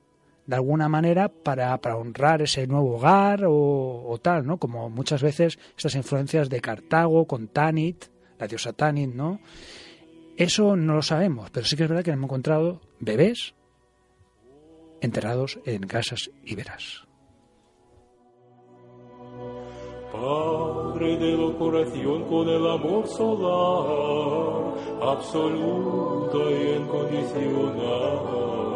de 0.50 0.56
alguna 0.56 0.88
manera 0.88 1.28
para, 1.28 1.76
honrar 1.96 2.42
ese 2.42 2.66
nuevo 2.66 2.96
hogar 2.96 3.44
o, 3.46 4.18
tal, 4.20 4.44
¿no? 4.44 4.58
Como 4.58 4.90
muchas 4.90 5.22
veces 5.22 5.60
estas 5.76 5.94
influencias 5.94 6.50
de 6.50 6.60
Cartago 6.60 7.24
con 7.24 7.46
Tanit, 7.46 8.06
la 8.36 8.48
diosa 8.48 8.72
Tanit, 8.72 9.14
¿no? 9.14 9.38
Eso 10.36 10.74
no 10.74 10.96
lo 10.96 11.02
sabemos, 11.02 11.50
pero 11.50 11.64
sí 11.64 11.76
que 11.76 11.84
es 11.84 11.88
verdad 11.88 12.02
que 12.02 12.10
hemos 12.10 12.24
encontrado 12.24 12.80
bebés 12.98 13.54
enterrados 15.00 15.60
en 15.66 15.86
casas 15.86 16.32
íberas. 16.44 17.06
Padre 20.10 21.16
de 21.16 21.36
la 21.36 21.54
con 22.28 22.48
el 22.48 22.66
amor 22.66 23.06
solar, 23.06 24.74
absoluta 25.00 26.38
y 26.50 26.74
incondicional. 26.74 28.69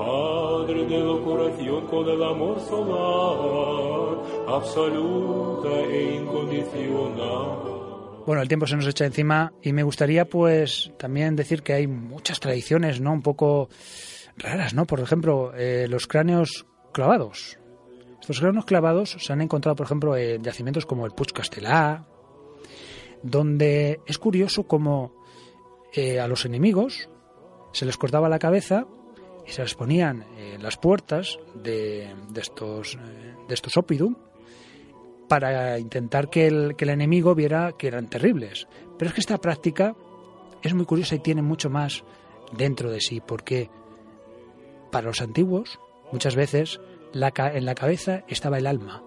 Padre 0.00 0.86
de 0.86 0.98
la 0.98 1.22
curación 1.22 1.86
con 1.86 2.08
el 2.08 2.22
amor 2.22 2.58
solar, 2.60 4.16
absoluta 4.48 5.68
e 5.68 6.14
incondicional. 6.14 8.24
Bueno, 8.24 8.40
el 8.40 8.48
tiempo 8.48 8.66
se 8.66 8.76
nos 8.76 8.86
echa 8.86 9.04
encima 9.04 9.52
y 9.60 9.74
me 9.74 9.82
gustaría 9.82 10.24
pues 10.24 10.90
también 10.96 11.36
decir 11.36 11.62
que 11.62 11.74
hay 11.74 11.86
muchas 11.86 12.40
tradiciones, 12.40 13.02
¿no? 13.02 13.12
Un 13.12 13.20
poco 13.20 13.68
raras, 14.38 14.72
¿no? 14.72 14.86
Por 14.86 15.00
ejemplo, 15.00 15.52
eh, 15.54 15.86
los 15.86 16.06
cráneos 16.06 16.64
clavados. 16.92 17.58
Estos 18.22 18.40
cráneos 18.40 18.64
clavados 18.64 19.18
se 19.18 19.32
han 19.34 19.42
encontrado, 19.42 19.76
por 19.76 19.84
ejemplo, 19.84 20.16
en 20.16 20.42
yacimientos 20.42 20.86
como 20.86 21.04
el 21.04 21.12
Puig 21.12 21.34
Castellà, 21.34 22.06
donde 23.22 24.00
es 24.06 24.16
curioso 24.16 24.62
como 24.62 25.12
eh, 25.92 26.20
a 26.20 26.26
los 26.26 26.46
enemigos 26.46 27.10
se 27.72 27.84
les 27.84 27.98
cortaba 27.98 28.30
la 28.30 28.38
cabeza 28.38 28.86
y 29.46 29.52
se 29.52 29.62
les 29.62 29.74
ponían 29.74 30.24
en 30.36 30.62
las 30.62 30.76
puertas 30.76 31.38
de, 31.54 32.14
de 32.30 32.40
estos, 32.40 32.94
eh, 32.94 33.34
de 33.48 33.54
estos 33.54 33.76
opidum 33.76 34.14
para 35.28 35.78
intentar 35.78 36.28
que 36.28 36.46
el, 36.46 36.74
que 36.76 36.84
el 36.84 36.90
enemigo 36.90 37.34
viera 37.34 37.72
que 37.78 37.86
eran 37.86 38.08
terribles. 38.08 38.66
Pero 38.98 39.08
es 39.08 39.14
que 39.14 39.20
esta 39.20 39.38
práctica 39.38 39.94
es 40.62 40.74
muy 40.74 40.84
curiosa 40.84 41.14
y 41.14 41.20
tiene 41.20 41.42
mucho 41.42 41.70
más 41.70 42.04
dentro 42.52 42.90
de 42.90 43.00
sí, 43.00 43.20
porque 43.20 43.70
para 44.90 45.06
los 45.06 45.20
antiguos, 45.20 45.78
muchas 46.10 46.34
veces, 46.34 46.80
la, 47.12 47.32
en 47.54 47.64
la 47.64 47.74
cabeza 47.74 48.24
estaba 48.26 48.58
el 48.58 48.66
alma. 48.66 49.04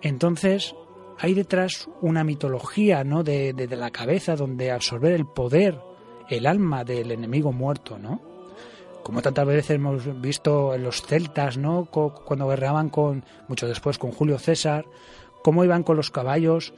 Entonces, 0.00 0.74
hay 1.18 1.34
detrás 1.34 1.90
una 2.00 2.24
mitología 2.24 3.04
¿no? 3.04 3.22
de, 3.22 3.52
de, 3.52 3.66
de 3.66 3.76
la 3.76 3.90
cabeza 3.90 4.34
donde 4.34 4.70
absorber 4.70 5.12
el 5.12 5.26
poder, 5.26 5.78
el 6.30 6.46
alma 6.46 6.84
del 6.84 7.12
enemigo 7.12 7.52
muerto, 7.52 7.98
¿no? 7.98 8.29
Como 9.10 9.22
tantas 9.22 9.44
veces 9.44 9.70
hemos 9.70 10.20
visto 10.20 10.72
en 10.72 10.84
los 10.84 11.02
celtas, 11.02 11.58
¿no? 11.58 11.86
Cuando 11.86 12.46
guerreaban 12.46 12.90
con, 12.90 13.24
mucho 13.48 13.66
después, 13.66 13.98
con 13.98 14.12
Julio 14.12 14.38
César, 14.38 14.84
cómo 15.42 15.64
iban 15.64 15.82
con 15.82 15.96
los 15.96 16.12
caballos, 16.12 16.72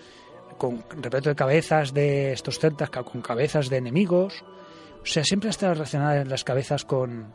con 0.57 0.83
repleto 1.03 1.28
de 1.28 1.35
cabezas 1.35 1.93
de 1.93 2.33
estos 2.33 2.59
celtas, 2.59 2.89
con 2.89 3.20
cabezas 3.20 3.68
de 3.68 3.76
enemigos. 3.76 4.47
O 5.03 5.05
sea, 5.05 5.24
siempre 5.24 5.49
ha 5.49 5.51
estado 5.51 5.74
relacionada 5.74 6.22
en 6.22 6.30
las 6.30 6.43
cabezas 6.43 6.87
con, 6.87 7.35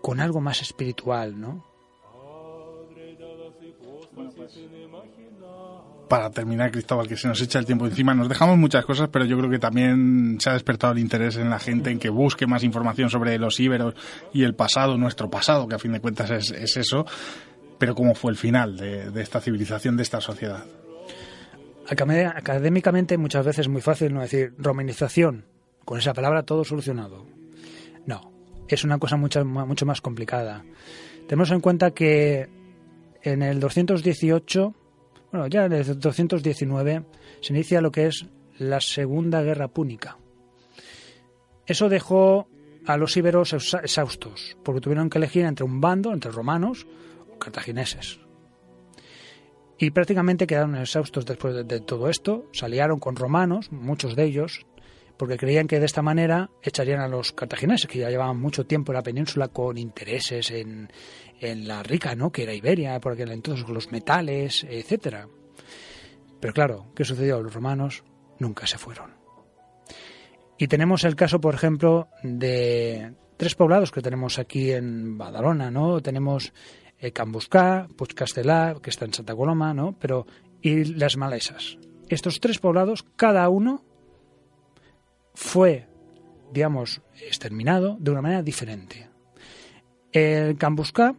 con 0.00 0.18
algo 0.18 0.40
más 0.40 0.62
espiritual, 0.62 1.40
¿no? 1.40 1.64
Para 6.12 6.28
terminar, 6.28 6.70
Cristóbal, 6.70 7.08
que 7.08 7.16
se 7.16 7.26
nos 7.26 7.40
echa 7.40 7.58
el 7.58 7.64
tiempo 7.64 7.86
encima. 7.86 8.12
Nos 8.12 8.28
dejamos 8.28 8.58
muchas 8.58 8.84
cosas, 8.84 9.08
pero 9.10 9.24
yo 9.24 9.38
creo 9.38 9.48
que 9.48 9.58
también 9.58 10.36
se 10.40 10.50
ha 10.50 10.52
despertado 10.52 10.92
el 10.92 10.98
interés 10.98 11.38
en 11.38 11.48
la 11.48 11.58
gente 11.58 11.90
en 11.90 11.98
que 11.98 12.10
busque 12.10 12.46
más 12.46 12.64
información 12.64 13.08
sobre 13.08 13.38
los 13.38 13.58
íberos 13.58 13.94
y 14.30 14.42
el 14.42 14.54
pasado, 14.54 14.98
nuestro 14.98 15.30
pasado, 15.30 15.66
que 15.66 15.74
a 15.74 15.78
fin 15.78 15.90
de 15.90 16.00
cuentas 16.00 16.30
es, 16.30 16.76
eso. 16.76 17.06
Pero 17.78 17.94
cómo 17.94 18.14
fue 18.14 18.30
el 18.30 18.36
final 18.36 18.76
de, 18.76 19.22
esta 19.22 19.40
civilización, 19.40 19.96
de 19.96 20.02
esta 20.02 20.20
sociedad. 20.20 20.66
Académicamente 21.88 23.16
muchas 23.16 23.46
veces 23.46 23.60
es 23.60 23.68
muy 23.68 23.80
fácil 23.80 24.12
no 24.12 24.20
decir 24.20 24.52
romanización, 24.58 25.46
con 25.86 25.98
esa 25.98 26.12
palabra 26.12 26.42
todo 26.42 26.62
solucionado. 26.62 27.24
No, 28.04 28.30
es 28.68 28.84
una 28.84 28.98
cosa 28.98 29.16
mucho, 29.16 29.42
mucho 29.46 29.86
más 29.86 30.02
complicada. 30.02 30.62
Tenemos 31.26 31.50
en 31.52 31.60
cuenta 31.62 31.92
que 31.92 32.50
en 33.22 33.40
el 33.40 33.60
218 33.60 34.74
bueno, 35.32 35.46
ya 35.46 35.64
en 35.64 35.72
el 35.72 35.98
219 35.98 37.04
se 37.40 37.52
inicia 37.52 37.80
lo 37.80 37.90
que 37.90 38.06
es 38.06 38.26
la 38.58 38.80
Segunda 38.80 39.42
Guerra 39.42 39.68
Púnica. 39.68 40.18
Eso 41.66 41.88
dejó 41.88 42.48
a 42.86 42.96
los 42.96 43.16
íberos 43.16 43.52
exhaustos, 43.52 44.56
porque 44.62 44.80
tuvieron 44.80 45.08
que 45.08 45.18
elegir 45.18 45.44
entre 45.44 45.64
un 45.64 45.80
bando, 45.80 46.12
entre 46.12 46.30
romanos 46.30 46.86
o 47.32 47.38
cartagineses. 47.38 48.20
Y 49.78 49.90
prácticamente 49.90 50.46
quedaron 50.46 50.76
exhaustos 50.76 51.24
después 51.24 51.66
de, 51.66 51.80
todo 51.80 52.08
esto, 52.08 52.46
salieron 52.52 53.00
con 53.00 53.16
romanos, 53.16 53.72
muchos 53.72 54.14
de 54.14 54.24
ellos, 54.24 54.66
porque 55.22 55.36
creían 55.36 55.68
que 55.68 55.78
de 55.78 55.86
esta 55.86 56.02
manera 56.02 56.50
echarían 56.64 56.98
a 56.98 57.06
los 57.06 57.30
cartagineses, 57.30 57.86
que 57.86 58.00
ya 58.00 58.10
llevaban 58.10 58.40
mucho 58.40 58.66
tiempo 58.66 58.90
en 58.90 58.96
la 58.96 59.04
península 59.04 59.46
con 59.46 59.78
intereses 59.78 60.50
en, 60.50 60.90
en 61.38 61.68
la 61.68 61.84
rica, 61.84 62.16
¿no? 62.16 62.32
Que 62.32 62.42
era 62.42 62.52
Iberia, 62.52 62.98
por 62.98 63.12
aquel 63.12 63.30
entonces, 63.30 63.68
los 63.68 63.92
metales, 63.92 64.66
etcétera. 64.68 65.28
Pero 66.40 66.52
claro, 66.52 66.86
¿qué 66.96 67.04
sucedió? 67.04 67.40
Los 67.40 67.54
romanos 67.54 68.02
nunca 68.40 68.66
se 68.66 68.78
fueron. 68.78 69.12
Y 70.58 70.66
tenemos 70.66 71.04
el 71.04 71.14
caso, 71.14 71.40
por 71.40 71.54
ejemplo, 71.54 72.08
de 72.24 73.14
tres 73.36 73.54
poblados 73.54 73.92
que 73.92 74.02
tenemos 74.02 74.40
aquí 74.40 74.72
en 74.72 75.18
Badalona, 75.18 75.70
¿no? 75.70 76.00
Tenemos 76.00 76.52
eh, 76.98 77.12
Cambuscá, 77.12 77.86
Puigcastelá, 77.96 78.74
que 78.82 78.90
está 78.90 79.04
en 79.04 79.14
Santa 79.14 79.36
Coloma, 79.36 79.72
¿no? 79.72 79.96
Pero, 80.00 80.26
y 80.60 80.82
las 80.82 81.16
Malesas. 81.16 81.78
Estos 82.08 82.40
tres 82.40 82.58
poblados, 82.58 83.04
cada 83.14 83.48
uno 83.48 83.84
fue, 85.34 85.88
digamos, 86.52 87.02
exterminado 87.20 87.96
de 87.98 88.10
una 88.10 88.22
manera 88.22 88.42
diferente. 88.42 89.08
El 90.12 90.56
Cambuscá 90.58 91.14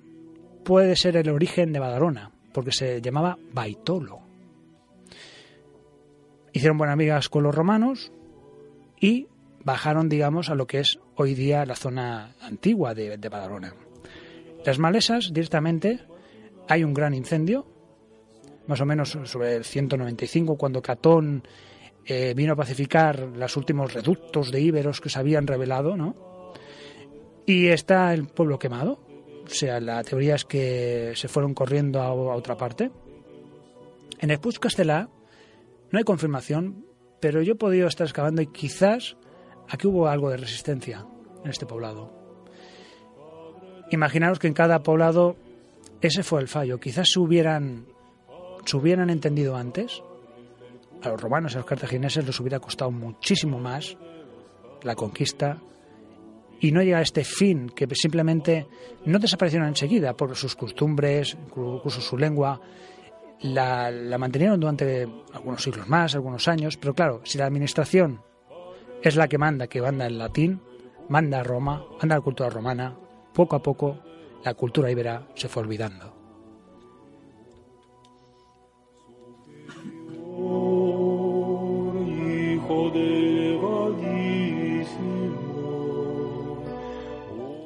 puede 0.64 0.96
ser 0.96 1.18
el 1.18 1.30
origen 1.30 1.74
de 1.74 1.80
Badalona, 1.80 2.32
porque 2.54 2.72
se 2.72 3.02
llamaba 3.02 3.38
Baitolo. 3.52 4.22
Hicieron 6.52 6.78
buenas 6.78 6.94
amigas 6.94 7.30
con 7.30 7.44
los 7.44 7.56
romanos 7.56 8.12
y 9.00 9.28
bajaron, 9.64 10.10
digamos, 10.10 10.50
a 10.50 10.56
lo 10.56 10.68
que 10.68 10.80
es 10.80 11.00
hoy 11.16 11.34
día 11.34 11.66
la 11.66 11.76
zona 11.76 12.36
antigua 12.42 12.94
de, 12.94 13.18
Badalona. 13.18 13.74
Las 14.66 14.80
malesas, 14.80 15.32
directamente, 15.34 16.02
hay 16.70 16.84
un 16.84 16.94
gran 16.94 17.14
incendio, 17.14 17.66
más 18.68 18.80
o 18.80 18.86
menos 18.86 19.18
sobre 19.24 19.56
el 19.56 19.66
195, 19.66 20.56
cuando 20.56 20.82
Catón 20.82 21.44
eh, 22.06 22.34
vino 22.36 22.54
a 22.54 22.56
pacificar 22.56 23.20
los 23.20 23.56
últimos 23.58 23.94
reductos 23.94 24.52
de 24.52 24.62
íberos 24.62 25.00
que 25.00 25.10
se 25.10 25.20
habían 25.20 25.48
revelado, 25.48 25.96
¿no? 25.96 26.16
Y 27.46 27.68
está 27.68 28.14
el 28.14 28.28
pueblo 28.28 28.60
quemado. 28.60 29.00
O 29.46 29.50
sea, 29.50 29.80
la 29.80 30.04
teoría 30.04 30.36
es 30.36 30.46
que 30.46 31.14
se 31.16 31.28
fueron 31.28 31.54
corriendo 31.54 32.02
a, 32.02 32.14
otra 32.14 32.56
parte. 32.56 32.92
En 34.20 34.32
el 34.32 34.40
Puig 34.40 34.60
Castellà 34.60 35.10
no 35.92 35.98
hay 36.00 36.06
confirmación, 36.06 36.86
pero 37.20 37.42
yo 37.42 37.54
he 37.54 37.58
podido 37.58 37.88
estar 37.88 38.08
excavando 38.08 38.42
y 38.42 38.48
quizás 38.48 39.18
aquí 39.70 39.88
hubo 39.88 40.08
algo 40.08 40.30
de 40.30 40.38
resistencia 40.38 41.06
en 41.44 41.50
este 41.50 41.66
poblado. 41.66 42.12
Imaginaros 43.92 44.40
que 44.40 44.48
en 44.48 44.54
cada 44.54 44.82
poblado 44.82 45.36
ese 46.02 46.24
fue 46.24 46.42
el 46.42 46.48
fallo. 46.48 46.80
Quizás 46.80 47.10
se 47.12 47.20
hubieran, 47.20 47.86
se 48.66 48.78
hubieran 48.78 49.10
entendido 49.10 49.56
antes. 49.56 50.02
A 51.04 51.10
los 51.10 51.22
romanos 51.22 51.54
a 51.56 51.60
los 51.60 51.66
cartagineses 51.66 52.26
les 52.26 52.40
hubiera 52.40 52.60
costado 52.60 52.90
muchísimo 52.92 53.60
más 53.60 53.98
la 54.84 54.96
conquista 54.96 55.58
y 56.60 56.72
no 56.72 56.82
llega 56.82 57.00
a 57.00 57.02
este 57.02 57.26
fin, 57.26 57.70
que 57.70 57.88
simplemente 57.94 58.68
no 59.06 59.20
desaparecieron 59.20 59.68
enseguida 59.68 60.16
por 60.16 60.34
sus 60.36 60.56
costumbres, 60.56 61.38
incluso 61.46 62.00
su 62.00 62.18
lengua. 62.18 62.62
la, 63.42 63.92
la 63.92 64.18
mantenieron 64.18 64.60
durante 64.60 65.06
algunos 65.34 65.62
siglos 65.62 65.88
más, 65.90 66.16
algunos 66.16 66.48
años, 66.48 66.78
pero 66.78 66.94
claro, 66.94 67.20
si 67.26 67.38
la 67.38 67.46
administración 67.46 68.22
es 69.02 69.18
la 69.18 69.28
que 69.28 69.38
manda, 69.38 69.68
que 69.68 69.82
manda 69.82 70.08
el 70.08 70.18
latín, 70.18 70.62
manda 71.10 71.42
a 71.42 71.44
Roma, 71.44 71.84
manda 72.00 72.16
a 72.16 72.20
la 72.20 72.24
cultura 72.24 72.50
romana, 72.50 72.96
poco 73.34 73.58
a 73.58 73.62
poco 73.62 74.00
la 74.46 74.54
cultura 74.54 74.90
íbera 74.90 75.28
se 75.36 75.50
fue 75.50 75.64
olvidando. 75.64 76.23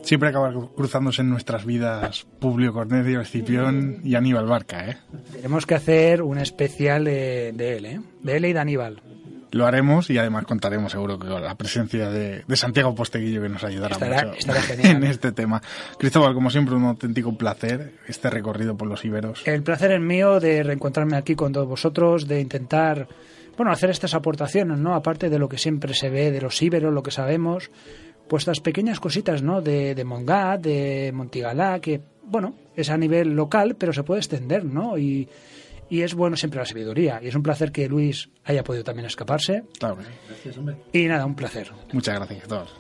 Siempre 0.08 0.30
acaba 0.30 0.54
cruzándose 0.74 1.22
en 1.22 1.30
nuestras 1.30 1.66
vidas 1.66 2.26
Publio 2.40 2.72
Cornelio 2.72 3.20
Escipión 3.20 4.00
y 4.06 4.16
Aníbal 4.16 4.46
Barca, 4.46 4.90
¿eh? 4.90 4.98
Tenemos 5.34 5.66
que 5.66 5.76
hacer 5.76 6.22
un 6.22 6.38
especial 6.38 7.04
de, 7.04 7.50
él, 7.50 7.86
¿eh? 7.86 8.00
De 8.24 8.38
él 8.38 8.46
y 8.46 8.54
de 8.54 8.60
Aníbal. 8.60 9.02
Lo 9.52 9.66
haremos 9.66 10.10
y 10.10 10.18
además 10.18 10.46
contaremos 10.46 10.94
seguro 10.94 11.20
que 11.20 11.28
con 11.28 11.44
la 11.44 11.56
presencia 11.56 12.10
de, 12.10 12.46
Santiago 12.56 12.96
Posteguillo 12.96 13.42
que 13.42 13.50
nos 13.50 13.66
ayudará 13.66 13.98
mucho 13.98 14.34
en 14.82 15.04
este 15.04 15.34
tema. 15.34 15.62
Cristóbal, 16.00 16.34
como 16.34 16.52
siempre, 16.52 16.76
un 16.76 16.86
auténtico 16.86 17.38
placer 17.38 17.96
este 18.08 18.30
recorrido 18.30 18.78
por 18.78 18.88
los 18.88 19.04
iberos. 19.04 19.46
El 19.46 19.62
placer 19.62 19.92
es 19.92 20.00
mío 20.00 20.40
de 20.40 20.64
reencontrarme 20.64 21.18
aquí 21.18 21.36
con 21.36 21.52
todos 21.52 21.68
vosotros, 21.68 22.30
de 22.30 22.40
intentar, 22.40 23.10
bueno, 23.58 23.72
hacer 23.72 23.90
estas 23.90 24.14
aportaciones, 24.14 24.78
¿no? 24.78 24.94
Aparte 24.94 25.30
de 25.30 25.40
lo 25.40 25.50
que 25.50 25.58
siempre 25.58 25.94
se 25.94 26.10
ve 26.10 26.32
de 26.32 26.42
los 26.42 26.62
iberos, 26.62 26.94
lo 26.94 27.04
que 27.04 27.12
sabemos, 27.12 27.72
pues 28.28 28.42
estas 28.42 28.60
pequeñas 28.60 29.00
cositas, 29.00 29.42
¿no? 29.42 29.62
De, 29.62 29.96
de 29.96 30.04
Mongat, 30.04 30.62
de 30.62 31.12
Montigalá, 31.14 31.80
que, 31.80 32.02
bueno, 32.24 32.56
es 32.76 32.90
a 32.90 32.98
nivel 32.98 33.36
local, 33.36 33.76
pero 33.76 33.92
se 33.92 34.04
puede 34.04 34.20
extender, 34.20 34.64
¿no? 34.64 34.98
Y, 34.98 35.28
y 35.90 36.02
es 36.02 36.14
bueno 36.14 36.36
siempre 36.36 36.60
la 36.60 36.66
sabiduría. 36.66 37.20
Y 37.22 37.28
es 37.28 37.36
un 37.36 37.44
placer 37.44 37.72
que 37.72 37.88
Luis 37.88 38.30
haya 38.44 38.64
podido 38.64 38.84
también 38.84 39.08
escaparse. 39.08 39.64
Claro 39.80 39.98
Y 40.94 41.06
nada, 41.06 41.26
un 41.26 41.36
placer. 41.36 41.72
Muchas 41.94 42.16
gracias 42.16 42.44
a 42.44 42.48
todos. 42.48 42.76